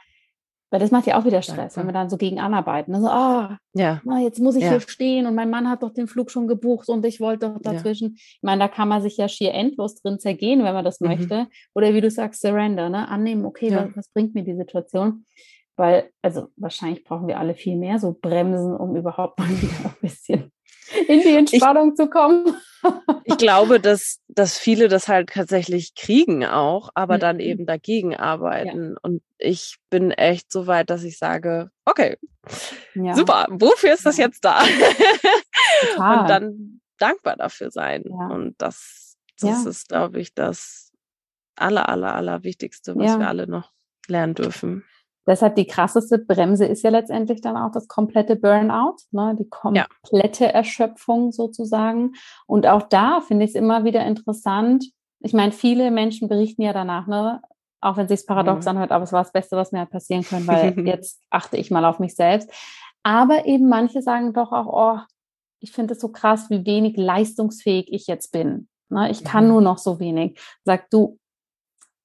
weil 0.70 0.80
das 0.80 0.92
macht 0.92 1.06
ja 1.06 1.18
auch 1.18 1.24
wieder 1.24 1.42
Stress, 1.42 1.76
wenn 1.76 1.86
wir 1.86 1.92
dann 1.92 2.08
so 2.08 2.16
gegen 2.16 2.38
anarbeiten. 2.38 2.94
Also, 2.94 3.08
oh, 3.08 3.56
ja. 3.74 4.00
na, 4.04 4.20
jetzt 4.20 4.38
muss 4.38 4.54
ich 4.54 4.62
ja. 4.62 4.70
hier 4.70 4.80
stehen 4.80 5.26
und 5.26 5.34
mein 5.34 5.50
Mann 5.50 5.68
hat 5.68 5.82
doch 5.82 5.92
den 5.92 6.06
Flug 6.06 6.30
schon 6.30 6.46
gebucht 6.46 6.88
und 6.88 7.04
ich 7.04 7.20
wollte 7.20 7.50
doch 7.50 7.60
dazwischen. 7.60 8.10
Ja. 8.10 8.14
Ich 8.16 8.42
meine, 8.42 8.60
da 8.60 8.68
kann 8.68 8.88
man 8.88 9.02
sich 9.02 9.16
ja 9.16 9.28
schier 9.28 9.52
endlos 9.52 9.96
drin 9.96 10.20
zergehen, 10.20 10.62
wenn 10.62 10.74
man 10.74 10.84
das 10.84 11.00
mhm. 11.00 11.08
möchte. 11.08 11.46
Oder 11.74 11.92
wie 11.92 12.00
du 12.00 12.10
sagst, 12.10 12.40
Surrender, 12.40 12.88
ne? 12.88 13.08
Annehmen, 13.08 13.44
okay, 13.44 13.74
was, 13.74 13.96
was 13.96 14.08
bringt 14.10 14.34
mir 14.34 14.44
die 14.44 14.54
Situation? 14.54 15.24
Weil, 15.76 16.10
also 16.22 16.48
wahrscheinlich 16.56 17.04
brauchen 17.04 17.26
wir 17.26 17.38
alle 17.38 17.54
viel 17.54 17.76
mehr 17.76 17.98
so 17.98 18.16
Bremsen, 18.20 18.76
um 18.76 18.94
überhaupt 18.94 19.38
mal 19.40 19.48
wieder 19.48 19.86
ein 19.86 19.96
bisschen 20.00 20.52
in 21.06 21.20
die 21.20 21.36
Entspannung 21.36 21.90
ich, 21.90 21.96
zu 21.96 22.08
kommen. 22.08 22.56
ich 23.24 23.36
glaube, 23.36 23.80
dass, 23.80 24.20
dass 24.28 24.58
viele 24.58 24.88
das 24.88 25.08
halt 25.08 25.30
tatsächlich 25.30 25.94
kriegen 25.94 26.44
auch, 26.44 26.90
aber 26.94 27.16
mhm. 27.16 27.20
dann 27.20 27.40
eben 27.40 27.66
dagegen 27.66 28.16
arbeiten. 28.16 28.92
Ja. 28.94 28.98
Und 29.02 29.22
ich 29.38 29.76
bin 29.90 30.10
echt 30.10 30.50
so 30.50 30.66
weit, 30.66 30.90
dass 30.90 31.02
ich 31.04 31.18
sage, 31.18 31.70
okay, 31.84 32.16
ja. 32.94 33.14
super, 33.14 33.46
wofür 33.50 33.94
ist 33.94 34.06
das 34.06 34.16
jetzt 34.16 34.44
da? 34.44 34.62
und 35.96 36.28
dann 36.28 36.80
dankbar 36.98 37.36
dafür 37.36 37.70
sein. 37.70 38.02
Und 38.02 38.54
das, 38.58 39.16
das 39.40 39.66
ist, 39.66 39.88
glaube 39.88 40.20
ich, 40.20 40.34
das 40.34 40.92
aller, 41.56 41.88
aller, 41.88 42.14
aller 42.14 42.42
Wichtigste, 42.42 42.96
was 42.96 43.18
wir 43.18 43.28
alle 43.28 43.46
noch 43.46 43.70
lernen 44.06 44.34
dürfen. 44.34 44.84
Deshalb 45.26 45.54
die 45.54 45.66
krasseste 45.66 46.18
Bremse 46.18 46.64
ist 46.64 46.82
ja 46.82 46.90
letztendlich 46.90 47.40
dann 47.40 47.56
auch 47.56 47.70
das 47.70 47.88
komplette 47.88 48.36
Burnout, 48.36 48.96
ne? 49.10 49.36
die 49.38 49.48
komplette 49.48 50.44
ja. 50.44 50.50
Erschöpfung 50.50 51.32
sozusagen. 51.32 52.12
Und 52.46 52.66
auch 52.66 52.82
da 52.82 53.20
finde 53.20 53.44
ich 53.44 53.50
es 53.50 53.54
immer 53.54 53.84
wieder 53.84 54.04
interessant. 54.04 54.86
Ich 55.20 55.32
meine, 55.32 55.52
viele 55.52 55.90
Menschen 55.90 56.28
berichten 56.28 56.62
ja 56.62 56.72
danach, 56.72 57.06
ne? 57.06 57.42
auch 57.80 57.96
wenn 57.96 58.06
es 58.06 58.20
sich 58.20 58.26
paradox 58.26 58.64
mhm. 58.64 58.70
anhört, 58.70 58.92
aber 58.92 59.04
es 59.04 59.12
war 59.12 59.22
das 59.22 59.32
Beste, 59.32 59.56
was 59.56 59.72
mir 59.72 59.80
hat 59.80 59.90
passieren 59.90 60.22
können, 60.22 60.46
weil 60.46 60.78
jetzt 60.86 61.20
achte 61.30 61.56
ich 61.56 61.70
mal 61.70 61.84
auf 61.84 61.98
mich 61.98 62.14
selbst. 62.14 62.50
Aber 63.02 63.46
eben 63.46 63.68
manche 63.68 64.02
sagen 64.02 64.32
doch 64.32 64.52
auch, 64.52 64.66
oh, 64.66 65.00
ich 65.60 65.72
finde 65.72 65.94
es 65.94 66.00
so 66.00 66.08
krass, 66.08 66.50
wie 66.50 66.64
wenig 66.66 66.96
leistungsfähig 66.96 67.92
ich 67.92 68.06
jetzt 68.06 68.32
bin. 68.32 68.68
Ne? 68.88 69.10
Ich 69.10 69.24
kann 69.24 69.44
mhm. 69.44 69.50
nur 69.50 69.60
noch 69.60 69.78
so 69.78 70.00
wenig. 70.00 70.38
Sag 70.64 70.90
du, 70.90 71.18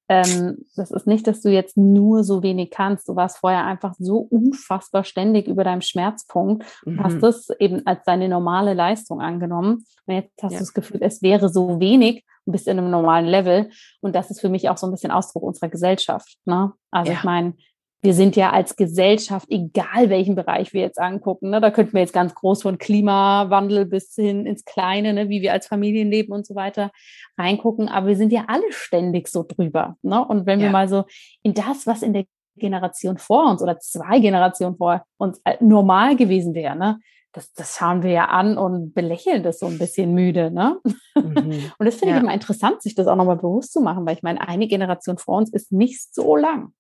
ähm, 0.08 0.66
das 0.76 0.91
ist 0.91 1.08
nicht, 1.08 1.26
dass 1.26 1.41
du 1.41 1.49
jetzt 1.49 1.78
nur 1.78 2.24
so 2.24 2.43
wenig 2.43 2.70
kannst. 2.70 3.10
Du 3.10 3.16
warst 3.16 3.38
vorher 3.38 3.66
einfach 3.66 3.95
so 3.97 4.18
unfassbar 4.18 5.03
ständig 5.03 5.47
über 5.47 5.64
deinem 5.64 5.82
Schmerzpunkt 5.82 6.64
und 6.86 6.95
mhm. 6.95 7.03
hast 7.03 7.20
das 7.22 7.49
eben 7.60 7.86
als 7.88 8.03
deine 8.06 8.30
normale 8.30 8.74
Leistung 8.74 9.22
angenommen. 9.22 9.86
Und 10.06 10.14
jetzt 10.14 10.32
hast 10.43 10.53
ja. 10.53 10.60
du 10.60 10.64
das 10.64 10.74
Gefühl, 10.74 10.99
es 11.01 11.22
wäre 11.22 11.49
so 11.49 11.80
wenig 11.80 12.24
und 12.45 12.51
bist 12.51 12.68
in 12.68 12.78
einem 12.78 12.91
normalen 12.91 13.26
Level. 13.26 13.70
Und 14.01 14.16
das 14.16 14.30
ist 14.30 14.41
für 14.41 14.49
mich 14.49 14.70
auch 14.70 14.78
so 14.78 14.86
ein 14.86 14.91
bisschen 14.91 15.12
Ausdruck 15.12 15.43
unserer 15.43 15.70
Gesellschaft. 15.70 16.38
Ne? 16.45 16.72
Also 16.91 17.12
ja. 17.12 17.18
ich 17.18 17.24
meine, 17.24 17.56
wir 18.02 18.14
sind 18.14 18.36
ja 18.36 18.52
als 18.52 18.76
Gesellschaft, 18.76 19.48
egal 19.50 20.10
welchen 20.10 20.36
Bereich 20.36 20.74
wir 20.74 20.82
jetzt 20.82 21.00
angucken, 21.00 21.50
ne, 21.50 21.60
da 21.60 21.72
könnten 21.72 21.93
wir 21.93 22.02
jetzt 22.02 22.14
ganz 22.14 22.36
groß 22.36 22.62
von 22.62 22.78
Klimawandel 22.78 23.86
bis 23.86 24.14
hin 24.14 24.46
ins 24.46 24.64
Kleine, 24.64 25.14
ne, 25.14 25.30
wie 25.30 25.41
wir 25.41 25.54
als 25.54 25.68
Familien 25.68 26.12
leben 26.12 26.32
und 26.32 26.46
so 26.46 26.54
weiter 26.54 26.91
reingucken, 27.38 27.89
aber 27.89 28.08
wir 28.08 28.16
sind 28.16 28.32
ja 28.32 28.46
alle 28.48 28.72
ständig 28.72 29.28
so 29.28 29.43
drüber. 29.43 29.98
Ne? 30.04 30.24
Und 30.24 30.46
wenn 30.46 30.60
ja. 30.60 30.68
wir 30.68 30.72
mal 30.72 30.88
so 30.88 31.06
in 31.41 31.54
das, 31.56 31.88
was 31.88 32.04
in 32.04 32.14
der 32.14 32.26
Generation 32.58 33.18
vor 33.18 33.50
uns 33.50 33.62
oder 33.62 33.80
zwei 33.80 34.20
Generationen 34.20 34.78
vor 34.78 35.04
uns 35.18 35.41
äh, 35.43 35.58
normal 35.60 36.16
gewesen 36.16 36.54
wäre, 36.54 36.76
ne, 36.76 37.00
das, 37.34 37.52
das 37.54 37.76
schauen 37.76 38.02
wir 38.02 38.12
ja 38.12 38.26
an 38.26 38.58
und 38.58 38.93
belächeln 38.93 39.43
das 39.43 39.60
so 39.60 39.66
ein 39.66 39.78
bisschen 39.78 40.14
müde. 40.14 40.52
Ne? 40.52 40.80
Mhm. 41.16 41.72
Und 41.78 41.86
das 41.86 41.96
finde 41.96 42.12
ja. 42.12 42.18
ich 42.18 42.24
immer 42.24 42.34
interessant, 42.34 42.82
sich 42.82 42.96
das 42.96 43.08
auch 43.08 43.18
nochmal 43.18 43.36
bewusst 43.36 43.74
zu 43.74 43.82
machen, 43.82 44.06
weil 44.06 44.16
ich 44.16 44.24
meine, 44.24 44.48
eine 44.48 44.68
Generation 44.68 45.18
vor 45.18 45.38
uns 45.39 45.52
ist 45.52 45.74
nicht 45.74 46.14
so 46.14 46.38
lang. 46.38 46.72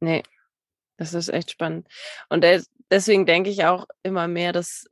Nee, 0.00 0.22
das 1.00 1.14
ist 1.14 1.30
echt 1.30 1.50
spannend. 1.50 1.88
Und 2.28 2.44
deswegen 2.90 3.24
denke 3.24 3.48
ich 3.48 3.64
auch 3.64 3.86
immer 4.02 4.28
mehr, 4.28 4.52
dass 4.52 4.86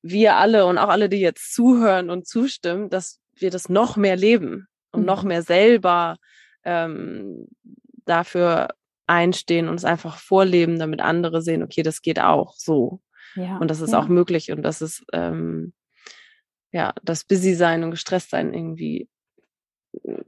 wir 0.00 0.36
alle 0.36 0.64
und 0.64 0.78
auch 0.78 0.88
alle, 0.88 1.08
die 1.08 1.18
jetzt 1.18 1.52
zuhören 1.52 2.08
und 2.08 2.26
zustimmen, 2.26 2.88
dass 2.88 3.18
wir 3.34 3.50
das 3.50 3.68
noch 3.68 3.96
mehr 3.96 4.14
leben 4.14 4.68
und 4.92 5.00
mhm. 5.00 5.06
noch 5.06 5.24
mehr 5.24 5.42
selber 5.42 6.16
ähm, 6.64 7.48
dafür 8.06 8.68
einstehen 9.08 9.68
und 9.68 9.74
es 9.74 9.84
einfach 9.84 10.18
vorleben, 10.18 10.78
damit 10.78 11.00
andere 11.00 11.42
sehen, 11.42 11.64
okay, 11.64 11.82
das 11.82 12.00
geht 12.00 12.20
auch 12.20 12.54
so. 12.54 13.00
Ja, 13.34 13.58
und 13.58 13.68
das 13.68 13.80
ist 13.80 13.90
ja. 13.92 13.98
auch 13.98 14.06
möglich 14.06 14.52
und 14.52 14.62
das 14.62 14.80
ist 14.80 15.04
ähm, 15.12 15.72
ja 16.70 16.94
das 17.02 17.24
Busy 17.24 17.54
sein 17.54 17.82
und 17.82 17.90
gestresst 17.90 18.30
sein 18.30 18.54
irgendwie 18.54 19.08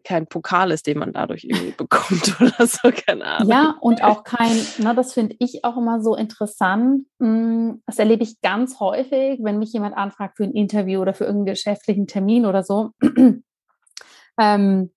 kein 0.05 0.27
Pokal 0.27 0.71
ist, 0.71 0.87
den 0.87 0.99
man 0.99 1.13
dadurch 1.13 1.45
irgendwie 1.45 1.73
bekommt 1.77 2.41
oder 2.41 2.67
so, 2.67 2.91
keine 2.91 3.25
Ahnung. 3.25 3.51
Ja, 3.51 3.77
und 3.81 4.03
auch 4.03 4.25
kein, 4.25 4.57
na, 4.79 4.95
das 4.95 5.13
finde 5.13 5.37
ich 5.39 5.65
auch 5.65 5.77
immer 5.77 6.03
so 6.03 6.17
interessant. 6.17 7.07
Hm, 7.21 7.83
das 7.87 7.99
erlebe 7.99 8.23
ich 8.23 8.41
ganz 8.41 8.81
häufig, 8.81 9.41
wenn 9.43 9.59
mich 9.59 9.73
jemand 9.73 9.97
anfragt 9.97 10.37
für 10.37 10.45
ein 10.45 10.53
Interview 10.53 11.01
oder 11.01 11.15
für 11.15 11.25
irgendeinen 11.25 11.55
geschäftlichen 11.55 12.07
Termin 12.07 12.47
oder 12.47 12.63
so. 12.63 12.91
ähm, 14.39 14.91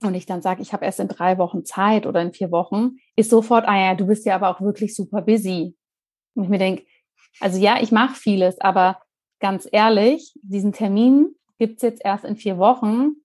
und 0.00 0.14
ich 0.14 0.26
dann 0.26 0.42
sage, 0.42 0.62
ich 0.62 0.72
habe 0.72 0.84
erst 0.84 1.00
in 1.00 1.08
drei 1.08 1.38
Wochen 1.38 1.64
Zeit 1.64 2.06
oder 2.06 2.22
in 2.22 2.32
vier 2.32 2.52
Wochen, 2.52 2.96
ist 3.16 3.30
sofort, 3.30 3.66
ah 3.66 3.76
ja, 3.76 3.94
du 3.96 4.06
bist 4.06 4.24
ja 4.26 4.36
aber 4.36 4.48
auch 4.48 4.60
wirklich 4.60 4.94
super 4.94 5.22
busy. 5.22 5.76
Und 6.34 6.44
ich 6.44 6.48
mir 6.48 6.58
denke, 6.58 6.84
also 7.40 7.58
ja, 7.58 7.78
ich 7.80 7.90
mache 7.90 8.14
vieles, 8.14 8.60
aber 8.60 9.00
ganz 9.40 9.68
ehrlich, 9.70 10.34
diesen 10.42 10.72
Termin 10.72 11.34
gibt 11.58 11.76
es 11.76 11.82
jetzt 11.82 12.04
erst 12.04 12.24
in 12.24 12.36
vier 12.36 12.58
Wochen 12.58 13.16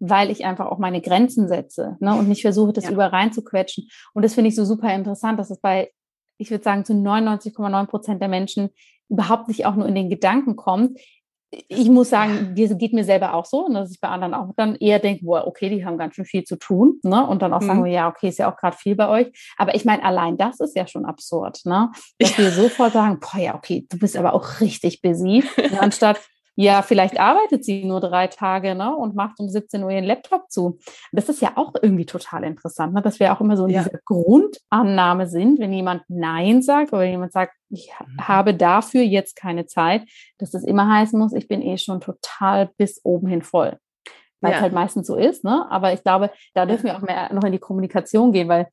weil 0.00 0.30
ich 0.30 0.44
einfach 0.44 0.66
auch 0.66 0.78
meine 0.78 1.00
Grenzen 1.00 1.46
setze 1.46 1.96
ne, 2.00 2.16
und 2.16 2.28
nicht 2.28 2.42
versuche, 2.42 2.72
das 2.72 2.84
ja. 2.84 2.90
überall 2.90 3.10
reinzuquetschen. 3.10 3.88
Und 4.14 4.24
das 4.24 4.34
finde 4.34 4.48
ich 4.48 4.56
so 4.56 4.64
super 4.64 4.92
interessant, 4.92 5.38
dass 5.38 5.50
es 5.50 5.60
bei, 5.60 5.92
ich 6.38 6.50
würde 6.50 6.64
sagen, 6.64 6.84
zu 6.84 6.94
99,9 6.94 7.86
Prozent 7.86 8.20
der 8.20 8.28
Menschen 8.28 8.70
überhaupt 9.10 9.48
nicht 9.48 9.66
auch 9.66 9.74
nur 9.74 9.86
in 9.86 9.94
den 9.94 10.08
Gedanken 10.08 10.56
kommt. 10.56 10.98
Ich 11.68 11.90
muss 11.90 12.10
sagen, 12.10 12.54
das 12.56 12.78
geht 12.78 12.92
mir 12.92 13.02
selber 13.02 13.34
auch 13.34 13.44
so, 13.44 13.66
und 13.66 13.74
dass 13.74 13.90
ich 13.90 14.00
bei 14.00 14.08
anderen 14.08 14.34
auch 14.34 14.52
dann 14.56 14.76
eher 14.76 15.00
denke, 15.00 15.24
boah, 15.24 15.48
okay, 15.48 15.68
die 15.68 15.84
haben 15.84 15.98
ganz 15.98 16.14
schön 16.14 16.24
viel 16.24 16.44
zu 16.44 16.56
tun, 16.56 17.00
ne? 17.02 17.26
Und 17.26 17.42
dann 17.42 17.52
auch 17.52 17.60
mhm. 17.60 17.66
sagen 17.66 17.84
wir, 17.84 17.90
ja, 17.90 18.08
okay, 18.08 18.28
ist 18.28 18.38
ja 18.38 18.50
auch 18.50 18.56
gerade 18.56 18.76
viel 18.76 18.94
bei 18.94 19.08
euch. 19.08 19.32
Aber 19.58 19.74
ich 19.74 19.84
meine, 19.84 20.04
allein 20.04 20.36
das 20.36 20.60
ist 20.60 20.76
ja 20.76 20.86
schon 20.86 21.04
absurd, 21.04 21.60
ne? 21.64 21.90
Dass 22.20 22.36
ja. 22.36 22.44
wir 22.44 22.50
sofort 22.52 22.92
sagen, 22.92 23.18
boah, 23.18 23.40
ja, 23.40 23.56
okay, 23.56 23.84
du 23.90 23.98
bist 23.98 24.16
aber 24.16 24.32
auch 24.32 24.60
richtig 24.60 25.02
busy, 25.02 25.42
anstatt 25.80 26.20
ja, 26.56 26.82
vielleicht 26.82 27.18
arbeitet 27.18 27.64
sie 27.64 27.84
nur 27.84 28.00
drei 28.00 28.26
Tage 28.26 28.74
ne, 28.74 28.94
und 28.94 29.14
macht 29.14 29.40
um 29.40 29.48
17 29.48 29.82
Uhr 29.82 29.90
ihren 29.90 30.04
Laptop 30.04 30.50
zu. 30.50 30.78
Das 31.12 31.28
ist 31.28 31.40
ja 31.40 31.52
auch 31.56 31.74
irgendwie 31.80 32.06
total 32.06 32.44
interessant, 32.44 32.92
ne, 32.92 33.02
dass 33.02 33.20
wir 33.20 33.32
auch 33.32 33.40
immer 33.40 33.56
so 33.56 33.66
in 33.66 33.74
ja. 33.74 33.82
dieser 33.82 33.98
Grundannahme 34.04 35.26
sind, 35.26 35.58
wenn 35.58 35.72
jemand 35.72 36.02
Nein 36.08 36.62
sagt 36.62 36.92
oder 36.92 37.04
jemand 37.04 37.32
sagt, 37.32 37.54
ich 37.70 37.90
mhm. 37.98 38.28
habe 38.28 38.54
dafür 38.54 39.02
jetzt 39.02 39.36
keine 39.36 39.66
Zeit, 39.66 40.02
dass 40.38 40.50
das 40.50 40.64
immer 40.64 40.92
heißen 40.92 41.18
muss, 41.18 41.32
ich 41.32 41.48
bin 41.48 41.62
eh 41.62 41.78
schon 41.78 42.00
total 42.00 42.70
bis 42.76 43.00
oben 43.04 43.28
hin 43.28 43.42
voll. 43.42 43.78
Weil 44.42 44.52
ja. 44.52 44.56
es 44.56 44.62
halt 44.62 44.72
meistens 44.72 45.06
so 45.06 45.16
ist, 45.16 45.44
ne? 45.44 45.66
Aber 45.70 45.92
ich 45.92 46.02
glaube, 46.02 46.30
da 46.54 46.64
dürfen 46.64 46.84
wir 46.84 46.96
auch 46.96 47.02
mehr 47.02 47.32
noch 47.32 47.44
in 47.44 47.52
die 47.52 47.58
Kommunikation 47.58 48.32
gehen, 48.32 48.48
weil 48.48 48.68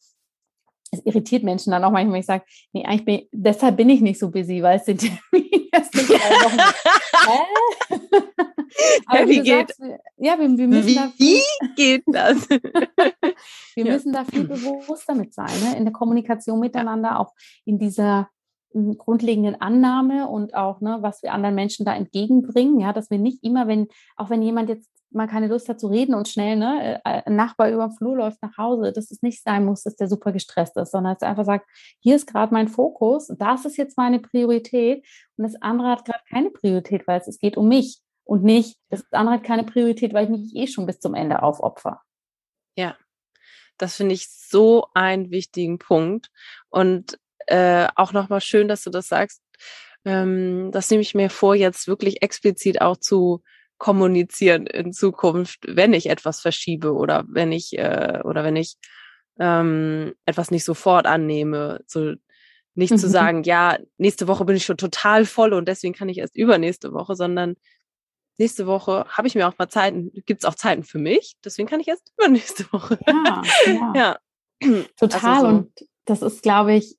es 0.92 1.06
irritiert 1.06 1.44
Menschen 1.44 1.72
dann 1.72 1.84
auch 1.84 1.92
manchmal, 1.92 2.14
wenn 2.14 2.20
ich 2.22 2.26
sage, 2.26 2.44
nee, 2.74 2.86
eigentlich 2.86 3.06
bin 3.06 3.16
ich, 3.16 3.30
deshalb 3.32 3.78
bin 3.78 3.90
ich 3.90 4.02
nicht 4.02 4.20
so 4.20 4.30
busy, 4.30 4.62
weil 4.64 4.78
es 4.78 4.86
den 4.86 4.98
Termin 4.98 5.70
erst 5.72 5.94
in 5.96 6.08
drei 6.08 6.16
Wochen 6.16 6.58
Aber 9.06 9.28
wie 9.28 9.42
geht 9.42 9.70
sagst, 9.70 9.82
ja, 10.18 10.40
wir, 10.40 10.58
wir 10.58 10.68
müssen 10.68 10.88
wie, 10.88 10.96
da 10.96 11.10
viel, 11.10 11.40
wie 11.40 11.76
geht 11.76 12.04
das? 12.08 12.50
wir 12.50 13.86
ja. 13.86 13.94
müssen 13.94 14.14
da 14.14 14.26
viel 14.26 14.46
bewusster 14.46 15.16
mit 15.16 15.34
sein, 15.34 15.52
ne? 15.64 15.78
in 15.78 15.86
der 15.86 15.94
Kommunikation 15.94 16.60
miteinander, 16.60 17.20
auch 17.20 17.34
in 17.66 17.80
dieser 17.80 18.30
hm, 18.74 18.98
grundlegenden 18.98 19.60
Annahme 19.62 20.28
und 20.28 20.54
auch, 20.54 20.82
ne, 20.82 20.98
was 21.02 21.24
wir 21.24 21.34
anderen 21.34 21.56
Menschen 21.56 21.86
da 21.86 21.96
entgegenbringen, 21.96 22.80
ja, 22.80 22.94
dass 22.94 23.10
wir 23.10 23.20
nicht 23.20 23.44
immer, 23.44 23.68
wenn, 23.68 23.88
auch 24.16 24.30
wenn 24.30 24.42
jemand 24.42 24.70
jetzt 24.70 24.90
mal 25.12 25.28
keine 25.28 25.48
Lust 25.48 25.70
hat 25.70 25.80
zu 25.80 25.88
reden 25.88 26.14
und 26.14 26.28
schnell 26.28 26.56
ne, 26.56 27.02
äh, 27.04 27.22
ein 27.26 27.36
Nachbar 27.36 27.70
über 27.70 27.88
den 27.88 27.96
Flur 27.96 28.18
läuft 28.18 28.42
nach 28.42 28.58
Hause, 28.58 28.92
dass 28.92 29.12
es 29.12 29.22
nicht 29.22 29.44
sein 29.44 29.66
muss, 29.66 29.84
dass 29.84 29.96
der 29.96 30.08
super 30.08 30.32
gestresst 30.32 30.78
ist, 30.78 30.92
sondern 30.92 31.14
dass 31.14 31.22
er 31.22 31.30
einfach 31.30 31.46
sagt, 31.46 31.68
hier 32.00 32.16
ist 32.16 32.28
gerade 32.28 32.54
mein 32.54 32.68
Fokus, 32.68 33.32
das 33.38 33.66
ist 33.66 33.78
jetzt 33.78 33.98
meine 33.98 34.20
Priorität 34.20 35.06
und 35.38 35.44
das 35.44 35.62
andere 35.62 35.90
hat 35.90 36.06
gerade 36.06 36.24
keine 36.30 36.50
Priorität, 36.50 37.08
weil 37.08 37.20
es, 37.20 37.28
es 37.28 37.40
geht 37.40 37.58
um 37.58 37.68
mich 37.68 38.00
und 38.24 38.44
nicht, 38.44 38.78
das 38.90 39.06
andere 39.12 39.36
hat 39.36 39.44
keine 39.44 39.64
Priorität, 39.64 40.14
weil 40.14 40.26
ich 40.26 40.30
mich 40.30 40.56
eh 40.56 40.68
schon 40.68 40.86
bis 40.86 41.00
zum 41.00 41.14
Ende 41.14 41.42
aufopfer. 41.42 42.02
Ja, 42.76 42.98
das 43.78 43.96
finde 43.96 44.14
ich 44.14 44.30
so 44.30 44.88
einen 44.94 45.32
wichtigen 45.32 45.80
Punkt 45.80 46.30
und 46.70 47.18
äh, 47.48 47.88
auch 47.96 48.12
nochmal 48.12 48.42
schön, 48.42 48.68
dass 48.68 48.84
du 48.84 48.90
das 48.90 49.08
sagst. 49.08 49.42
Ähm, 50.06 50.70
das 50.72 50.90
nehme 50.90 51.02
ich 51.02 51.16
mir 51.16 51.30
vor, 51.30 51.56
jetzt 51.56 51.88
wirklich 51.88 52.22
explizit 52.22 52.82
auch 52.82 52.98
zu 52.98 53.42
kommunizieren 53.78 54.68
in 54.68 54.94
Zukunft, 54.94 55.60
wenn 55.68 55.94
ich 55.94 56.10
etwas 56.10 56.40
verschiebe 56.40 56.94
oder 56.94 57.26
wenn 57.28 57.52
ich 57.52 57.78
äh, 57.78 58.22
oder 58.24 58.44
wenn 58.44 58.56
ich 58.56 58.78
ähm, 59.40 60.14
etwas 60.26 60.52
nicht 60.52 60.64
sofort 60.64 61.06
annehme, 61.06 61.82
so 61.86 62.14
nicht 62.74 62.92
mhm. 62.92 62.98
zu 62.98 63.10
sagen, 63.10 63.44
ja, 63.44 63.78
nächste 63.98 64.28
Woche 64.28 64.46
bin 64.46 64.56
ich 64.56 64.66
schon 64.66 64.78
total 64.78 65.26
voll 65.26 65.54
und 65.54 65.68
deswegen 65.68 65.94
kann 65.94 66.10
ich 66.10 66.20
erst 66.20 66.36
übernächste 66.36 66.94
Woche, 66.94 67.16
sondern 67.16 67.56
nächste 68.38 68.68
Woche 68.68 69.06
habe 69.10 69.28
ich 69.28 69.36
mir 69.36 69.48
auch 69.48 69.58
mal 69.58 69.68
Zeiten, 69.68 70.12
gibt 70.26 70.44
es 70.44 70.46
auch 70.46 70.56
Zeiten 70.56 70.84
für 70.84 71.00
mich, 71.00 71.38
deswegen 71.44 71.68
kann 71.68 71.80
ich 71.80 71.88
erst 71.88 72.12
übernächste 72.18 72.66
Woche. 72.72 73.00
Ja, 73.08 73.42
ja. 73.66 73.94
ja. 73.96 74.20
total 75.00 75.36
also 75.36 75.42
so. 75.42 75.56
und 75.56 75.72
das 76.06 76.22
ist, 76.22 76.42
glaube 76.42 76.74
ich, 76.74 76.96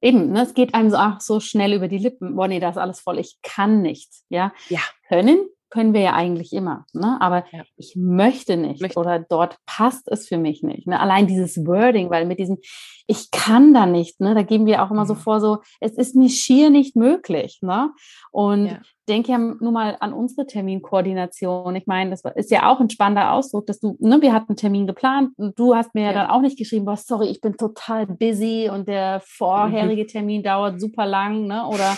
eben, 0.00 0.32
ne, 0.32 0.42
es 0.42 0.54
geht 0.54 0.74
einem 0.74 0.90
so, 0.90 0.96
ach, 0.96 1.20
so 1.20 1.40
schnell 1.40 1.72
über 1.72 1.88
die 1.88 1.98
Lippen. 1.98 2.36
Boah, 2.36 2.48
nee, 2.48 2.60
das 2.60 2.76
ist 2.76 2.82
alles 2.82 3.00
voll. 3.00 3.18
Ich 3.18 3.38
kann 3.42 3.82
nicht. 3.82 4.10
Ja. 4.28 4.52
ja. 4.68 4.80
Können 5.08 5.48
können 5.72 5.94
wir 5.94 6.02
ja 6.02 6.12
eigentlich 6.12 6.52
immer, 6.52 6.84
ne? 6.92 7.16
aber 7.20 7.46
ja. 7.50 7.62
ich 7.76 7.94
möchte 7.96 8.58
nicht 8.58 8.82
möchte. 8.82 9.00
oder 9.00 9.18
dort 9.18 9.56
passt 9.64 10.06
es 10.06 10.28
für 10.28 10.36
mich 10.36 10.62
nicht. 10.62 10.86
Ne? 10.86 11.00
Allein 11.00 11.26
dieses 11.26 11.66
Wording, 11.66 12.10
weil 12.10 12.26
mit 12.26 12.38
diesem, 12.38 12.58
ich 13.06 13.30
kann 13.30 13.72
da 13.72 13.86
nicht, 13.86 14.20
ne? 14.20 14.34
da 14.34 14.42
geben 14.42 14.66
wir 14.66 14.82
auch 14.82 14.90
immer 14.90 15.04
mhm. 15.04 15.08
so 15.08 15.14
vor, 15.14 15.40
so, 15.40 15.62
es 15.80 15.92
ist 15.92 16.14
mir 16.14 16.28
schier 16.28 16.68
nicht 16.68 16.94
möglich. 16.94 17.60
Ne? 17.62 17.90
Und 18.32 18.66
ja. 18.66 18.80
denke 19.08 19.32
ja 19.32 19.38
nur 19.38 19.72
mal 19.72 19.96
an 20.00 20.12
unsere 20.12 20.46
Terminkoordination. 20.46 21.74
Ich 21.74 21.86
meine, 21.86 22.10
das 22.10 22.20
ist 22.34 22.50
ja 22.50 22.70
auch 22.70 22.78
ein 22.78 22.90
spannender 22.90 23.32
Ausdruck, 23.32 23.66
dass 23.66 23.80
du, 23.80 23.96
ne, 23.98 24.20
wir 24.20 24.34
hatten 24.34 24.50
einen 24.50 24.56
Termin 24.58 24.86
geplant 24.86 25.30
und 25.38 25.58
du 25.58 25.74
hast 25.74 25.94
mir 25.94 26.02
ja, 26.02 26.08
ja 26.08 26.12
dann 26.12 26.26
auch 26.26 26.42
nicht 26.42 26.58
geschrieben, 26.58 26.84
boah, 26.84 26.98
sorry, 26.98 27.28
ich 27.28 27.40
bin 27.40 27.56
total 27.56 28.06
busy 28.06 28.68
und 28.70 28.88
der 28.88 29.20
mhm. 29.20 29.22
vorherige 29.24 30.06
Termin 30.06 30.42
dauert 30.42 30.82
super 30.82 31.06
lang, 31.06 31.46
ne? 31.46 31.66
Oder 31.66 31.96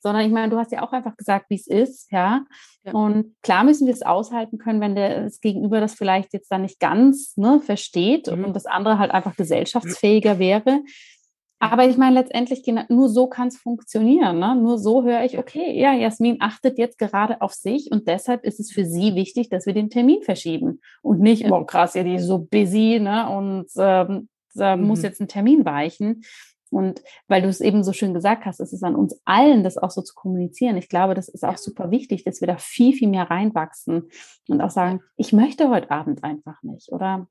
sondern 0.00 0.24
ich 0.24 0.32
meine, 0.32 0.50
du 0.50 0.58
hast 0.58 0.72
ja 0.72 0.82
auch 0.82 0.92
einfach 0.92 1.16
gesagt, 1.16 1.46
wie 1.48 1.56
es 1.56 1.66
ist, 1.66 2.10
ja? 2.12 2.44
ja. 2.84 2.92
Und 2.92 3.34
klar 3.42 3.64
müssen 3.64 3.86
wir 3.86 3.94
es 3.94 4.02
aushalten 4.02 4.58
können, 4.58 4.80
wenn 4.80 4.94
der, 4.94 5.24
das 5.24 5.40
Gegenüber 5.40 5.80
das 5.80 5.94
vielleicht 5.94 6.32
jetzt 6.32 6.50
dann 6.50 6.62
nicht 6.62 6.80
ganz 6.80 7.36
ne, 7.36 7.60
versteht 7.60 8.26
mhm. 8.26 8.44
und 8.44 8.56
das 8.56 8.66
andere 8.66 8.98
halt 8.98 9.10
einfach 9.10 9.36
gesellschaftsfähiger 9.36 10.38
wäre. 10.38 10.80
Aber 11.58 11.88
ich 11.88 11.96
meine, 11.96 12.16
letztendlich, 12.16 12.62
nur 12.90 13.08
so 13.08 13.28
kann 13.28 13.48
es 13.48 13.56
funktionieren. 13.56 14.38
Ne? 14.38 14.56
Nur 14.56 14.78
so 14.78 15.04
höre 15.04 15.24
ich, 15.24 15.38
okay, 15.38 15.72
ja, 15.80 15.94
Jasmin 15.94 16.36
achtet 16.40 16.78
jetzt 16.78 16.98
gerade 16.98 17.40
auf 17.40 17.54
sich 17.54 17.90
und 17.90 18.08
deshalb 18.08 18.44
ist 18.44 18.60
es 18.60 18.70
für 18.70 18.84
sie 18.84 19.14
wichtig, 19.14 19.48
dass 19.48 19.64
wir 19.64 19.72
den 19.72 19.88
Termin 19.88 20.22
verschieben. 20.22 20.80
Und 21.00 21.20
nicht, 21.20 21.50
oh 21.50 21.64
krass, 21.64 21.94
ja, 21.94 22.02
die 22.02 22.16
ist 22.16 22.26
so 22.26 22.38
busy 22.38 23.00
ne? 23.00 23.30
und 23.30 23.66
ähm, 23.78 24.28
da 24.54 24.76
mhm. 24.76 24.86
muss 24.86 25.02
jetzt 25.02 25.20
ein 25.20 25.28
Termin 25.28 25.64
weichen. 25.64 26.22
Und 26.70 27.02
weil 27.28 27.42
du 27.42 27.48
es 27.48 27.60
eben 27.60 27.84
so 27.84 27.92
schön 27.92 28.14
gesagt 28.14 28.44
hast, 28.44 28.60
es 28.60 28.72
ist 28.72 28.82
an 28.82 28.96
uns 28.96 29.20
allen, 29.24 29.62
das 29.62 29.78
auch 29.78 29.90
so 29.90 30.02
zu 30.02 30.14
kommunizieren. 30.14 30.76
Ich 30.76 30.88
glaube, 30.88 31.14
das 31.14 31.28
ist 31.28 31.44
auch 31.44 31.56
super 31.56 31.90
wichtig, 31.90 32.24
dass 32.24 32.40
wir 32.40 32.48
da 32.48 32.56
viel, 32.56 32.92
viel 32.92 33.08
mehr 33.08 33.30
reinwachsen 33.30 34.10
und 34.48 34.60
auch 34.60 34.70
sagen, 34.70 35.00
ich 35.16 35.32
möchte 35.32 35.70
heute 35.70 35.90
Abend 35.90 36.24
einfach 36.24 36.62
nicht 36.62 36.90
oder 36.90 37.28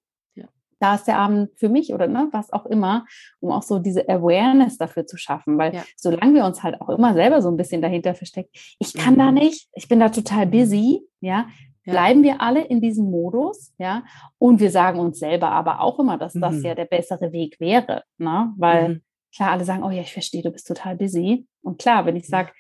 da 0.79 0.95
ist 0.95 1.05
der 1.05 1.17
Abend 1.17 1.49
für 1.55 1.69
mich 1.69 1.93
oder 1.93 2.07
ne, 2.07 2.27
was 2.31 2.51
auch 2.51 2.65
immer, 2.65 3.05
um 3.39 3.51
auch 3.51 3.63
so 3.63 3.79
diese 3.79 4.07
Awareness 4.09 4.77
dafür 4.77 5.05
zu 5.05 5.17
schaffen. 5.17 5.57
Weil 5.57 5.75
ja. 5.75 5.83
solange 5.95 6.33
wir 6.33 6.45
uns 6.45 6.63
halt 6.63 6.81
auch 6.81 6.89
immer 6.89 7.13
selber 7.13 7.41
so 7.41 7.49
ein 7.49 7.57
bisschen 7.57 7.81
dahinter 7.81 8.13
verstecken, 8.15 8.49
ich 8.79 8.93
kann 8.93 9.15
mhm. 9.15 9.19
da 9.19 9.31
nicht, 9.31 9.69
ich 9.73 9.87
bin 9.87 9.99
da 9.99 10.09
total 10.09 10.47
busy, 10.47 11.01
ja, 11.21 11.47
ja. 11.85 11.93
bleiben 11.93 12.23
wir 12.23 12.41
alle 12.41 12.63
in 12.63 12.81
diesem 12.81 13.09
Modus, 13.09 13.73
ja, 13.77 14.03
und 14.37 14.59
wir 14.59 14.71
sagen 14.71 14.99
uns 14.99 15.19
selber 15.19 15.51
aber 15.51 15.81
auch 15.81 15.99
immer, 15.99 16.17
dass 16.17 16.33
das 16.33 16.55
mhm. 16.55 16.65
ja 16.65 16.75
der 16.75 16.85
bessere 16.85 17.31
Weg 17.31 17.59
wäre, 17.59 18.03
ne? 18.17 18.53
weil 18.57 18.89
mhm 18.89 19.01
klar, 19.35 19.51
alle 19.51 19.65
sagen, 19.65 19.83
oh 19.83 19.89
ja, 19.89 20.01
ich 20.01 20.13
verstehe, 20.13 20.41
du 20.41 20.51
bist 20.51 20.67
total 20.67 20.95
busy. 20.95 21.47
Und 21.61 21.79
klar, 21.79 22.05
wenn 22.05 22.15
ich 22.15 22.27
sage, 22.27 22.51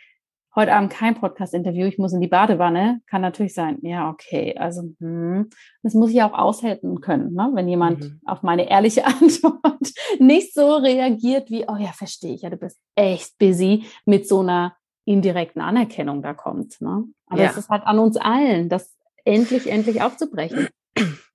heute 0.55 0.73
Abend 0.73 0.91
kein 0.91 1.15
Podcast-Interview, 1.15 1.85
ich 1.85 1.97
muss 1.97 2.13
in 2.13 2.21
die 2.21 2.27
Badewanne, 2.27 3.01
kann 3.07 3.21
natürlich 3.21 3.53
sein, 3.53 3.77
ja, 3.81 4.09
okay, 4.09 4.55
also 4.57 4.83
hm, 4.99 5.49
das 5.83 5.93
muss 5.93 6.11
ich 6.11 6.21
auch 6.21 6.33
aushalten 6.33 7.01
können, 7.01 7.33
ne? 7.33 7.51
wenn 7.53 7.67
jemand 7.67 8.01
mhm. 8.01 8.21
auf 8.25 8.41
meine 8.41 8.69
ehrliche 8.69 9.05
Antwort 9.05 9.91
nicht 10.19 10.53
so 10.53 10.75
reagiert 10.75 11.49
wie, 11.49 11.65
oh 11.67 11.75
ja, 11.77 11.91
verstehe 11.91 12.33
ich, 12.33 12.41
ja, 12.43 12.49
du 12.49 12.57
bist 12.57 12.79
echt 12.95 13.37
busy 13.37 13.85
mit 14.05 14.27
so 14.27 14.39
einer 14.39 14.75
indirekten 15.05 15.61
Anerkennung 15.61 16.21
da 16.21 16.33
kommt. 16.33 16.81
Ne? 16.81 17.03
Aber 17.27 17.41
ja. 17.41 17.49
es 17.49 17.57
ist 17.57 17.69
halt 17.69 17.83
an 17.85 17.99
uns 17.99 18.17
allen, 18.17 18.69
das 18.69 18.95
endlich, 19.23 19.67
endlich 19.69 20.01
aufzubrechen. 20.01 20.69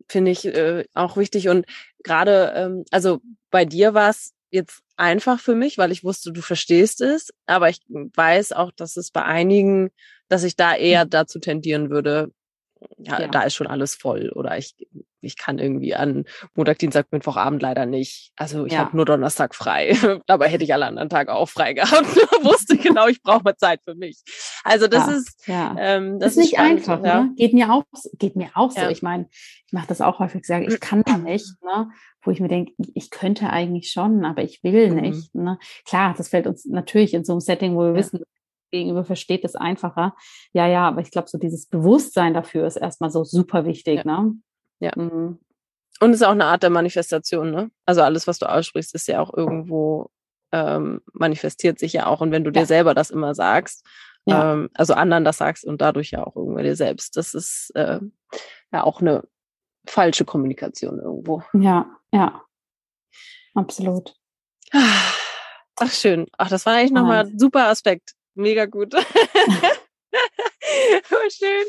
Finde 0.09 0.33
ich 0.33 0.45
äh, 0.47 0.85
auch 0.95 1.17
wichtig 1.17 1.49
und 1.49 1.67
gerade, 2.03 2.53
ähm, 2.57 2.85
also 2.91 3.21
bei 3.51 3.65
dir 3.65 3.95
war 3.95 4.11
es 4.11 4.35
jetzt 4.51 4.83
einfach 4.97 5.41
für 5.41 5.55
mich, 5.55 5.79
weil 5.79 5.93
ich 5.93 6.05
wusste, 6.05 6.33
du 6.33 6.43
verstehst 6.43 7.01
es. 7.01 7.31
Aber 7.47 7.69
ich 7.69 7.81
weiß 7.89 8.53
auch, 8.53 8.73
dass 8.73 8.97
es 8.97 9.11
bei 9.11 9.25
einigen, 9.25 9.91
dass 10.29 10.45
ich 10.45 10.57
da 10.57 10.75
eher 10.75 11.05
mhm. 11.05 11.11
dazu 11.11 11.39
tendieren 11.39 11.91
würde, 11.91 12.33
ja, 12.99 13.21
ja. 13.21 13.29
da 13.29 13.43
ist 13.43 13.55
schon 13.55 13.67
alles 13.67 13.95
voll 13.95 14.31
oder 14.31 14.57
ich, 14.57 14.75
ich 15.21 15.37
kann 15.37 15.59
irgendwie 15.59 15.95
an 15.95 16.25
Montag, 16.55 16.79
Dienstag, 16.79 17.07
Mittwochabend 17.11 17.61
leider 17.61 17.87
nicht. 17.87 18.33
Also 18.37 18.65
ich 18.65 18.73
ja. 18.73 18.81
habe 18.81 18.97
nur 18.97 19.05
Donnerstag 19.05 19.55
frei. 19.55 19.97
Dabei 20.27 20.49
hätte 20.49 20.65
ich 20.65 20.73
alle 20.73 20.87
anderen 20.87 21.09
Tage 21.09 21.35
auch 21.35 21.49
frei 21.49 21.75
gehabt. 21.75 22.07
Wusste 22.43 22.77
genau, 22.77 23.07
ich 23.07 23.23
brauche 23.23 23.43
mal 23.43 23.57
Zeit 23.57 23.81
für 23.85 23.95
mich. 23.95 24.23
Also 24.65 24.87
das 24.87 25.07
ja. 25.07 25.13
ist 25.13 25.47
ja. 25.47 25.77
Ähm, 25.79 26.19
das 26.19 26.33
ist 26.33 26.39
nicht 26.39 26.55
spannend, 26.55 26.89
einfach. 26.89 27.01
Ne? 27.01 27.33
Geht 27.37 27.53
mir 27.53 27.73
auch 27.73 27.85
geht 28.19 28.37
mir 28.37 28.51
auch 28.55 28.71
so. 28.71 28.89
Ich 28.89 29.03
meine, 29.03 29.29
ich 29.67 29.73
mache 29.73 29.89
das 29.89 30.01
auch 30.01 30.19
häufig. 30.19 30.45
Sage 30.45 30.67
ich 30.67 30.81
kann 30.81 31.03
da 31.05 31.19
nicht. 31.19 31.47
Ne? 31.63 31.91
Wo 32.23 32.31
ich 32.31 32.41
mir 32.41 32.49
denke, 32.49 32.73
ich 32.95 33.11
könnte 33.11 33.51
eigentlich 33.51 33.91
schon, 33.91 34.25
aber 34.25 34.43
ich 34.43 34.63
will 34.63 34.91
mhm. 34.91 35.01
nicht. 35.01 35.35
Ne? 35.35 35.59
Klar, 35.85 36.15
das 36.17 36.29
fällt 36.29 36.47
uns 36.47 36.65
natürlich 36.67 37.15
in 37.15 37.25
so 37.25 37.33
einem 37.33 37.41
Setting, 37.41 37.77
wo 37.77 37.81
wir 37.81 37.95
wissen, 37.95 38.21
gegenüber 38.71 39.05
versteht 39.05 39.45
es 39.45 39.57
einfacher. 39.57 40.15
Ja, 40.53 40.67
ja, 40.67 40.89
aber 40.89 41.01
ich 41.01 41.11
glaube, 41.11 41.29
so 41.29 41.39
dieses 41.39 41.67
Bewusstsein 41.67 42.35
dafür 42.35 42.67
ist 42.67 42.77
erstmal 42.77 43.11
so 43.11 43.25
super 43.25 43.65
wichtig, 43.65 44.05
ja. 44.05 44.05
ne? 44.05 44.35
Ja. 44.81 44.93
Mhm. 44.97 45.39
Und 46.01 46.11
es 46.11 46.21
ist 46.21 46.27
auch 46.27 46.33
eine 46.33 46.47
Art 46.47 46.63
der 46.63 46.71
Manifestation, 46.71 47.51
ne? 47.51 47.71
Also 47.85 48.03
alles, 48.03 48.27
was 48.27 48.39
du 48.39 48.49
aussprichst, 48.49 48.95
ist 48.95 49.07
ja 49.07 49.21
auch 49.21 49.35
irgendwo 49.35 50.11
ähm, 50.53 51.01
manifestiert 51.13 51.79
sich 51.79 51.93
ja 51.93 52.07
auch. 52.07 52.21
Und 52.21 52.33
wenn 52.33 52.45
du 52.45 52.51
ja. 52.51 52.61
dir 52.63 52.67
selber 52.67 52.95
das 52.95 53.11
immer 53.11 53.35
sagst, 53.35 53.87
ja. 54.25 54.55
ähm, 54.55 54.71
also 54.75 54.95
anderen 54.95 55.25
das 55.25 55.39
sagst 55.39 55.65
und 55.65 55.81
dadurch 55.81 56.11
ja 56.11 56.27
auch 56.27 56.37
irgendwo 56.37 56.61
dir 56.61 56.77
selbst, 56.77 57.17
das 57.17 57.35
ist 57.35 57.71
äh, 57.75 58.01
ja 58.73 58.85
auch 58.85 59.01
eine 59.01 59.25
falsche 59.87 60.25
Kommunikation 60.25 60.99
irgendwo. 60.99 61.43
Ja, 61.53 61.87
ja. 62.13 62.43
Absolut. 63.55 64.15
Ach, 64.73 65.91
schön. 65.91 66.27
Ach, 66.37 66.49
das 66.49 66.67
war 66.67 66.75
eigentlich 66.75 66.93
nochmal 66.93 67.27
ein 67.27 67.39
super 67.39 67.69
Aspekt. 67.69 68.13
Mega 68.35 68.67
gut. 68.67 68.95
oh, 71.11 71.31
schön. 71.31 71.65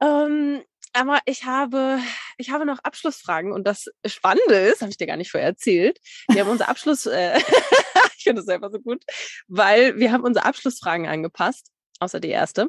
Ähm, 0.00 0.62
aber 0.92 1.20
ich 1.24 1.44
habe, 1.44 1.98
ich 2.36 2.50
habe 2.50 2.66
noch 2.66 2.80
Abschlussfragen 2.80 3.52
und 3.52 3.66
das 3.66 3.86
Spannende 4.04 4.56
ist, 4.56 4.82
habe 4.82 4.90
ich 4.90 4.98
dir 4.98 5.06
gar 5.06 5.16
nicht 5.16 5.30
vorher 5.30 5.48
erzählt. 5.48 5.98
Wir 6.28 6.42
haben 6.42 6.50
unser 6.50 6.68
Abschluss, 6.68 7.06
äh, 7.06 7.38
ich 8.16 8.24
finde 8.24 8.40
das 8.40 8.46
selber 8.46 8.70
so 8.70 8.78
gut, 8.78 9.02
weil 9.48 9.98
wir 9.98 10.12
haben 10.12 10.24
unsere 10.24 10.44
Abschlussfragen 10.44 11.06
angepasst, 11.06 11.70
außer 12.00 12.20
die 12.20 12.30
erste, 12.30 12.68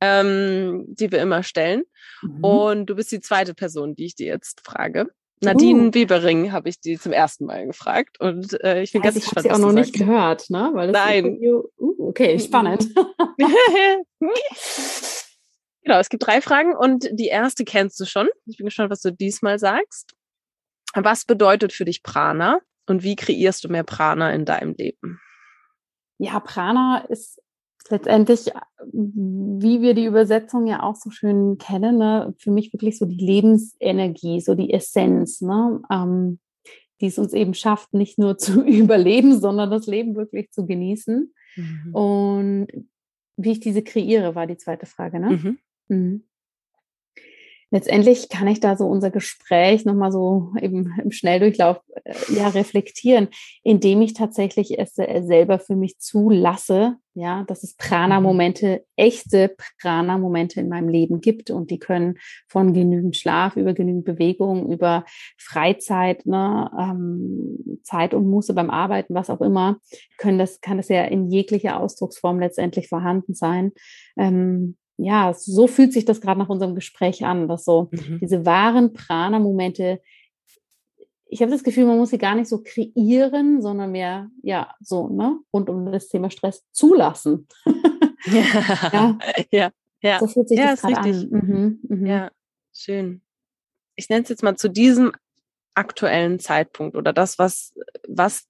ähm, 0.00 0.84
die 0.88 1.10
wir 1.10 1.20
immer 1.20 1.42
stellen. 1.42 1.82
Mhm. 2.22 2.44
Und 2.44 2.86
du 2.86 2.94
bist 2.94 3.10
die 3.10 3.20
zweite 3.20 3.54
Person, 3.54 3.96
die 3.96 4.06
ich 4.06 4.14
dir 4.14 4.26
jetzt 4.26 4.64
frage. 4.64 5.10
Nadine 5.40 5.88
uh. 5.88 5.94
Webering 5.94 6.52
habe 6.52 6.68
ich 6.68 6.80
die 6.80 6.98
zum 6.98 7.12
ersten 7.12 7.46
Mal 7.46 7.66
gefragt 7.66 8.20
und 8.20 8.60
äh, 8.62 8.82
ich 8.82 8.92
bin 8.92 9.02
also 9.02 9.14
ganz 9.14 9.16
ich 9.16 9.24
gespannt. 9.24 9.46
Ich 9.46 9.50
habe 9.52 9.60
sie 9.60 9.64
auch 9.64 9.68
noch 9.68 9.74
nicht 9.74 9.94
gehört, 9.94 10.50
ne? 10.50 10.72
Nein. 10.92 11.38
Uh, 11.40 12.08
okay, 12.08 12.38
spannend. 12.38 12.88
genau, 15.82 15.98
es 15.98 16.08
gibt 16.08 16.26
drei 16.26 16.40
Fragen 16.40 16.74
und 16.76 17.08
die 17.12 17.26
erste 17.26 17.64
kennst 17.64 18.00
du 18.00 18.04
schon. 18.04 18.28
Ich 18.46 18.56
bin 18.56 18.66
gespannt, 18.66 18.90
was 18.90 19.02
du 19.02 19.12
diesmal 19.12 19.58
sagst. 19.58 20.14
Was 20.94 21.24
bedeutet 21.24 21.72
für 21.72 21.84
dich 21.84 22.02
Prana 22.02 22.60
und 22.86 23.02
wie 23.02 23.16
kreierst 23.16 23.62
du 23.64 23.68
mehr 23.68 23.84
Prana 23.84 24.32
in 24.32 24.44
deinem 24.44 24.74
Leben? 24.74 25.20
Ja, 26.18 26.40
Prana 26.40 27.04
ist 27.08 27.40
letztendlich, 27.90 28.50
wie 28.92 29.80
wir 29.80 29.94
die 29.94 30.04
Übersetzung 30.04 30.66
ja 30.66 30.82
auch 30.82 30.96
so 30.96 31.10
schön 31.10 31.58
kennen, 31.58 31.98
ne, 31.98 32.34
für 32.38 32.50
mich 32.50 32.72
wirklich 32.72 32.98
so 32.98 33.06
die 33.06 33.24
Lebensenergie, 33.24 34.40
so 34.40 34.54
die 34.54 34.72
Essenz, 34.72 35.40
ne, 35.40 35.80
ähm, 35.90 36.38
die 37.00 37.06
es 37.06 37.18
uns 37.18 37.32
eben 37.32 37.54
schafft, 37.54 37.94
nicht 37.94 38.18
nur 38.18 38.38
zu 38.38 38.62
überleben, 38.64 39.38
sondern 39.38 39.70
das 39.70 39.86
Leben 39.86 40.16
wirklich 40.16 40.50
zu 40.50 40.66
genießen. 40.66 41.32
Mhm. 41.56 41.94
Und 41.94 42.66
wie 43.36 43.52
ich 43.52 43.60
diese 43.60 43.82
kreiere, 43.82 44.34
war 44.34 44.46
die 44.46 44.56
zweite 44.56 44.86
Frage. 44.86 45.20
Ne? 45.20 45.30
Mhm. 45.30 45.58
Mhm 45.88 46.22
letztendlich 47.70 48.28
kann 48.28 48.48
ich 48.48 48.60
da 48.60 48.76
so 48.76 48.86
unser 48.86 49.10
Gespräch 49.10 49.84
nochmal 49.84 50.12
so 50.12 50.52
eben 50.60 50.94
im 51.02 51.10
Schnelldurchlauf 51.10 51.78
äh, 52.04 52.14
ja 52.34 52.48
reflektieren, 52.48 53.28
indem 53.62 54.02
ich 54.02 54.14
tatsächlich 54.14 54.78
es 54.78 54.96
äh, 54.98 55.22
selber 55.22 55.58
für 55.58 55.76
mich 55.76 55.98
zulasse, 55.98 56.96
ja, 57.14 57.44
dass 57.44 57.64
es 57.64 57.76
Prana-Momente, 57.76 58.84
echte 58.96 59.54
Prana-Momente 59.80 60.60
in 60.60 60.68
meinem 60.68 60.88
Leben 60.88 61.20
gibt 61.20 61.50
und 61.50 61.70
die 61.70 61.78
können 61.78 62.18
von 62.48 62.72
genügend 62.72 63.16
Schlaf 63.16 63.56
über 63.56 63.74
genügend 63.74 64.04
Bewegung, 64.04 64.70
über 64.72 65.04
Freizeit, 65.36 66.24
ne, 66.26 66.70
ähm, 66.78 67.80
Zeit 67.82 68.14
und 68.14 68.28
Muße 68.28 68.54
beim 68.54 68.70
Arbeiten, 68.70 69.14
was 69.14 69.30
auch 69.30 69.40
immer, 69.40 69.78
können 70.16 70.38
das, 70.38 70.60
kann 70.60 70.76
das 70.76 70.88
ja 70.88 71.04
in 71.04 71.28
jeglicher 71.28 71.80
Ausdrucksform 71.80 72.38
letztendlich 72.38 72.88
vorhanden 72.88 73.34
sein. 73.34 73.72
Ähm, 74.16 74.76
ja, 74.98 75.32
so 75.32 75.68
fühlt 75.68 75.92
sich 75.92 76.04
das 76.04 76.20
gerade 76.20 76.40
nach 76.40 76.48
unserem 76.48 76.74
Gespräch 76.74 77.24
an, 77.24 77.48
dass 77.48 77.64
so 77.64 77.88
mhm. 77.92 78.18
diese 78.20 78.44
wahren 78.44 78.92
Prana-Momente, 78.92 80.02
ich 81.26 81.40
habe 81.40 81.52
das 81.52 81.62
Gefühl, 81.62 81.86
man 81.86 81.98
muss 81.98 82.10
sie 82.10 82.18
gar 82.18 82.34
nicht 82.34 82.48
so 82.48 82.62
kreieren, 82.62 83.62
sondern 83.62 83.92
mehr, 83.92 84.28
ja, 84.42 84.74
so, 84.80 85.08
ne, 85.08 85.38
rund 85.52 85.70
um 85.70 85.92
das 85.92 86.08
Thema 86.08 86.30
Stress 86.30 86.64
zulassen. 86.72 87.46
ja. 88.92 89.18
ja, 89.52 89.70
ja. 90.02 90.18
So 90.18 90.26
fühlt 90.26 90.48
sich 90.48 90.58
ja, 90.58 90.72
das 90.72 90.82
gerade 90.82 91.10
an. 91.10 91.28
Mhm, 91.30 91.78
mhm. 91.88 92.06
Ja, 92.06 92.30
schön. 92.74 93.22
Ich 93.94 94.08
nenne 94.08 94.22
es 94.22 94.28
jetzt 94.28 94.42
mal 94.42 94.56
zu 94.56 94.68
diesem 94.68 95.12
aktuellen 95.74 96.40
Zeitpunkt 96.40 96.96
oder 96.96 97.12
das, 97.12 97.38
was, 97.38 97.72
was, 98.08 98.46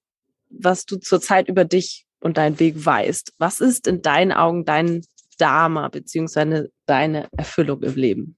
was 0.48 0.86
du 0.86 0.96
zurzeit 0.96 1.48
über 1.48 1.66
dich 1.66 2.06
und 2.20 2.38
deinen 2.38 2.58
Weg 2.58 2.84
weißt. 2.84 3.34
Was 3.38 3.60
ist 3.60 3.86
in 3.86 4.00
deinen 4.00 4.32
Augen 4.32 4.64
dein 4.64 5.02
Dharma 5.38 5.88
beziehungsweise 5.88 6.70
deine 6.86 7.28
Erfüllung 7.36 7.82
im 7.82 7.94
Leben? 7.94 8.36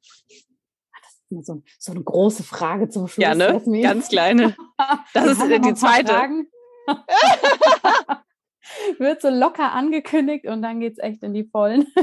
Das 1.30 1.40
ist 1.40 1.46
so, 1.46 1.62
so 1.78 1.92
eine 1.92 2.02
große 2.02 2.42
Frage 2.42 2.88
zum 2.88 3.06
Schluss. 3.08 3.22
Ja, 3.22 3.34
ne? 3.34 3.62
Ganz 3.82 4.08
kleine. 4.08 4.56
Das 5.12 5.26
ist 5.26 5.42
die 5.42 5.74
zweite. 5.74 6.10
Wird 8.98 9.20
so 9.20 9.28
locker 9.28 9.72
angekündigt 9.72 10.46
und 10.46 10.62
dann 10.62 10.80
geht 10.80 10.94
es 10.94 10.98
echt 10.98 11.22
in 11.22 11.34
die 11.34 11.44
Vollen. 11.44 11.86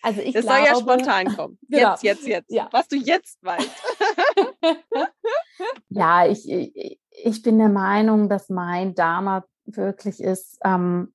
Also 0.00 0.20
ich 0.20 0.32
das 0.32 0.44
glaube, 0.44 0.60
soll 0.60 0.66
ja 0.68 0.76
spontan 0.80 1.36
kommen. 1.36 1.58
Genau. 1.68 1.90
Jetzt, 1.90 2.02
jetzt, 2.04 2.26
jetzt. 2.26 2.52
Ja. 2.52 2.68
Was 2.70 2.86
du 2.86 2.96
jetzt 2.96 3.42
weißt. 3.42 3.68
ja, 5.88 6.26
ich, 6.26 6.48
ich, 6.48 7.00
ich 7.10 7.42
bin 7.42 7.58
der 7.58 7.68
Meinung, 7.68 8.28
dass 8.28 8.48
mein 8.48 8.94
Dharma 8.94 9.44
wirklich 9.66 10.20
ist, 10.20 10.58
ähm, 10.64 11.12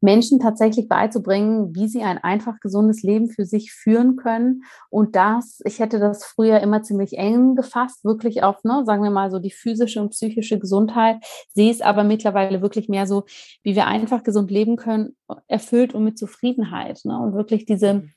Menschen 0.00 0.40
tatsächlich 0.40 0.88
beizubringen, 0.88 1.74
wie 1.74 1.88
sie 1.88 2.02
ein 2.02 2.18
einfach 2.18 2.60
gesundes 2.60 3.02
Leben 3.02 3.28
für 3.28 3.44
sich 3.44 3.72
führen 3.72 4.16
können. 4.16 4.62
Und 4.88 5.14
das, 5.14 5.60
ich 5.64 5.78
hätte 5.78 5.98
das 5.98 6.24
früher 6.24 6.60
immer 6.60 6.82
ziemlich 6.82 7.18
eng 7.18 7.54
gefasst, 7.54 8.04
wirklich 8.04 8.42
auf, 8.42 8.64
ne, 8.64 8.82
sagen 8.86 9.02
wir 9.02 9.10
mal 9.10 9.30
so 9.30 9.38
die 9.38 9.50
physische 9.50 10.00
und 10.00 10.10
psychische 10.10 10.58
Gesundheit, 10.58 11.18
sehe 11.54 11.70
es 11.70 11.80
aber 11.80 12.04
mittlerweile 12.04 12.62
wirklich 12.62 12.88
mehr 12.88 13.06
so, 13.06 13.24
wie 13.62 13.76
wir 13.76 13.86
einfach 13.86 14.22
gesund 14.22 14.50
leben 14.50 14.76
können, 14.76 15.16
erfüllt 15.46 15.94
und 15.94 16.04
mit 16.04 16.18
Zufriedenheit. 16.18 17.00
Ne? 17.04 17.18
Und 17.18 17.34
wirklich 17.34 17.66
diese, 17.66 17.94
mhm. 17.94 18.12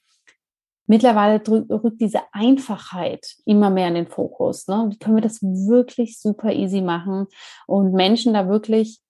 mittlerweile 0.87 1.41
rückt 1.47 1.99
diese 1.99 2.21
Einfachheit 2.31 3.35
immer 3.45 3.69
mehr 3.69 3.89
in 3.89 3.95
den 3.95 4.07
Fokus. 4.07 4.67
Ne? 4.67 4.87
Wie 4.89 4.97
können 4.97 5.17
wir 5.17 5.21
das 5.21 5.41
wirklich 5.41 6.19
super 6.19 6.53
easy 6.53 6.81
machen 6.81 7.27
und 7.67 7.93
Menschen 7.93 8.33
da 8.33 8.47
wirklich 8.47 9.02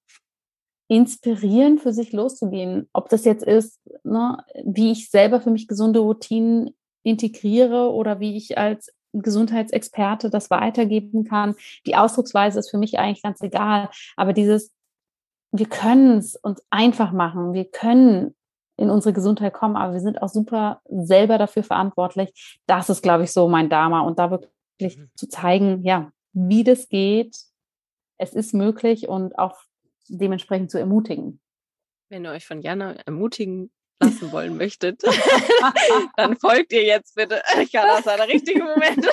inspirieren, 0.93 1.79
für 1.79 1.91
sich 1.91 2.11
loszugehen. 2.11 2.87
Ob 2.93 3.09
das 3.09 3.25
jetzt 3.25 3.43
ist, 3.43 3.79
ne, 4.03 4.37
wie 4.63 4.91
ich 4.91 5.09
selber 5.09 5.41
für 5.41 5.49
mich 5.49 5.67
gesunde 5.67 5.99
Routinen 5.99 6.75
integriere 7.01 7.91
oder 7.91 8.19
wie 8.19 8.37
ich 8.37 8.59
als 8.59 8.93
Gesundheitsexperte 9.13 10.29
das 10.29 10.51
weitergeben 10.51 11.23
kann. 11.23 11.55
Die 11.87 11.95
Ausdrucksweise 11.95 12.59
ist 12.59 12.69
für 12.69 12.77
mich 12.77 12.99
eigentlich 12.99 13.23
ganz 13.23 13.41
egal. 13.41 13.89
Aber 14.15 14.33
dieses, 14.33 14.71
wir 15.51 15.65
können 15.65 16.19
es 16.19 16.35
uns 16.35 16.63
einfach 16.69 17.11
machen. 17.11 17.53
Wir 17.53 17.65
können 17.65 18.35
in 18.77 18.91
unsere 18.91 19.13
Gesundheit 19.13 19.53
kommen, 19.53 19.75
aber 19.75 19.93
wir 19.93 19.99
sind 19.99 20.21
auch 20.21 20.29
super 20.29 20.81
selber 20.87 21.39
dafür 21.39 21.63
verantwortlich. 21.63 22.59
Das 22.67 22.89
ist, 22.91 23.01
glaube 23.01 23.23
ich, 23.23 23.31
so 23.31 23.47
mein 23.47 23.69
Dharma. 23.69 24.01
Und 24.01 24.19
da 24.19 24.29
wirklich 24.29 24.97
mhm. 24.99 25.09
zu 25.15 25.27
zeigen, 25.27 25.81
ja, 25.83 26.11
wie 26.33 26.63
das 26.63 26.87
geht. 26.87 27.35
Es 28.19 28.33
ist 28.33 28.53
möglich 28.53 29.07
und 29.07 29.39
auch 29.39 29.57
dementsprechend 30.07 30.71
zu 30.71 30.79
ermutigen. 30.79 31.39
Wenn 32.09 32.25
ihr 32.25 32.31
euch 32.31 32.45
von 32.45 32.61
Jana 32.61 32.93
ermutigen 33.05 33.71
lassen 34.01 34.31
wollen 34.31 34.57
möchtet, 34.57 35.01
dann 36.17 36.37
folgt 36.37 36.73
ihr 36.73 36.83
jetzt 36.83 37.15
bitte. 37.15 37.41
Jana 37.71 37.97
ist 37.97 38.05
der 38.05 38.27
richtige 38.27 38.63
Moment. 38.63 39.07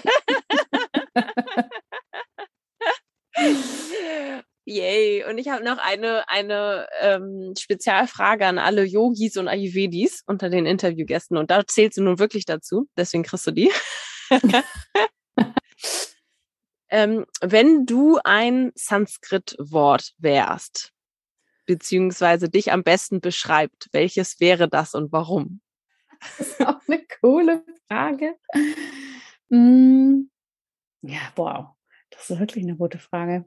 Yay. 4.67 5.25
Und 5.25 5.39
ich 5.39 5.49
habe 5.49 5.65
noch 5.65 5.79
eine, 5.79 6.29
eine 6.29 6.87
ähm, 7.01 7.55
Spezialfrage 7.59 8.47
an 8.47 8.59
alle 8.59 8.85
Yogis 8.85 9.37
und 9.37 9.49
Ayurvedis 9.49 10.23
unter 10.27 10.51
den 10.51 10.67
Interviewgästen. 10.67 11.37
Und 11.37 11.51
da 11.51 11.67
zählst 11.67 11.99
du 11.99 12.03
nun 12.03 12.19
wirklich 12.19 12.45
dazu. 12.45 12.87
Deswegen 12.97 13.25
kriegst 13.25 13.47
du 13.47 13.51
die. 13.51 13.73
Ähm, 16.91 17.25
wenn 17.41 17.87
du 17.87 18.19
ein 18.25 18.73
Sanskrit-Wort 18.75 20.15
wärst, 20.19 20.93
beziehungsweise 21.67 22.49
dich 22.49 22.73
am 22.73 22.83
besten 22.83 23.21
beschreibt, 23.21 23.89
welches 23.93 24.41
wäre 24.41 24.69
das 24.69 24.95
und 24.95 25.13
warum? 25.13 25.61
Das 26.21 26.49
ist 26.49 26.67
auch 26.67 26.81
eine 26.87 27.03
coole 27.21 27.65
Frage. 27.89 28.37
Mm, 29.49 30.29
ja, 31.03 31.21
wow, 31.37 31.69
das 32.11 32.31
ist 32.31 32.39
wirklich 32.39 32.65
eine 32.65 32.77
gute 32.77 32.99
Frage. 32.99 33.47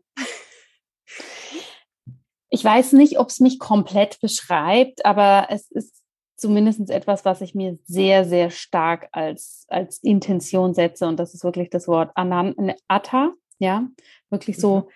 Ich 2.50 2.64
weiß 2.64 2.94
nicht, 2.94 3.20
ob 3.20 3.30
es 3.30 3.40
mich 3.40 3.58
komplett 3.58 4.20
beschreibt, 4.20 5.06
aber 5.06 5.48
es 5.50 5.72
ist 5.72 6.03
zumindest 6.44 6.90
etwas, 6.90 7.24
was 7.24 7.40
ich 7.40 7.56
mir 7.56 7.80
sehr, 7.86 8.26
sehr 8.26 8.50
stark 8.50 9.08
als, 9.14 9.66
als 9.70 10.00
Intention 10.04 10.74
setze. 10.74 11.08
Und 11.08 11.18
das 11.18 11.34
ist 11.34 11.46
wirklich 11.46 11.70
das 11.70 11.88
Wort 11.88 12.12
Anan, 12.16 12.74
Atta, 12.90 13.32
ja, 13.60 13.88
wirklich 14.30 14.58
so 14.58 14.90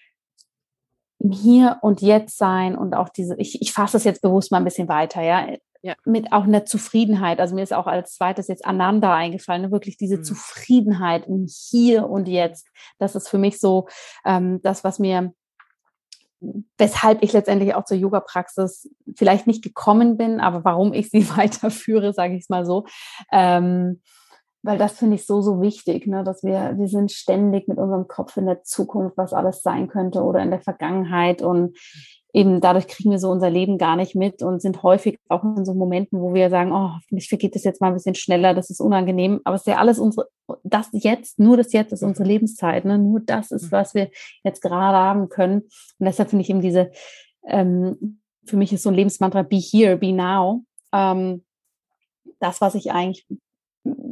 mhm. 1.20 1.30
im 1.30 1.32
Hier 1.32 1.78
und 1.84 2.02
Jetzt 2.02 2.38
sein 2.38 2.78
und 2.78 2.95
auch 2.95 3.08
diese, 3.08 3.38
ich, 3.38 3.62
ich 3.62 3.72
fasse 3.72 3.95
es 3.95 4.04
jetzt 4.04 4.22
bewusst 4.22 4.52
mal 4.52 4.58
ein 4.58 4.66
bisschen 4.66 4.89
weiter, 4.89 5.22
ja, 5.22 5.48
ja. 5.82 5.95
mit 6.04 6.34
auch 6.34 6.43
einer 6.43 6.66
Zufriedenheit. 6.66 7.39
Also 7.39 7.56
mir 7.56 7.64
ist 7.64 7.74
auch 7.74 7.88
als 7.88 8.16
zweites 8.16 8.50
jetzt 8.50 8.66
Ananda 8.66 9.16
eingefallen, 9.16 9.62
ne? 9.62 9.72
wirklich 9.72 9.95
diese 9.95 10.18
mhm. 10.18 10.24
Zufriedenheit 10.26 11.28
im 11.28 11.48
Hier 11.48 12.10
und 12.10 12.28
Jetzt. 12.28 12.68
Das 13.00 13.16
ist 13.16 13.30
für 13.30 13.38
mich 13.38 13.58
so 13.58 13.88
ähm, 14.26 14.60
das, 14.64 14.84
was 14.84 15.00
mir 15.00 15.32
weshalb 16.77 17.23
ich 17.23 17.33
letztendlich 17.33 17.73
auch 17.75 17.85
zur 17.85 17.97
Yoga-Praxis 17.97 18.89
vielleicht 19.15 19.47
nicht 19.47 19.63
gekommen 19.63 20.17
bin, 20.17 20.39
aber 20.39 20.63
warum 20.63 20.93
ich 20.93 21.09
sie 21.09 21.27
weiterführe, 21.38 22.13
sage 22.13 22.35
ich 22.35 22.43
es 22.43 22.49
mal 22.49 22.65
so. 22.65 22.85
Ähm, 23.31 24.01
weil 24.63 24.77
das 24.77 24.97
finde 24.97 25.15
ich 25.15 25.25
so, 25.25 25.41
so 25.41 25.61
wichtig, 25.61 26.07
ne? 26.07 26.23
dass 26.23 26.43
wir, 26.43 26.77
wir 26.77 26.88
sind 26.88 27.11
ständig 27.11 27.67
mit 27.67 27.77
unserem 27.77 28.07
Kopf 28.07 28.35
in 28.38 28.47
der 28.47 28.63
Zukunft, 28.63 29.15
was 29.15 29.31
alles 29.31 29.61
sein 29.61 29.88
könnte 29.88 30.23
oder 30.23 30.41
in 30.41 30.49
der 30.49 30.59
Vergangenheit 30.59 31.41
und 31.41 31.77
eben 32.34 32.61
dadurch 32.61 32.88
kriegen 32.88 33.11
wir 33.11 33.19
so 33.19 33.30
unser 33.30 33.49
Leben 33.49 33.78
gar 33.78 33.95
nicht 33.95 34.15
mit 34.15 34.43
und 34.43 34.61
sind 34.61 34.84
häufig 34.84 35.19
auch 35.30 35.43
in 35.43 35.65
so 35.65 35.73
Momenten, 35.73 36.19
wo 36.21 36.34
wir 36.34 36.49
sagen, 36.49 36.71
oh, 36.71 36.91
mich 37.09 37.30
vergeht 37.30 37.55
das 37.55 37.63
jetzt 37.63 37.82
mal 37.82 37.88
ein 37.88 37.93
bisschen 37.93 38.15
schneller, 38.15 38.53
das 38.53 38.69
ist 38.69 38.80
unangenehm. 38.80 39.41
Aber 39.43 39.55
es 39.55 39.61
ist 39.61 39.67
ja 39.67 39.78
alles 39.78 39.97
unsere, 39.97 40.28
das 40.63 40.89
jetzt, 40.91 41.39
nur 41.39 41.57
das 41.57 41.73
jetzt 41.73 41.93
ist 41.93 42.03
unsere. 42.03 42.28
Lebenszeit, 42.28 42.86
ne? 42.86 42.99
Nur 42.99 43.21
das 43.21 43.51
ist, 43.51 43.63
mhm. 43.63 43.71
was 43.71 43.93
wir 43.93 44.09
jetzt 44.43 44.61
gerade 44.61 44.97
haben 44.97 45.30
können. 45.30 45.61
Und 45.61 46.05
deshalb 46.05 46.30
finde 46.30 46.43
ich 46.43 46.49
eben 46.49 46.61
diese, 46.61 46.91
ähm, 47.47 48.19
für 48.45 48.57
mich 48.57 48.73
ist 48.73 48.84
so 48.84 48.89
ein 48.89 48.95
Lebensmantra, 48.95 49.43
be 49.43 49.57
here, 49.57 49.97
be 49.97 50.13
now. 50.13 50.63
Ähm, 50.93 51.43
das, 52.39 52.61
was 52.61 52.75
ich 52.75 52.91
eigentlich 52.91 53.25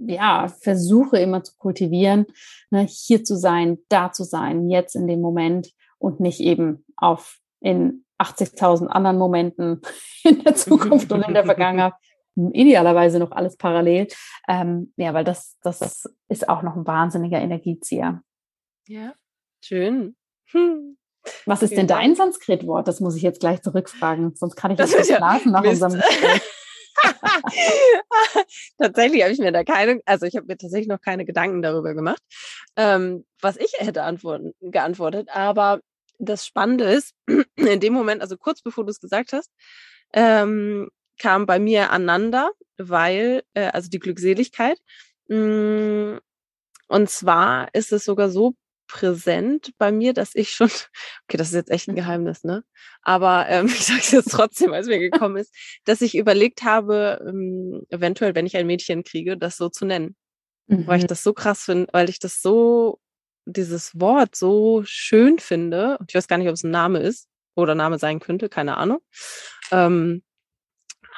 ja, 0.07 0.47
versuche 0.47 1.17
immer 1.17 1.43
zu 1.43 1.53
kultivieren, 1.57 2.25
ne, 2.71 2.87
hier 2.89 3.23
zu 3.23 3.35
sein, 3.35 3.79
da 3.89 4.11
zu 4.11 4.23
sein, 4.23 4.69
jetzt 4.69 4.95
in 4.95 5.07
dem 5.07 5.21
Moment 5.21 5.71
und 5.97 6.19
nicht 6.19 6.39
eben 6.39 6.85
auf 6.95 7.39
in 7.59 8.04
80.000 8.19 8.87
anderen 8.87 9.17
Momenten 9.17 9.81
in 10.23 10.43
der 10.43 10.55
Zukunft 10.55 11.11
und 11.11 11.23
in 11.23 11.33
der 11.33 11.45
Vergangenheit. 11.45 11.93
Idealerweise 12.35 13.17
noch 13.17 13.31
alles 13.31 13.55
parallel. 13.55 14.07
Ähm, 14.47 14.93
ja, 14.97 15.13
weil 15.13 15.23
das, 15.23 15.57
das 15.61 16.09
ist 16.27 16.49
auch 16.49 16.63
noch 16.63 16.75
ein 16.75 16.85
wahnsinniger 16.85 17.39
Energiezieher. 17.39 18.21
Ja, 18.87 19.13
schön. 19.63 20.15
Hm. 20.51 20.97
Was 21.45 21.63
ist 21.63 21.75
denn 21.75 21.87
dein 21.87 22.15
Sanskrit-Wort? 22.15 22.87
Das 22.87 22.99
muss 22.99 23.15
ich 23.15 23.23
jetzt 23.23 23.39
gleich 23.39 23.61
zurückfragen, 23.61 24.35
sonst 24.35 24.55
kann 24.55 24.71
ich 24.71 24.77
das 24.77 24.95
nicht 24.95 25.07
schlafen 25.07 25.51
nach 25.51 25.61
Mist. 25.61 25.81
unserem 25.81 26.01
Gespräch. 26.01 26.41
tatsächlich 28.77 29.23
habe 29.23 29.33
ich 29.33 29.39
mir 29.39 29.51
da 29.51 29.63
keine, 29.63 30.01
also 30.05 30.25
ich 30.25 30.35
habe 30.35 30.47
mir 30.47 30.57
tatsächlich 30.57 30.87
noch 30.87 31.01
keine 31.01 31.25
Gedanken 31.25 31.61
darüber 31.61 31.93
gemacht, 31.93 32.21
ähm, 32.77 33.25
was 33.41 33.57
ich 33.57 33.73
hätte 33.77 34.03
antworten, 34.03 34.53
geantwortet. 34.61 35.29
Aber 35.31 35.81
das 36.19 36.45
Spannende 36.45 36.85
ist, 36.85 37.13
in 37.55 37.79
dem 37.79 37.93
Moment, 37.93 38.21
also 38.21 38.37
kurz 38.37 38.61
bevor 38.61 38.85
du 38.85 38.91
es 38.91 38.99
gesagt 38.99 39.33
hast, 39.33 39.51
ähm, 40.13 40.89
kam 41.19 41.45
bei 41.45 41.59
mir 41.59 41.91
aneinander, 41.91 42.51
weil, 42.77 43.43
äh, 43.53 43.67
also 43.67 43.89
die 43.89 43.99
Glückseligkeit. 43.99 44.79
Mh, 45.27 45.37
mm, 45.37 46.19
und 46.87 47.09
zwar 47.09 47.73
ist 47.73 47.91
es 47.91 48.05
sogar 48.05 48.29
so 48.29 48.55
präsent 48.87 49.71
bei 49.77 49.91
mir, 49.91 50.13
dass 50.13 50.35
ich 50.35 50.51
schon, 50.51 50.69
okay, 51.27 51.37
das 51.37 51.47
ist 51.47 51.55
jetzt 51.55 51.71
echt 51.71 51.87
ein 51.87 51.91
mhm. 51.91 51.97
Geheimnis, 51.97 52.43
ne? 52.43 52.63
Aber 53.01 53.47
ähm, 53.49 53.65
ich 53.67 53.85
sage 53.85 53.99
es 53.99 54.11
jetzt 54.11 54.31
trotzdem, 54.31 54.73
als 54.73 54.87
mir 54.87 54.99
gekommen 55.09 55.37
ist, 55.37 55.53
dass 55.85 56.01
ich 56.01 56.15
überlegt 56.15 56.63
habe, 56.63 57.23
ähm, 57.27 57.85
eventuell, 57.89 58.35
wenn 58.35 58.45
ich 58.45 58.57
ein 58.57 58.67
Mädchen 58.67 59.03
kriege, 59.03 59.37
das 59.37 59.57
so 59.57 59.69
zu 59.69 59.85
nennen. 59.85 60.15
Mhm. 60.67 60.87
Weil 60.87 60.99
ich 60.99 61.07
das 61.07 61.23
so 61.23 61.33
krass 61.33 61.63
finde, 61.63 61.87
weil 61.93 62.09
ich 62.09 62.19
das 62.19 62.41
so, 62.41 62.99
dieses 63.45 63.99
Wort 63.99 64.35
so 64.35 64.83
schön 64.85 65.39
finde. 65.39 65.97
Und 65.99 66.09
ich 66.09 66.15
weiß 66.15 66.27
gar 66.27 66.37
nicht, 66.37 66.47
ob 66.47 66.55
es 66.55 66.63
ein 66.63 66.71
Name 66.71 66.99
ist 66.99 67.27
oder 67.55 67.75
Name 67.75 67.99
sein 67.99 68.19
könnte, 68.19 68.49
keine 68.49 68.77
Ahnung. 68.77 68.99
Ähm, 69.71 70.23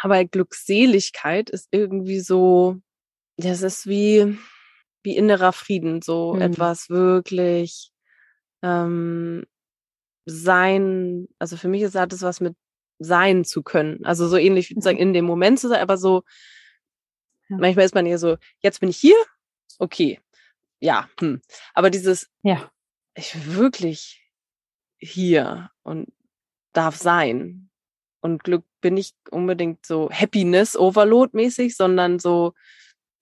aber 0.01 0.23
Glückseligkeit 0.25 1.49
ist 1.49 1.69
irgendwie 1.71 2.19
so, 2.19 2.77
das 3.37 3.61
ist 3.61 3.87
wie, 3.87 4.37
wie 5.03 5.17
innerer 5.17 5.53
Frieden, 5.53 6.01
so 6.01 6.33
mhm. 6.33 6.41
etwas 6.41 6.89
wirklich 6.89 7.91
ähm, 8.61 9.45
sein, 10.25 11.27
also 11.39 11.57
für 11.57 11.67
mich 11.67 11.81
ist, 11.81 11.95
hat 11.95 12.13
es 12.13 12.21
was 12.21 12.41
mit 12.41 12.55
sein 12.99 13.45
zu 13.45 13.63
können. 13.63 14.03
Also 14.05 14.27
so 14.27 14.37
ähnlich 14.37 14.69
wie 14.69 14.75
sozusagen 14.75 14.97
in 14.97 15.13
dem 15.13 15.25
Moment 15.25 15.59
zu 15.59 15.69
sein, 15.69 15.81
aber 15.81 15.97
so, 15.97 16.23
ja. 17.49 17.57
manchmal 17.57 17.85
ist 17.85 17.95
man 17.95 18.05
eher 18.05 18.19
so, 18.19 18.37
jetzt 18.59 18.79
bin 18.79 18.89
ich 18.89 18.97
hier, 18.97 19.15
okay, 19.79 20.19
ja, 20.79 21.09
hm. 21.19 21.41
aber 21.73 21.89
dieses, 21.89 22.29
ja, 22.43 22.71
ich 23.15 23.33
bin 23.33 23.55
wirklich 23.55 24.23
hier 24.99 25.71
und 25.83 26.11
darf 26.73 26.95
sein. 26.95 27.69
Und 28.19 28.43
Glück 28.43 28.65
bin 28.81 28.95
nicht 28.95 29.15
unbedingt 29.31 29.85
so 29.85 30.09
Happiness 30.11 30.75
Overload 30.75 31.35
mäßig, 31.35 31.75
sondern 31.75 32.19
so, 32.19 32.53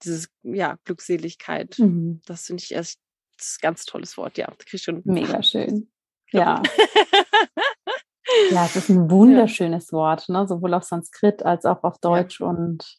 dieses, 0.03 0.29
ja, 0.43 0.77
Glückseligkeit. 0.83 1.77
Mhm. 1.79 2.21
Das 2.25 2.45
finde 2.45 2.63
ich 2.63 2.73
erst 2.73 2.99
das 3.37 3.59
ganz 3.61 3.85
tolles 3.85 4.17
Wort, 4.17 4.37
ja. 4.37 4.51
Das 4.71 4.81
schon. 4.81 5.01
Mega 5.05 5.43
schön. 5.43 5.91
Ja. 6.31 6.61
ja, 8.51 8.65
es 8.65 8.75
ist 8.75 8.89
ein 8.89 9.09
wunderschönes 9.09 9.91
ja. 9.91 9.97
Wort, 9.97 10.29
ne? 10.29 10.47
sowohl 10.47 10.73
auf 10.73 10.83
Sanskrit 10.83 11.43
als 11.43 11.65
auch 11.65 11.83
auf 11.83 11.99
Deutsch 11.99 12.39
ja. 12.39 12.47
und 12.47 12.97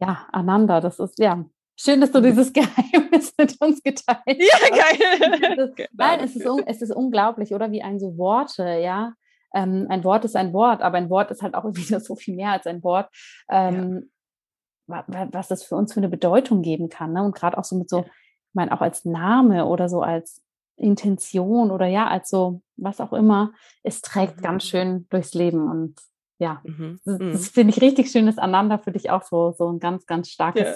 ja, 0.00 0.26
Ananda. 0.32 0.80
Das 0.80 0.98
ist, 0.98 1.18
ja, 1.18 1.44
schön, 1.76 2.00
dass 2.00 2.10
du 2.10 2.20
dieses 2.20 2.52
Geheimnis 2.52 3.32
mit 3.38 3.60
uns 3.60 3.82
geteilt 3.82 4.18
hast. 4.26 4.38
Ja, 4.38 4.68
geil. 4.70 5.72
genau. 5.76 5.88
Nein, 5.92 6.20
es 6.20 6.36
ist, 6.36 6.46
es 6.66 6.82
ist 6.82 6.94
unglaublich, 6.94 7.54
oder 7.54 7.70
wie 7.70 7.82
ein 7.82 7.98
so 7.98 8.16
Worte, 8.16 8.64
ja. 8.64 9.12
Ähm, 9.54 9.86
ein 9.88 10.04
Wort 10.04 10.24
ist 10.24 10.36
ein 10.36 10.52
Wort, 10.52 10.82
aber 10.82 10.98
ein 10.98 11.10
Wort 11.10 11.30
ist 11.30 11.42
halt 11.42 11.54
auch 11.54 11.64
wieder 11.74 12.00
so 12.00 12.16
viel 12.16 12.34
mehr 12.34 12.52
als 12.52 12.66
ein 12.66 12.82
Wort. 12.82 13.08
Ähm, 13.50 14.10
was 14.88 15.48
das 15.48 15.64
für 15.64 15.74
uns 15.74 15.92
für 15.92 15.98
eine 15.98 16.08
Bedeutung 16.08 16.62
geben 16.62 16.88
kann. 16.88 17.12
Ne? 17.12 17.24
Und 17.24 17.34
gerade 17.34 17.58
auch 17.58 17.64
so 17.64 17.76
mit 17.76 17.90
so, 17.90 18.02
ich 18.02 18.54
meine, 18.54 18.70
auch 18.70 18.80
als 18.80 19.04
Name 19.04 19.66
oder 19.66 19.88
so 19.88 20.00
als 20.00 20.40
Intention 20.76 21.72
oder 21.72 21.86
ja, 21.86 22.06
als 22.06 22.30
so, 22.30 22.62
was 22.76 23.00
auch 23.00 23.12
immer, 23.12 23.52
es 23.82 24.00
trägt 24.00 24.36
mhm. 24.36 24.42
ganz 24.42 24.64
schön 24.64 25.06
durchs 25.10 25.34
Leben 25.34 25.68
und 25.68 25.96
ja, 26.38 26.60
mhm. 26.64 27.00
das, 27.04 27.18
mhm. 27.18 27.32
das 27.32 27.48
finde 27.48 27.70
ich 27.74 27.80
richtig 27.80 28.10
schön, 28.10 28.26
dass 28.26 28.38
Ananda 28.38 28.78
für 28.78 28.92
dich 28.92 29.10
auch 29.10 29.22
so, 29.22 29.52
so 29.52 29.72
ein 29.72 29.80
ganz, 29.80 30.06
ganz 30.06 30.28
starkes 30.28 30.62
ja. 30.62 30.74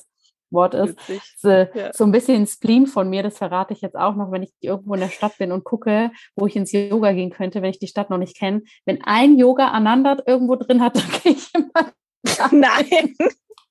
Wort 0.51 0.74
ist. 0.74 0.98
So, 1.36 1.48
ja. 1.51 1.92
so, 1.92 2.05
ein 2.05 2.12
bisschen 2.12 2.46
Spleen 2.46 2.86
von 2.86 3.09
mir, 3.09 3.22
das 3.22 3.38
verrate 3.38 3.72
ich 3.72 3.80
jetzt 3.80 3.96
auch 3.96 4.14
noch, 4.16 4.30
wenn 4.32 4.42
ich 4.42 4.53
irgendwo 4.61 4.94
in 4.94 5.01
der 5.01 5.09
Stadt 5.09 5.36
bin 5.38 5.53
und 5.53 5.64
gucke, 5.64 6.11
wo 6.36 6.46
ich 6.46 6.57
ins 6.57 6.72
Yoga 6.72 7.12
gehen 7.12 7.30
könnte, 7.30 7.62
wenn 7.62 7.70
ich 7.70 7.78
die 7.78 7.88
Stadt 7.88 8.11
noch 8.11 8.18
nicht 8.18 8.36
kenne. 8.36 8.62
Wenn 8.84 9.03
ein 9.05 9.38
Yoga 9.38 9.68
Ananda 9.68 10.18
irgendwo 10.26 10.57
drin 10.57 10.82
hat, 10.82 10.96
dann 10.96 11.11
gehe 11.22 11.32
ich 11.32 11.55
immer. 11.55 11.92
Nein. 12.51 13.14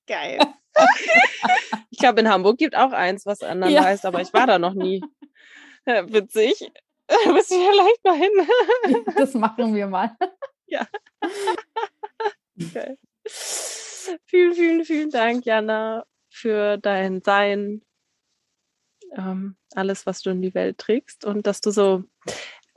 Geil. 0.08 0.40
ich 1.90 2.00
glaube, 2.00 2.22
in 2.22 2.30
Hamburg 2.30 2.58
gibt 2.58 2.76
auch 2.76 2.92
eins, 2.92 3.26
was 3.26 3.42
anderen 3.42 3.74
ja. 3.74 3.84
heißt, 3.84 4.06
aber 4.06 4.22
ich 4.22 4.34
war 4.34 4.48
da 4.48 4.58
noch 4.60 4.74
nie. 4.74 5.04
Ja, 5.86 6.12
witzig. 6.12 6.72
Da 7.10 7.16
müssen 7.32 7.60
wir 7.60 7.72
vielleicht 7.72 8.06
mal 8.06 8.16
hin. 8.16 9.06
das 9.16 9.34
machen 9.34 9.74
wir 9.74 9.88
mal. 9.88 10.16
Ja. 10.68 10.88
Geil. 12.74 12.98
Vielen, 13.26 14.54
vielen, 14.54 14.86
vielen 14.86 15.10
Dank, 15.10 15.46
Jana, 15.46 16.06
für 16.30 16.78
dein 16.78 17.22
Sein, 17.22 17.82
ähm, 19.16 19.56
alles, 19.74 20.06
was 20.06 20.22
du 20.22 20.30
in 20.30 20.42
die 20.42 20.54
Welt 20.54 20.78
trägst 20.78 21.26
und 21.26 21.48
dass 21.48 21.62
du 21.62 21.72
so 21.72 22.04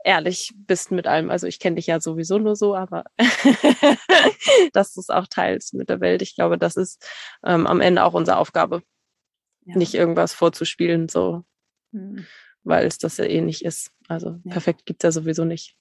ehrlich 0.03 0.53
bist 0.55 0.91
mit 0.91 1.07
allem. 1.07 1.29
Also 1.29 1.47
ich 1.47 1.59
kenne 1.59 1.77
dich 1.77 1.87
ja 1.87 1.99
sowieso 1.99 2.37
nur 2.37 2.55
so, 2.55 2.75
aber 2.75 3.05
dass 4.73 4.93
du 4.93 4.99
es 4.99 5.09
auch 5.09 5.27
teilst 5.27 5.73
mit 5.73 5.89
der 5.89 6.01
Welt. 6.01 6.21
Ich 6.21 6.35
glaube, 6.35 6.57
das 6.57 6.75
ist 6.75 7.05
ähm, 7.43 7.65
am 7.67 7.81
Ende 7.81 8.03
auch 8.03 8.13
unsere 8.13 8.37
Aufgabe. 8.37 8.83
Ja. 9.65 9.77
Nicht 9.77 9.93
irgendwas 9.93 10.33
vorzuspielen, 10.33 11.07
so, 11.07 11.45
mhm. 11.91 12.25
weil 12.63 12.85
es 12.85 12.97
das 12.97 13.17
ja 13.17 13.25
eh 13.25 13.39
nicht 13.39 13.63
ist. 13.63 13.91
Also 14.09 14.39
ja. 14.43 14.51
perfekt 14.51 14.85
gibt 14.85 15.03
es 15.03 15.07
ja 15.07 15.21
sowieso 15.21 15.45
nicht. 15.45 15.77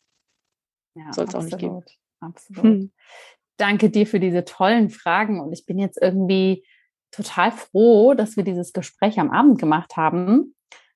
Ja, 0.95 1.13
Soll 1.13 1.25
es 1.25 1.35
auch 1.35 1.43
nicht 1.43 1.59
geben. 1.59 1.83
Absolut. 2.21 2.63
Hm. 2.63 2.93
Danke 3.57 3.91
dir 3.91 4.07
für 4.07 4.21
diese 4.21 4.45
tollen 4.45 4.89
Fragen 4.89 5.41
und 5.41 5.53
ich 5.53 5.67
bin 5.67 5.79
jetzt 5.79 6.01
irgendwie 6.01 6.65
total 7.13 7.53
froh, 7.53 8.15
dass 8.15 8.37
wir 8.37 8.45
dieses 8.45 8.73
Gespräch 8.73 9.21
am 9.21 9.31
Abend 9.31 9.59
gemacht 9.59 9.97
haben, 9.97 10.55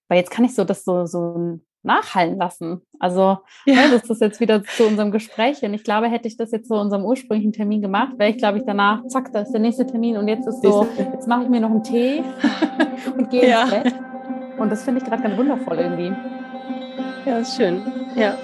weil 0.08 0.18
jetzt 0.18 0.30
kann 0.30 0.44
ich 0.44 0.54
so 0.54 0.64
das 0.64 0.84
so, 0.84 1.06
so 1.06 1.60
nachhallen 1.86 2.36
lassen. 2.36 2.82
Also, 2.98 3.38
ja. 3.64 3.74
ne, 3.74 3.90
das 3.92 4.10
ist 4.10 4.20
jetzt 4.20 4.40
wieder 4.40 4.62
zu 4.64 4.86
unserem 4.86 5.12
Gespräch. 5.12 5.62
Und 5.62 5.72
ich 5.72 5.84
glaube, 5.84 6.08
hätte 6.08 6.28
ich 6.28 6.36
das 6.36 6.50
jetzt 6.50 6.68
zu 6.68 6.74
unserem 6.74 7.04
ursprünglichen 7.04 7.52
Termin 7.52 7.80
gemacht, 7.80 8.18
wäre 8.18 8.30
ich, 8.30 8.38
glaube 8.38 8.58
ich, 8.58 8.64
danach, 8.66 9.06
zack, 9.06 9.32
da 9.32 9.40
ist 9.40 9.52
der 9.52 9.60
nächste 9.60 9.86
Termin 9.86 10.16
und 10.16 10.28
jetzt 10.28 10.46
ist 10.46 10.62
so, 10.62 10.86
jetzt 10.98 11.28
mache 11.28 11.44
ich 11.44 11.48
mir 11.48 11.60
noch 11.60 11.70
einen 11.70 11.84
Tee 11.84 12.22
und 13.16 13.30
gehe 13.30 13.48
ja. 13.48 13.62
ins 13.62 13.70
Bett. 13.70 13.94
Und 14.58 14.70
das 14.70 14.82
finde 14.82 15.00
ich 15.00 15.08
gerade 15.08 15.22
ganz 15.22 15.36
wundervoll 15.36 15.78
irgendwie. 15.78 16.12
Ja, 17.24 17.38
ist 17.38 17.56
schön. 17.56 17.82
Ja. 18.16 18.36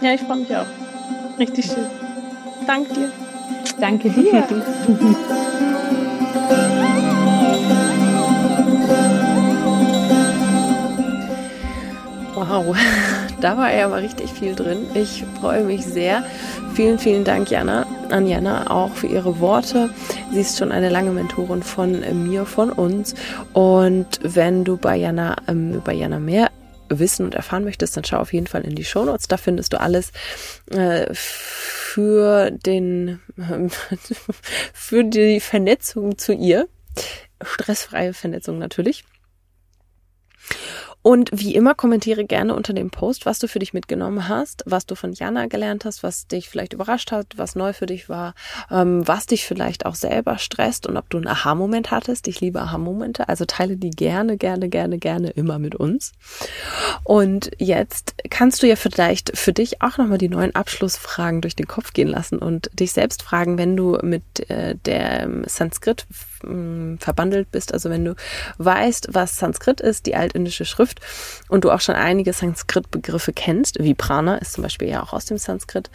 Ja, 0.00 0.14
ich 0.14 0.20
freue 0.20 0.38
mich 0.38 0.54
auch. 0.54 0.66
Richtig 1.38 1.66
schön. 1.66 1.86
Danke 2.66 2.94
dir. 2.94 3.10
Danke 3.78 4.10
dir. 4.10 4.44
Wow, 12.38 12.76
da 13.40 13.56
war 13.56 13.74
ja 13.74 13.88
mal 13.88 14.00
richtig 14.00 14.30
viel 14.30 14.54
drin. 14.54 14.86
Ich 14.94 15.24
freue 15.40 15.64
mich 15.64 15.84
sehr. 15.84 16.22
Vielen, 16.72 17.00
vielen 17.00 17.24
Dank, 17.24 17.50
Jana, 17.50 17.84
an 18.10 18.28
Jana 18.28 18.70
auch 18.70 18.94
für 18.94 19.08
ihre 19.08 19.40
Worte. 19.40 19.90
Sie 20.30 20.40
ist 20.40 20.56
schon 20.56 20.70
eine 20.70 20.88
lange 20.88 21.10
Mentorin 21.10 21.64
von 21.64 22.00
mir, 22.28 22.46
von 22.46 22.70
uns. 22.70 23.16
Und 23.54 24.20
wenn 24.22 24.62
du 24.62 24.76
bei 24.76 24.94
Jana, 24.94 25.34
ähm, 25.48 25.82
bei 25.84 25.94
Jana 25.94 26.20
mehr 26.20 26.52
wissen 26.88 27.24
und 27.24 27.34
erfahren 27.34 27.64
möchtest, 27.64 27.96
dann 27.96 28.04
schau 28.04 28.18
auf 28.18 28.32
jeden 28.32 28.46
Fall 28.46 28.62
in 28.62 28.76
die 28.76 28.84
Show 28.84 29.04
Notes. 29.04 29.26
Da 29.26 29.36
findest 29.36 29.72
du 29.72 29.80
alles 29.80 30.12
äh, 30.70 31.12
für 31.12 32.52
den, 32.52 33.18
äh, 33.36 33.68
für 34.72 35.02
die 35.02 35.40
Vernetzung 35.40 36.18
zu 36.18 36.32
ihr. 36.34 36.68
Stressfreie 37.42 38.14
Vernetzung 38.14 38.58
natürlich. 38.58 39.02
Und 41.02 41.30
wie 41.32 41.54
immer 41.54 41.74
kommentiere 41.74 42.24
gerne 42.24 42.54
unter 42.54 42.72
dem 42.72 42.90
Post, 42.90 43.24
was 43.24 43.38
du 43.38 43.46
für 43.46 43.60
dich 43.60 43.72
mitgenommen 43.72 44.28
hast, 44.28 44.64
was 44.66 44.84
du 44.84 44.94
von 44.94 45.12
Jana 45.12 45.46
gelernt 45.46 45.84
hast, 45.84 46.02
was 46.02 46.26
dich 46.26 46.48
vielleicht 46.48 46.72
überrascht 46.72 47.12
hat, 47.12 47.26
was 47.36 47.54
neu 47.54 47.72
für 47.72 47.86
dich 47.86 48.08
war, 48.08 48.34
ähm, 48.70 49.06
was 49.06 49.26
dich 49.26 49.46
vielleicht 49.46 49.86
auch 49.86 49.94
selber 49.94 50.38
stresst 50.38 50.86
und 50.86 50.96
ob 50.96 51.08
du 51.08 51.18
einen 51.18 51.28
Aha-Moment 51.28 51.90
hattest. 51.90 52.26
Ich 52.28 52.40
liebe 52.40 52.60
Aha-Momente, 52.60 53.28
also 53.28 53.44
teile 53.44 53.76
die 53.76 53.90
gerne, 53.90 54.36
gerne, 54.36 54.68
gerne, 54.68 54.98
gerne 54.98 55.30
immer 55.30 55.58
mit 55.58 55.74
uns. 55.74 56.12
Und 57.04 57.50
jetzt 57.58 58.14
kannst 58.28 58.62
du 58.62 58.66
ja 58.66 58.76
vielleicht 58.76 59.36
für 59.38 59.52
dich 59.52 59.80
auch 59.80 59.98
nochmal 59.98 60.18
die 60.18 60.28
neuen 60.28 60.54
Abschlussfragen 60.54 61.40
durch 61.40 61.56
den 61.56 61.68
Kopf 61.68 61.92
gehen 61.92 62.08
lassen 62.08 62.38
und 62.38 62.70
dich 62.72 62.92
selbst 62.92 63.22
fragen, 63.22 63.56
wenn 63.56 63.76
du 63.76 63.98
mit 64.02 64.50
äh, 64.50 64.74
dem 64.74 65.44
Sanskrit 65.46 66.06
mm, 66.42 66.96
verbandelt 66.98 67.50
bist, 67.50 67.72
also 67.72 67.90
wenn 67.90 68.04
du 68.04 68.14
weißt, 68.58 69.08
was 69.12 69.36
Sanskrit 69.36 69.80
ist, 69.80 70.06
die 70.06 70.14
altindische 70.14 70.64
Schrift, 70.64 71.00
und 71.48 71.64
du 71.64 71.70
auch 71.70 71.80
schon 71.80 71.94
einige 71.94 72.32
Sanskrit-Begriffe 72.32 73.32
kennst, 73.32 73.82
wie 73.82 73.94
Prana 73.94 74.36
ist 74.36 74.54
zum 74.54 74.62
Beispiel 74.62 74.88
ja 74.88 75.02
auch 75.02 75.12
aus 75.12 75.24
dem 75.24 75.38
Sanskrit, 75.38 75.90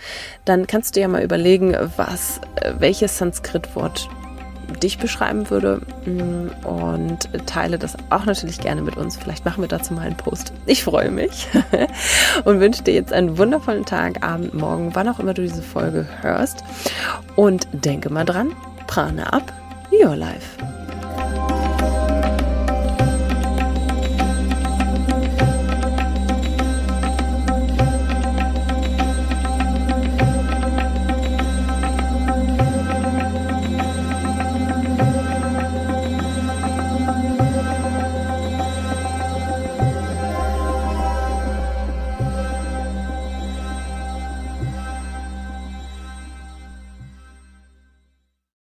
dann 0.45 0.67
kannst 0.67 0.95
du 0.95 1.01
ja 1.01 1.07
mal 1.07 1.23
überlegen, 1.23 1.75
was, 1.97 2.39
äh, 2.55 2.73
welches 2.79 3.17
Sanskrit-Wort 3.17 4.09
dich 4.81 4.97
beschreiben 4.97 5.49
würde 5.49 5.81
mm, 6.05 6.65
und 6.65 7.29
teile 7.45 7.77
das 7.77 7.95
auch 8.09 8.25
natürlich 8.25 8.59
gerne 8.59 8.81
mit 8.81 8.97
uns. 8.97 9.17
Vielleicht 9.17 9.45
machen 9.45 9.61
wir 9.61 9.67
dazu 9.67 9.93
mal 9.93 10.01
einen 10.01 10.17
Post. 10.17 10.53
Ich 10.65 10.83
freue 10.83 11.11
mich 11.11 11.47
und 12.45 12.59
wünsche 12.59 12.83
dir 12.83 12.93
jetzt 12.93 13.13
einen 13.13 13.37
wundervollen 13.37 13.85
Tag, 13.85 14.23
Abend, 14.23 14.53
Morgen, 14.53 14.91
wann 14.93 15.07
auch 15.07 15.19
immer 15.19 15.33
du 15.33 15.41
diese 15.41 15.61
Folge 15.61 16.07
hörst. 16.21 16.63
Und 17.35 17.67
denke 17.71 18.09
mal 18.09 18.25
dran, 18.25 18.55
Prana 18.87 19.27
ab, 19.27 19.53
your 19.99 20.15
life. 20.15 21.52